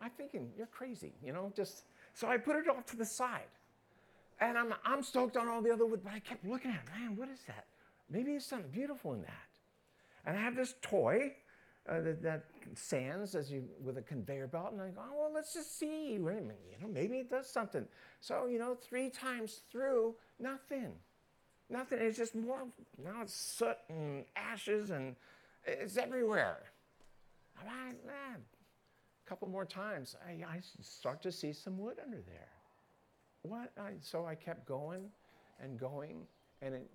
I'm 0.01 0.11
thinking, 0.11 0.49
you're 0.57 0.67
crazy, 0.67 1.13
you 1.23 1.33
know, 1.33 1.51
just, 1.55 1.83
so 2.13 2.27
I 2.27 2.37
put 2.37 2.55
it 2.55 2.69
off 2.69 2.85
to 2.87 2.97
the 2.97 3.05
side. 3.05 3.49
And 4.39 4.57
I'm, 4.57 4.73
I'm 4.85 5.01
stoked 5.01 5.35
on 5.35 5.47
all 5.47 5.61
the 5.61 5.71
other 5.71 5.85
wood, 5.85 6.01
but 6.03 6.13
I 6.13 6.19
kept 6.19 6.45
looking 6.45 6.71
at 6.71 6.81
it, 6.85 6.99
man, 6.99 7.15
what 7.15 7.29
is 7.29 7.39
that? 7.47 7.65
Maybe 8.09 8.31
there's 8.31 8.45
something 8.45 8.69
beautiful 8.69 9.13
in 9.13 9.21
that. 9.21 9.31
And 10.25 10.37
I 10.37 10.41
have 10.41 10.55
this 10.55 10.75
toy 10.81 11.33
uh, 11.87 12.01
that, 12.01 12.21
that, 12.23 12.43
sands 12.73 13.33
as 13.33 13.49
you 13.49 13.63
with 13.81 13.97
a 13.97 14.01
conveyor 14.01 14.47
belt, 14.47 14.73
and 14.73 14.81
I 14.81 14.89
go, 14.89 15.01
oh, 15.01 15.17
well, 15.17 15.31
let's 15.33 15.53
just 15.53 15.79
see. 15.79 16.17
Wait 16.19 16.37
a 16.37 16.41
minute, 16.41 16.61
you 16.69 16.85
know, 16.85 16.93
maybe 16.93 17.17
it 17.19 17.29
does 17.29 17.49
something. 17.49 17.85
So 18.19 18.47
you 18.47 18.59
know, 18.59 18.75
three 18.75 19.09
times 19.09 19.61
through, 19.71 20.15
nothing, 20.37 20.91
nothing. 21.69 21.99
It's 22.01 22.17
just 22.17 22.35
more 22.35 22.67
now 23.01 23.21
it's 23.21 23.33
soot 23.33 23.77
and 23.89 24.25
ashes 24.35 24.89
and 24.89 25.15
it's 25.65 25.97
everywhere. 25.97 26.57
I, 27.57 27.87
man, 28.05 28.41
a 29.25 29.29
couple 29.29 29.47
more 29.47 29.65
times, 29.65 30.15
I, 30.25 30.31
I 30.43 30.61
start 30.81 31.21
to 31.23 31.31
see 31.31 31.53
some 31.53 31.77
wood 31.77 31.97
under 32.03 32.21
there. 32.21 32.49
What? 33.43 33.71
I, 33.79 33.93
so 34.01 34.25
I 34.25 34.35
kept 34.35 34.67
going 34.67 35.05
and 35.61 35.79
going, 35.79 36.27
and 36.61 36.75
it, 36.75 36.89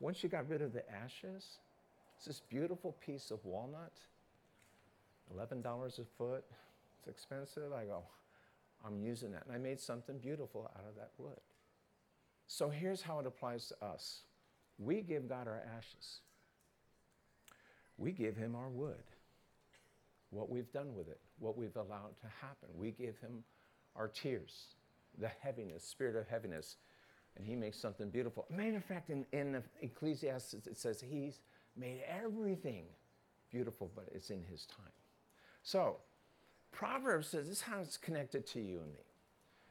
once 0.00 0.22
you 0.22 0.28
got 0.28 0.48
rid 0.48 0.62
of 0.62 0.72
the 0.72 0.84
ashes, 0.90 1.58
it's 2.18 2.26
this 2.26 2.40
beautiful 2.40 2.96
piece 3.06 3.30
of 3.30 3.38
walnut, 3.44 3.92
$11 5.32 5.64
a 5.64 6.02
foot. 6.18 6.44
It's 6.98 7.06
expensive. 7.06 7.72
I 7.72 7.84
go, 7.84 8.02
I'm 8.84 9.00
using 9.00 9.30
that. 9.30 9.46
And 9.46 9.54
I 9.54 9.58
made 9.58 9.78
something 9.78 10.18
beautiful 10.18 10.68
out 10.76 10.84
of 10.88 10.96
that 10.96 11.10
wood. 11.16 11.38
So 12.48 12.70
here's 12.70 13.02
how 13.02 13.20
it 13.20 13.26
applies 13.26 13.68
to 13.68 13.86
us 13.86 14.22
we 14.80 15.00
give 15.00 15.28
God 15.28 15.46
our 15.46 15.62
ashes, 15.76 16.18
we 17.96 18.10
give 18.10 18.36
Him 18.36 18.56
our 18.56 18.68
wood, 18.68 19.04
what 20.30 20.50
we've 20.50 20.72
done 20.72 20.96
with 20.96 21.08
it, 21.08 21.20
what 21.38 21.56
we've 21.56 21.76
allowed 21.76 22.18
to 22.20 22.26
happen. 22.40 22.68
We 22.74 22.90
give 22.90 23.16
Him 23.20 23.44
our 23.94 24.08
tears, 24.08 24.74
the 25.18 25.30
heaviness, 25.40 25.84
spirit 25.84 26.16
of 26.16 26.26
heaviness, 26.26 26.78
and 27.36 27.46
He 27.46 27.54
makes 27.54 27.78
something 27.78 28.10
beautiful. 28.10 28.44
Matter 28.50 28.78
of 28.78 28.84
fact, 28.84 29.08
in, 29.08 29.24
in 29.32 29.62
Ecclesiastes, 29.82 30.66
it 30.66 30.76
says 30.76 31.00
He's 31.00 31.38
made 31.78 32.02
everything 32.08 32.84
beautiful, 33.50 33.90
but 33.94 34.06
it's 34.14 34.30
in 34.30 34.42
His 34.50 34.66
time. 34.66 34.92
So, 35.62 35.96
Proverbs 36.72 37.28
says 37.28 37.48
this 37.48 37.58
is 37.58 37.62
how 37.62 37.80
it's 37.80 37.96
connected 37.96 38.46
to 38.48 38.60
you 38.60 38.80
and 38.80 38.92
me. 38.92 39.00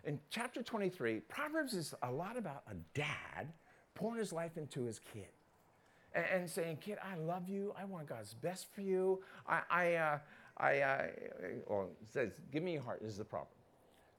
In 0.03 0.19
chapter 0.29 0.61
23, 0.63 1.21
Proverbs 1.21 1.73
is 1.73 1.93
a 2.01 2.11
lot 2.11 2.37
about 2.37 2.63
a 2.71 2.75
dad 2.93 3.51
pouring 3.93 4.19
his 4.19 4.31
life 4.31 4.57
into 4.57 4.83
his 4.83 4.99
kid 4.99 5.27
and, 6.13 6.25
and 6.33 6.49
saying, 6.49 6.77
Kid, 6.77 6.97
I 7.03 7.17
love 7.17 7.49
you. 7.49 7.73
I 7.79 7.85
want 7.85 8.07
God's 8.07 8.33
best 8.33 8.67
for 8.73 8.81
you. 8.81 9.21
I, 9.47 9.61
I, 9.69 9.93
uh, 9.95 10.17
I 10.57 10.79
uh, 10.79 11.01
or 11.65 11.87
says, 12.11 12.31
Give 12.51 12.63
me 12.63 12.73
your 12.73 12.83
heart, 12.83 13.01
this 13.01 13.11
is 13.11 13.17
the 13.17 13.25
proverb. 13.25 13.47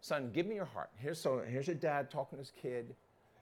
Son, 0.01 0.31
give 0.33 0.47
me 0.47 0.55
your 0.55 0.65
heart. 0.65 0.91
Here's, 0.97 1.21
so, 1.21 1.43
here's 1.47 1.67
your 1.67 1.77
dad 1.77 2.11
talking 2.11 2.39
to 2.39 2.43
his 2.43 2.53
kid. 2.61 2.95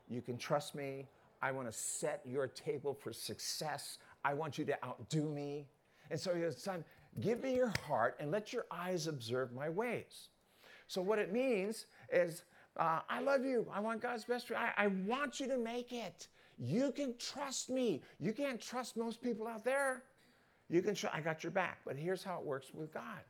You 0.08 0.22
can 0.22 0.38
trust 0.38 0.74
me. 0.74 1.06
I 1.42 1.52
want 1.52 1.70
to 1.70 1.72
set 1.72 2.22
your 2.24 2.46
table 2.46 2.94
for 2.94 3.12
success. 3.12 3.98
I 4.26 4.34
want 4.34 4.58
you 4.58 4.64
to 4.64 4.84
outdo 4.84 5.22
me. 5.22 5.68
And 6.10 6.18
so 6.18 6.34
he 6.34 6.40
goes, 6.40 6.60
Son, 6.60 6.84
give 7.20 7.44
me 7.44 7.54
your 7.54 7.72
heart 7.86 8.16
and 8.18 8.32
let 8.32 8.52
your 8.52 8.66
eyes 8.72 9.06
observe 9.06 9.52
my 9.52 9.68
ways. 9.68 10.30
So, 10.88 11.00
what 11.00 11.20
it 11.20 11.32
means 11.32 11.86
is, 12.12 12.42
uh, 12.76 13.00
I 13.08 13.20
love 13.20 13.44
you. 13.44 13.66
I 13.72 13.80
want 13.80 14.02
God's 14.02 14.24
best 14.24 14.48
for 14.48 14.54
you. 14.54 14.58
I, 14.58 14.72
I 14.76 14.86
want 14.88 15.38
you 15.38 15.46
to 15.48 15.56
make 15.56 15.92
it. 15.92 16.26
You 16.58 16.90
can 16.90 17.14
trust 17.18 17.70
me. 17.70 18.02
You 18.18 18.32
can't 18.32 18.60
trust 18.60 18.96
most 18.96 19.22
people 19.22 19.46
out 19.46 19.64
there. 19.64 20.02
You 20.68 20.82
can, 20.82 20.94
tr- 20.94 21.06
I 21.12 21.20
got 21.20 21.44
your 21.44 21.52
back. 21.52 21.78
But 21.86 21.96
here's 21.96 22.24
how 22.24 22.38
it 22.38 22.44
works 22.44 22.72
with 22.74 22.92
God 22.92 23.20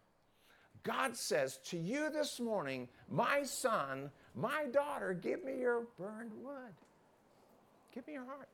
God 0.83 1.15
says 1.15 1.59
to 1.67 1.77
you 1.77 2.09
this 2.11 2.41
morning, 2.41 2.89
My 3.11 3.43
son, 3.43 4.11
my 4.35 4.65
daughter, 4.73 5.13
give 5.13 5.45
me 5.45 5.59
your 5.59 5.87
burned 5.99 6.33
wood. 6.43 6.75
Give 7.95 8.07
me 8.07 8.15
your 8.15 8.25
heart. 8.25 8.49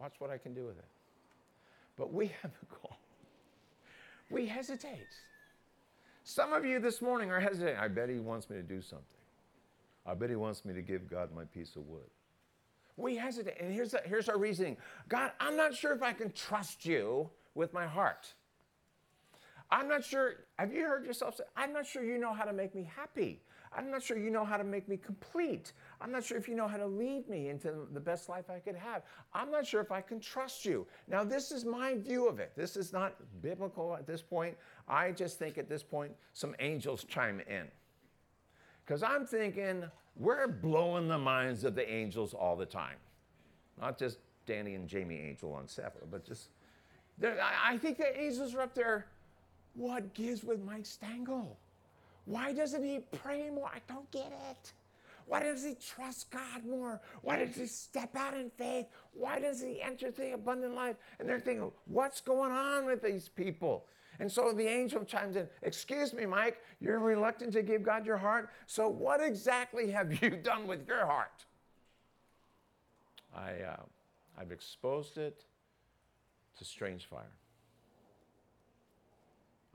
Watch 0.00 0.14
what 0.18 0.30
I 0.30 0.38
can 0.38 0.54
do 0.54 0.64
with 0.64 0.78
it. 0.78 0.88
But 1.96 2.12
we 2.12 2.28
have 2.42 2.52
a 2.62 2.66
call. 2.74 2.96
We 4.30 4.46
hesitate. 4.46 5.08
Some 6.24 6.52
of 6.52 6.64
you 6.64 6.78
this 6.78 7.02
morning 7.02 7.30
are 7.30 7.40
hesitating. 7.40 7.76
I 7.78 7.88
bet 7.88 8.08
he 8.08 8.18
wants 8.18 8.48
me 8.48 8.56
to 8.56 8.62
do 8.62 8.80
something. 8.80 9.04
I 10.06 10.14
bet 10.14 10.30
he 10.30 10.36
wants 10.36 10.64
me 10.64 10.72
to 10.72 10.80
give 10.80 11.10
God 11.10 11.30
my 11.34 11.44
piece 11.44 11.76
of 11.76 11.86
wood. 11.86 12.08
We 12.96 13.16
hesitate. 13.16 13.60
And 13.60 13.72
here's, 13.72 13.90
the, 13.90 14.00
here's 14.04 14.28
our 14.28 14.38
reasoning 14.38 14.76
God, 15.08 15.32
I'm 15.38 15.56
not 15.56 15.74
sure 15.74 15.92
if 15.92 16.02
I 16.02 16.12
can 16.12 16.32
trust 16.32 16.86
you 16.86 17.28
with 17.54 17.72
my 17.74 17.86
heart. 17.86 18.32
I'm 19.70 19.86
not 19.86 20.04
sure, 20.04 20.34
have 20.58 20.72
you 20.72 20.82
heard 20.82 21.04
yourself 21.04 21.36
say, 21.36 21.44
I'm 21.56 21.72
not 21.72 21.86
sure 21.86 22.02
you 22.02 22.18
know 22.18 22.32
how 22.32 22.44
to 22.44 22.52
make 22.52 22.74
me 22.74 22.90
happy. 22.96 23.40
I'm 23.72 23.90
not 23.90 24.02
sure 24.02 24.18
you 24.18 24.30
know 24.30 24.44
how 24.44 24.56
to 24.56 24.64
make 24.64 24.88
me 24.88 24.96
complete. 24.96 25.72
I'm 26.00 26.10
not 26.10 26.24
sure 26.24 26.36
if 26.36 26.48
you 26.48 26.56
know 26.56 26.66
how 26.66 26.76
to 26.76 26.86
lead 26.86 27.28
me 27.28 27.48
into 27.48 27.86
the 27.92 28.00
best 28.00 28.28
life 28.28 28.50
I 28.50 28.58
could 28.58 28.74
have. 28.74 29.02
I'm 29.32 29.50
not 29.50 29.64
sure 29.64 29.80
if 29.80 29.92
I 29.92 30.00
can 30.00 30.18
trust 30.18 30.64
you. 30.64 30.86
Now, 31.06 31.22
this 31.22 31.52
is 31.52 31.64
my 31.64 31.94
view 31.94 32.28
of 32.28 32.40
it. 32.40 32.52
This 32.56 32.76
is 32.76 32.92
not 32.92 33.14
biblical 33.42 33.94
at 33.94 34.06
this 34.06 34.22
point. 34.22 34.56
I 34.88 35.12
just 35.12 35.38
think 35.38 35.56
at 35.56 35.68
this 35.68 35.84
point, 35.84 36.12
some 36.32 36.54
angels 36.58 37.04
chime 37.04 37.40
in. 37.48 37.66
Because 38.84 39.04
I'm 39.04 39.24
thinking, 39.24 39.84
we're 40.16 40.48
blowing 40.48 41.06
the 41.06 41.18
minds 41.18 41.62
of 41.62 41.76
the 41.76 41.88
angels 41.88 42.34
all 42.34 42.56
the 42.56 42.66
time. 42.66 42.96
Not 43.80 43.98
just 43.98 44.18
Danny 44.46 44.74
and 44.74 44.88
Jamie 44.88 45.20
Angel 45.20 45.52
on 45.52 45.68
Sapphire, 45.68 46.02
but 46.10 46.24
just, 46.24 46.48
I 47.22 47.78
think 47.78 47.98
the 47.98 48.20
angels 48.20 48.52
are 48.54 48.62
up 48.62 48.74
there 48.74 49.06
what 49.74 50.12
gives 50.14 50.44
with 50.44 50.62
Mike 50.62 50.86
Stengel? 50.86 51.56
Why 52.30 52.52
doesn't 52.52 52.84
he 52.84 53.00
pray 53.24 53.50
more? 53.50 53.68
I 53.74 53.80
don't 53.92 54.08
get 54.12 54.32
it. 54.50 54.72
Why 55.26 55.42
does 55.42 55.64
he 55.64 55.74
trust 55.74 56.30
God 56.30 56.64
more? 56.64 57.00
Why 57.22 57.44
does 57.44 57.56
he 57.56 57.66
step 57.66 58.14
out 58.14 58.34
in 58.34 58.50
faith? 58.50 58.86
Why 59.12 59.40
does 59.40 59.60
he 59.60 59.82
enter 59.82 60.12
the 60.12 60.34
abundant 60.34 60.76
life? 60.76 60.94
And 61.18 61.28
they're 61.28 61.40
thinking, 61.40 61.72
what's 61.86 62.20
going 62.20 62.52
on 62.52 62.86
with 62.86 63.02
these 63.02 63.28
people? 63.28 63.86
And 64.20 64.30
so 64.30 64.52
the 64.52 64.66
angel 64.68 65.04
chimes 65.04 65.34
in, 65.34 65.48
Excuse 65.62 66.12
me, 66.14 66.24
Mike, 66.24 66.58
you're 66.80 67.00
reluctant 67.00 67.52
to 67.54 67.62
give 67.62 67.82
God 67.82 68.06
your 68.06 68.18
heart. 68.18 68.50
So 68.68 68.88
what 68.88 69.20
exactly 69.20 69.90
have 69.90 70.22
you 70.22 70.30
done 70.30 70.68
with 70.68 70.86
your 70.86 71.06
heart? 71.06 71.46
I, 73.34 73.54
uh, 73.62 73.82
I've 74.38 74.52
exposed 74.52 75.18
it 75.18 75.42
to 76.58 76.64
strange 76.64 77.06
fire. 77.06 77.34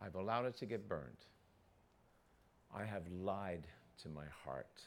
I've 0.01 0.15
allowed 0.15 0.45
it 0.45 0.55
to 0.57 0.65
get 0.65 0.87
burned. 0.87 1.17
I 2.75 2.83
have 2.83 3.03
lied 3.21 3.63
to 4.03 4.09
my 4.09 4.25
heart 4.43 4.81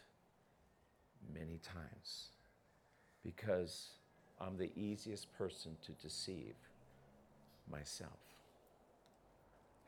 many 1.32 1.58
times 1.62 2.26
because 3.24 3.92
I'm 4.40 4.56
the 4.58 4.70
easiest 4.76 5.32
person 5.36 5.76
to 5.86 5.92
deceive 5.92 6.54
myself. 7.70 8.18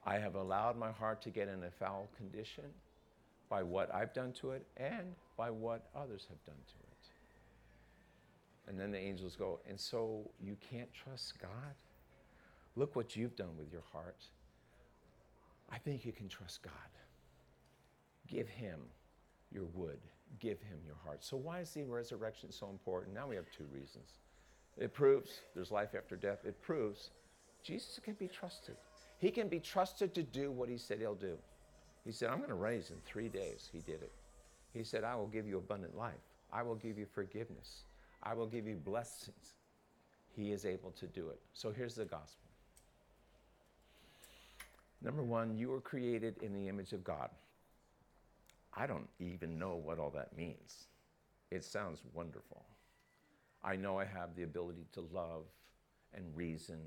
I 0.04 0.18
have 0.18 0.34
allowed 0.34 0.78
my 0.78 0.90
heart 0.90 1.20
to 1.22 1.30
get 1.30 1.48
in 1.48 1.62
a 1.64 1.70
foul 1.70 2.08
condition 2.16 2.64
by 3.50 3.62
what 3.62 3.94
I've 3.94 4.14
done 4.14 4.32
to 4.40 4.52
it 4.52 4.64
and 4.78 5.14
by 5.36 5.50
what 5.50 5.90
others 5.94 6.26
have 6.30 6.42
done 6.44 6.62
to 6.66 6.74
it. 6.90 7.08
And 8.66 8.80
then 8.80 8.92
the 8.92 8.98
angels 8.98 9.36
go, 9.36 9.60
And 9.68 9.78
so 9.78 10.30
you 10.42 10.56
can't 10.70 10.92
trust 10.94 11.34
God? 11.40 11.74
Look 12.76 12.96
what 12.96 13.14
you've 13.14 13.36
done 13.36 13.56
with 13.58 13.70
your 13.70 13.82
heart. 13.92 14.24
I 15.70 15.78
think 15.78 16.06
you 16.06 16.12
can 16.12 16.28
trust 16.28 16.62
God. 16.62 16.72
Give 18.30 18.48
Him 18.48 18.80
your 19.52 19.64
wood, 19.74 19.98
give 20.38 20.60
Him 20.60 20.78
your 20.86 20.96
heart. 21.04 21.24
So, 21.24 21.36
why 21.36 21.60
is 21.60 21.70
the 21.72 21.84
resurrection 21.84 22.52
so 22.52 22.68
important? 22.68 23.14
Now 23.14 23.26
we 23.28 23.36
have 23.36 23.46
two 23.56 23.66
reasons. 23.72 24.20
It 24.78 24.94
proves 24.94 25.40
there's 25.54 25.70
life 25.70 25.94
after 25.96 26.16
death, 26.16 26.44
it 26.44 26.60
proves 26.62 27.10
Jesus 27.62 27.98
can 28.02 28.14
be 28.14 28.28
trusted. 28.28 28.76
He 29.18 29.30
can 29.30 29.48
be 29.48 29.60
trusted 29.60 30.14
to 30.14 30.22
do 30.22 30.50
what 30.50 30.68
He 30.68 30.78
said 30.78 31.00
He'll 31.00 31.14
do. 31.14 31.36
He 32.04 32.12
said, 32.12 32.30
I'm 32.30 32.38
going 32.38 32.48
to 32.48 32.54
raise 32.54 32.90
in 32.90 32.96
three 33.04 33.28
days. 33.28 33.68
He 33.70 33.80
did 33.80 34.02
it. 34.02 34.12
He 34.72 34.84
said, 34.84 35.04
I 35.04 35.14
will 35.16 35.26
give 35.26 35.46
you 35.46 35.58
abundant 35.58 35.96
life. 35.96 36.14
I 36.52 36.62
will 36.62 36.76
give 36.76 36.98
you 36.98 37.04
forgiveness. 37.04 37.84
I 38.22 38.34
will 38.34 38.46
give 38.46 38.66
you 38.66 38.76
blessings. 38.76 39.54
He 40.34 40.52
is 40.52 40.64
able 40.64 40.92
to 40.92 41.06
do 41.06 41.28
it. 41.28 41.40
So 41.52 41.70
here's 41.70 41.94
the 41.94 42.04
gospel 42.04 42.50
Number 45.02 45.22
one, 45.22 45.56
you 45.56 45.68
were 45.68 45.80
created 45.80 46.36
in 46.42 46.52
the 46.52 46.68
image 46.68 46.92
of 46.92 47.02
God. 47.02 47.30
I 48.74 48.86
don't 48.86 49.08
even 49.18 49.58
know 49.58 49.74
what 49.74 49.98
all 49.98 50.10
that 50.10 50.36
means. 50.36 50.86
It 51.50 51.64
sounds 51.64 52.02
wonderful. 52.12 52.64
I 53.62 53.76
know 53.76 53.98
I 53.98 54.04
have 54.04 54.34
the 54.36 54.44
ability 54.44 54.86
to 54.92 55.00
love 55.12 55.44
and 56.14 56.24
reason 56.34 56.78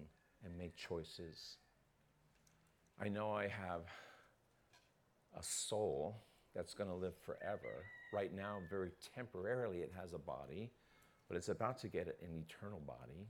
and 0.43 0.57
make 0.57 0.75
choices. 0.75 1.57
I 3.01 3.09
know 3.09 3.31
I 3.31 3.47
have 3.47 3.81
a 5.37 5.43
soul 5.43 6.23
that's 6.55 6.73
going 6.73 6.89
to 6.89 6.95
live 6.95 7.13
forever. 7.25 7.85
Right 8.11 8.33
now, 8.33 8.59
very 8.69 8.91
temporarily, 9.15 9.79
it 9.79 9.91
has 9.99 10.13
a 10.13 10.19
body, 10.19 10.71
but 11.27 11.37
it's 11.37 11.49
about 11.49 11.79
to 11.79 11.87
get 11.87 12.07
an 12.07 12.45
eternal 12.47 12.81
body. 12.85 13.27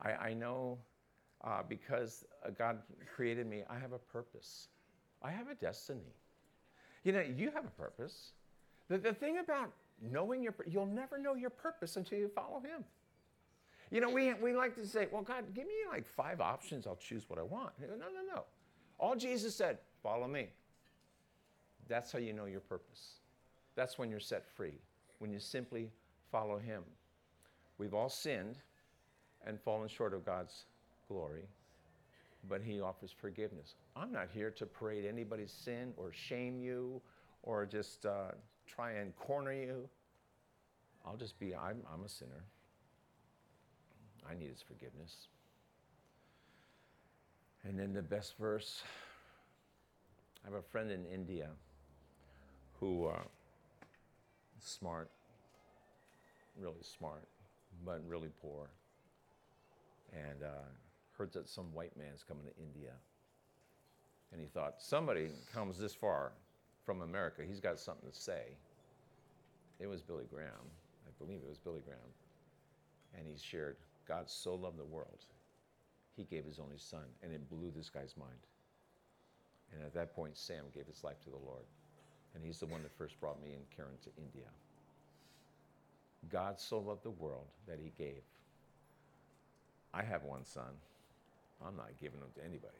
I, 0.00 0.28
I 0.30 0.34
know 0.34 0.78
uh, 1.44 1.62
because 1.68 2.24
uh, 2.44 2.50
God 2.50 2.78
created 3.14 3.46
me, 3.46 3.62
I 3.70 3.78
have 3.78 3.92
a 3.92 3.98
purpose. 3.98 4.68
I 5.22 5.30
have 5.30 5.48
a 5.48 5.54
destiny. 5.54 6.14
You 7.04 7.12
know, 7.12 7.20
you 7.20 7.50
have 7.50 7.64
a 7.64 7.70
purpose. 7.70 8.32
The, 8.88 8.98
the 8.98 9.12
thing 9.12 9.38
about 9.38 9.72
knowing 10.00 10.42
your, 10.42 10.54
you'll 10.66 10.86
never 10.86 11.18
know 11.18 11.34
your 11.34 11.50
purpose 11.50 11.96
until 11.96 12.18
you 12.18 12.28
follow 12.28 12.60
Him. 12.60 12.84
You 13.90 14.00
know, 14.00 14.10
we, 14.10 14.34
we 14.34 14.54
like 14.54 14.74
to 14.74 14.86
say, 14.86 15.08
well, 15.10 15.22
God, 15.22 15.44
give 15.54 15.66
me 15.66 15.72
like 15.90 16.06
five 16.06 16.40
options, 16.40 16.86
I'll 16.86 16.96
choose 16.96 17.24
what 17.28 17.38
I 17.38 17.42
want. 17.42 17.70
no, 17.80 17.96
no, 17.96 18.34
no. 18.34 18.44
All 18.98 19.16
Jesus 19.16 19.54
said, 19.54 19.78
follow 20.02 20.26
me. 20.26 20.48
That's 21.88 22.12
how 22.12 22.18
you 22.18 22.32
know 22.32 22.44
your 22.44 22.60
purpose. 22.60 23.14
That's 23.76 23.98
when 23.98 24.10
you're 24.10 24.20
set 24.20 24.46
free, 24.46 24.74
when 25.20 25.32
you 25.32 25.38
simply 25.38 25.90
follow 26.30 26.58
Him. 26.58 26.82
We've 27.78 27.94
all 27.94 28.10
sinned 28.10 28.58
and 29.46 29.58
fallen 29.60 29.88
short 29.88 30.12
of 30.12 30.26
God's 30.26 30.64
glory, 31.08 31.44
but 32.48 32.62
he 32.62 32.80
offers 32.80 33.14
forgiveness. 33.16 33.74
I'm 33.96 34.12
not 34.12 34.28
here 34.32 34.50
to 34.52 34.66
parade 34.66 35.04
anybody's 35.04 35.52
sin 35.52 35.92
or 35.96 36.12
shame 36.12 36.60
you 36.60 37.00
or 37.42 37.66
just 37.66 38.06
uh, 38.06 38.32
try 38.66 38.92
and 38.92 39.14
corner 39.16 39.52
you. 39.52 39.88
I'll 41.06 41.16
just 41.16 41.38
be, 41.38 41.54
I'm, 41.54 41.82
I'm 41.92 42.04
a 42.04 42.08
sinner. 42.08 42.44
I 44.28 44.34
need 44.34 44.50
his 44.50 44.62
forgiveness. 44.62 45.28
And 47.64 47.78
then 47.78 47.92
the 47.92 48.02
best 48.02 48.34
verse 48.38 48.82
I 50.44 50.50
have 50.50 50.58
a 50.58 50.62
friend 50.62 50.90
in 50.90 51.04
India 51.06 51.48
who 52.80 53.06
uh, 53.06 53.18
smart, 54.60 55.10
really 56.58 56.82
smart, 56.82 57.24
but 57.84 58.00
really 58.06 58.30
poor. 58.40 58.68
And 60.12 60.42
uh, 60.42 60.68
heard 61.18 61.32
that 61.32 61.48
some 61.48 61.74
white 61.74 61.96
man's 61.96 62.22
coming 62.22 62.44
to 62.44 62.62
India. 62.62 62.92
And 64.32 64.40
he 64.40 64.46
thought, 64.46 64.76
somebody 64.78 65.28
comes 65.52 65.78
this 65.78 65.94
far 65.94 66.32
from 66.84 67.02
America, 67.02 67.42
he's 67.46 67.60
got 67.60 67.78
something 67.78 68.08
to 68.08 68.16
say. 68.16 68.56
It 69.80 69.86
was 69.86 70.00
Billy 70.00 70.24
Graham. 70.30 70.70
I 71.06 71.10
believe 71.22 71.40
it 71.42 71.48
was 71.48 71.58
Billy 71.58 71.82
Graham. 71.84 71.98
And 73.16 73.26
he 73.26 73.36
shared, 73.36 73.76
God 74.06 74.24
so 74.28 74.54
loved 74.54 74.78
the 74.78 74.84
world, 74.84 75.24
he 76.16 76.24
gave 76.24 76.44
his 76.44 76.58
only 76.58 76.78
son. 76.78 77.04
And 77.22 77.32
it 77.32 77.48
blew 77.50 77.70
this 77.74 77.90
guy's 77.90 78.14
mind. 78.16 78.46
And 79.72 79.82
at 79.82 79.94
that 79.94 80.14
point, 80.14 80.36
Sam 80.36 80.64
gave 80.74 80.86
his 80.86 81.04
life 81.04 81.20
to 81.24 81.30
the 81.30 81.36
Lord. 81.36 81.64
And 82.34 82.42
he's 82.44 82.58
the 82.58 82.66
one 82.66 82.82
that 82.82 82.96
first 82.96 83.20
brought 83.20 83.42
me 83.42 83.52
and 83.52 83.64
Karen 83.74 83.92
to 84.04 84.10
India. 84.16 84.48
God 86.30 86.58
so 86.58 86.78
loved 86.78 87.04
the 87.04 87.10
world 87.10 87.46
that 87.66 87.78
he 87.82 87.92
gave. 87.96 88.22
I 89.94 90.02
have 90.02 90.24
one 90.24 90.44
son. 90.44 90.72
I'm 91.64 91.76
not 91.76 91.90
giving 92.00 92.20
them 92.20 92.30
to 92.36 92.44
anybody. 92.44 92.78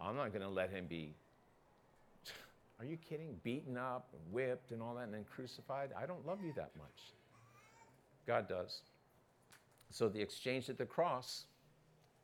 I'm 0.00 0.16
not 0.16 0.32
going 0.32 0.42
to 0.42 0.48
let 0.48 0.70
him 0.70 0.86
be 0.86 1.14
Are 2.78 2.84
you 2.84 2.96
kidding? 2.96 3.36
Beaten 3.42 3.76
up, 3.76 4.08
whipped, 4.30 4.70
and 4.70 4.82
all 4.82 4.94
that, 4.94 5.04
and 5.04 5.14
then 5.14 5.24
crucified? 5.24 5.90
I 5.98 6.06
don't 6.06 6.26
love 6.26 6.38
you 6.44 6.52
that 6.56 6.70
much. 6.76 7.14
God 8.26 8.48
does. 8.48 8.82
So 9.90 10.08
the 10.08 10.20
exchange 10.20 10.68
at 10.68 10.78
the 10.78 10.84
cross 10.84 11.44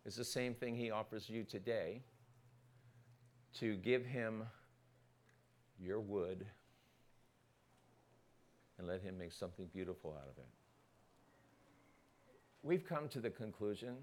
is 0.05 0.17
the 0.17 0.25
same 0.25 0.55
thing 0.55 0.77
he 0.77 0.91
offers 0.91 1.31
you 1.31 1.45
today 1.45 2.03
to 3.61 3.77
give 3.77 4.05
him 4.05 4.45
your 5.81 6.01
wood 6.01 6.47
and 8.79 8.89
let 8.89 9.01
him 9.01 9.17
make 9.17 9.33
something 9.33 9.67
beautiful 9.73 10.13
out 10.13 10.29
of 10.29 10.39
it. 10.39 10.49
We've 12.63 12.85
come 12.85 13.09
to 13.09 13.21
the 13.21 13.31
conclusion, 13.31 13.95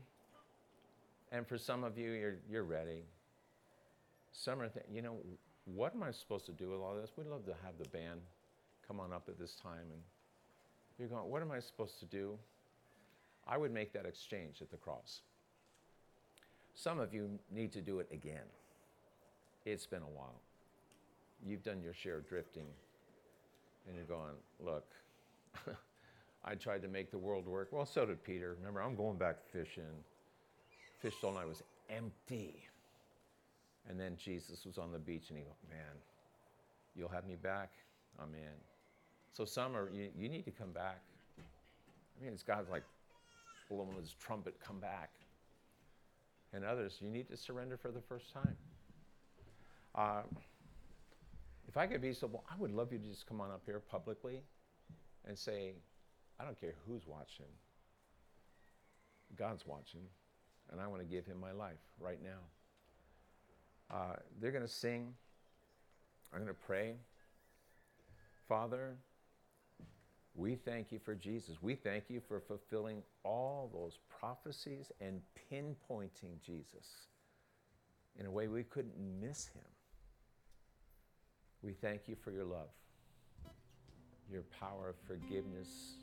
and 1.32 1.48
for 1.48 1.58
some 1.58 1.84
of 1.84 1.98
you, 1.98 2.12
you're, 2.12 2.38
you're 2.50 2.64
ready. 2.64 3.04
Some 4.32 4.62
are 4.62 4.70
thinking, 4.70 4.96
you 4.96 5.02
know, 5.02 5.18
what 5.66 5.94
am 5.94 6.04
I 6.04 6.12
supposed 6.12 6.46
to 6.48 6.52
do 6.52 6.70
with 6.70 6.80
all 6.80 6.96
this? 6.96 7.12
We'd 7.18 7.28
love 7.28 7.46
to 7.46 7.56
have 7.64 7.74
the 7.78 7.90
band 7.90 8.22
come 8.88 9.00
on 9.00 9.14
up 9.14 9.26
at 9.28 9.38
this 9.40 9.56
time. 9.56 9.86
And 9.92 10.02
you're 10.98 11.08
going, 11.08 11.30
what 11.30 11.42
am 11.42 11.52
I 11.52 11.60
supposed 11.60 12.00
to 12.00 12.06
do? 12.06 12.38
I 13.48 13.58
would 13.58 13.72
make 13.72 13.94
that 13.94 14.06
exchange 14.06 14.62
at 14.62 14.72
the 14.72 14.78
cross. 14.78 15.22
Some 16.76 17.00
of 17.00 17.14
you 17.14 17.30
need 17.52 17.72
to 17.74 17.82
do 17.82 18.00
it 18.00 18.08
again. 18.12 18.48
It's 19.66 19.86
been 19.86 20.02
a 20.02 20.08
while. 20.08 20.40
You've 21.46 21.64
done 21.64 21.82
your 21.82 21.94
share 21.94 22.18
of 22.18 22.28
drifting, 22.28 22.66
and 23.88 23.96
you're 23.96 24.06
going, 24.06 24.36
look, 24.60 24.86
I 26.46 26.56
tried 26.56 26.82
to 26.82 26.88
make 26.88 27.12
the 27.12 27.18
world 27.18 27.48
work. 27.48 27.70
Well, 27.72 27.86
so 27.86 28.06
did 28.06 28.24
Peter. 28.24 28.56
Remember, 28.60 28.82
I'm 28.82 28.96
going 28.96 29.18
back 29.18 29.38
fishing. 29.52 29.84
Fished 31.00 31.24
all 31.24 31.34
night, 31.34 31.48
was 31.48 31.64
empty. 31.90 32.64
And 33.90 34.00
then 34.00 34.18
Jesus 34.18 34.66
was 34.66 34.78
on 34.78 34.92
the 34.92 35.00
beach 35.00 35.30
and 35.30 35.38
he 35.38 35.44
go, 35.44 35.52
man, 35.70 35.96
you'll 36.96 37.10
have 37.10 37.26
me 37.26 37.36
back? 37.36 37.72
I'm 38.22 38.34
in. 38.34 38.58
So 39.32 39.46
some 39.46 39.76
are, 39.76 39.90
you, 39.92 40.10
you 40.18 40.30
need 40.30 40.44
to 40.46 40.52
come 40.52 40.72
back. 40.72 41.02
I 41.38 42.24
mean, 42.24 42.34
it's 42.34 42.44
God's 42.44 42.70
like 42.70 42.84
blowing 43.70 43.96
his 44.00 44.14
trumpet, 44.20 44.56
come 44.66 44.80
back. 44.80 45.12
And 46.52 46.66
others, 46.66 46.98
you 47.00 47.10
need 47.10 47.30
to 47.30 47.38
surrender 47.38 47.78
for 47.78 47.92
the 47.92 48.02
first 48.02 48.34
time. 48.34 48.58
Uh, 49.96 50.22
if 51.68 51.78
I 51.78 51.86
could 51.86 52.02
be 52.02 52.14
so, 52.14 52.28
bold, 52.28 52.44
I 52.52 52.60
would 52.60 52.72
love 52.72 52.92
you 52.92 52.98
to 52.98 53.08
just 53.08 53.28
come 53.28 53.40
on 53.40 53.52
up 53.52 53.62
here 53.66 53.80
publicly 53.80 54.42
and 55.28 55.38
say, 55.38 55.74
I 56.40 56.44
don't 56.44 56.60
care 56.60 56.74
who's 56.88 57.06
watching. 57.06 57.46
God's 59.38 59.66
watching, 59.68 60.02
and 60.72 60.80
I 60.80 60.88
want 60.88 61.02
to 61.02 61.08
give 61.08 61.26
him 61.26 61.40
my 61.40 61.52
life 61.52 61.80
right 62.00 62.20
now. 62.24 63.96
Uh, 63.96 64.16
they're 64.40 64.52
going 64.52 64.64
to 64.64 64.68
sing. 64.68 65.14
I'm 66.32 66.40
going 66.40 66.48
to 66.48 66.54
pray. 66.54 66.96
Father, 68.48 68.96
we 70.36 70.56
thank 70.56 70.92
you 70.92 71.00
for 71.00 71.16
Jesus. 71.16 71.62
We 71.62 71.76
thank 71.76 72.06
you 72.08 72.22
for 72.28 72.40
fulfilling 72.40 73.02
all 73.24 73.70
those 73.74 73.98
prophecies 74.20 74.92
and 75.02 75.22
pinpointing 75.52 76.40
Jesus 76.46 77.08
in 78.20 78.26
a 78.26 78.32
way 78.32 78.48
we 78.48 78.64
couldn't 78.64 78.94
miss 79.22 79.48
him. 79.48 79.64
We 81.62 81.74
thank 81.74 82.08
you 82.08 82.16
for 82.16 82.32
your 82.32 82.46
love, 82.46 82.70
your 84.32 84.44
power 84.60 84.90
of 84.90 84.96
forgiveness, 85.08 85.96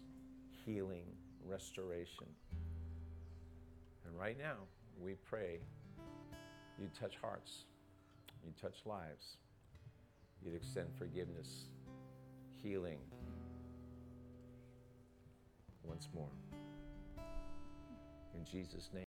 healing, 0.64 1.06
restoration. 1.44 2.26
And 4.06 4.18
right 4.18 4.38
now, 4.38 4.56
we 5.00 5.14
pray 5.14 5.58
you 6.78 6.88
touch 6.98 7.16
hearts 7.20 7.64
you 8.46 8.52
touch 8.60 8.86
lives. 8.86 9.38
You'd 10.44 10.54
extend 10.54 10.88
forgiveness, 10.96 11.64
healing 12.62 12.98
once 15.82 16.08
more. 16.14 16.28
In 18.34 18.44
Jesus' 18.44 18.90
name. 18.94 19.04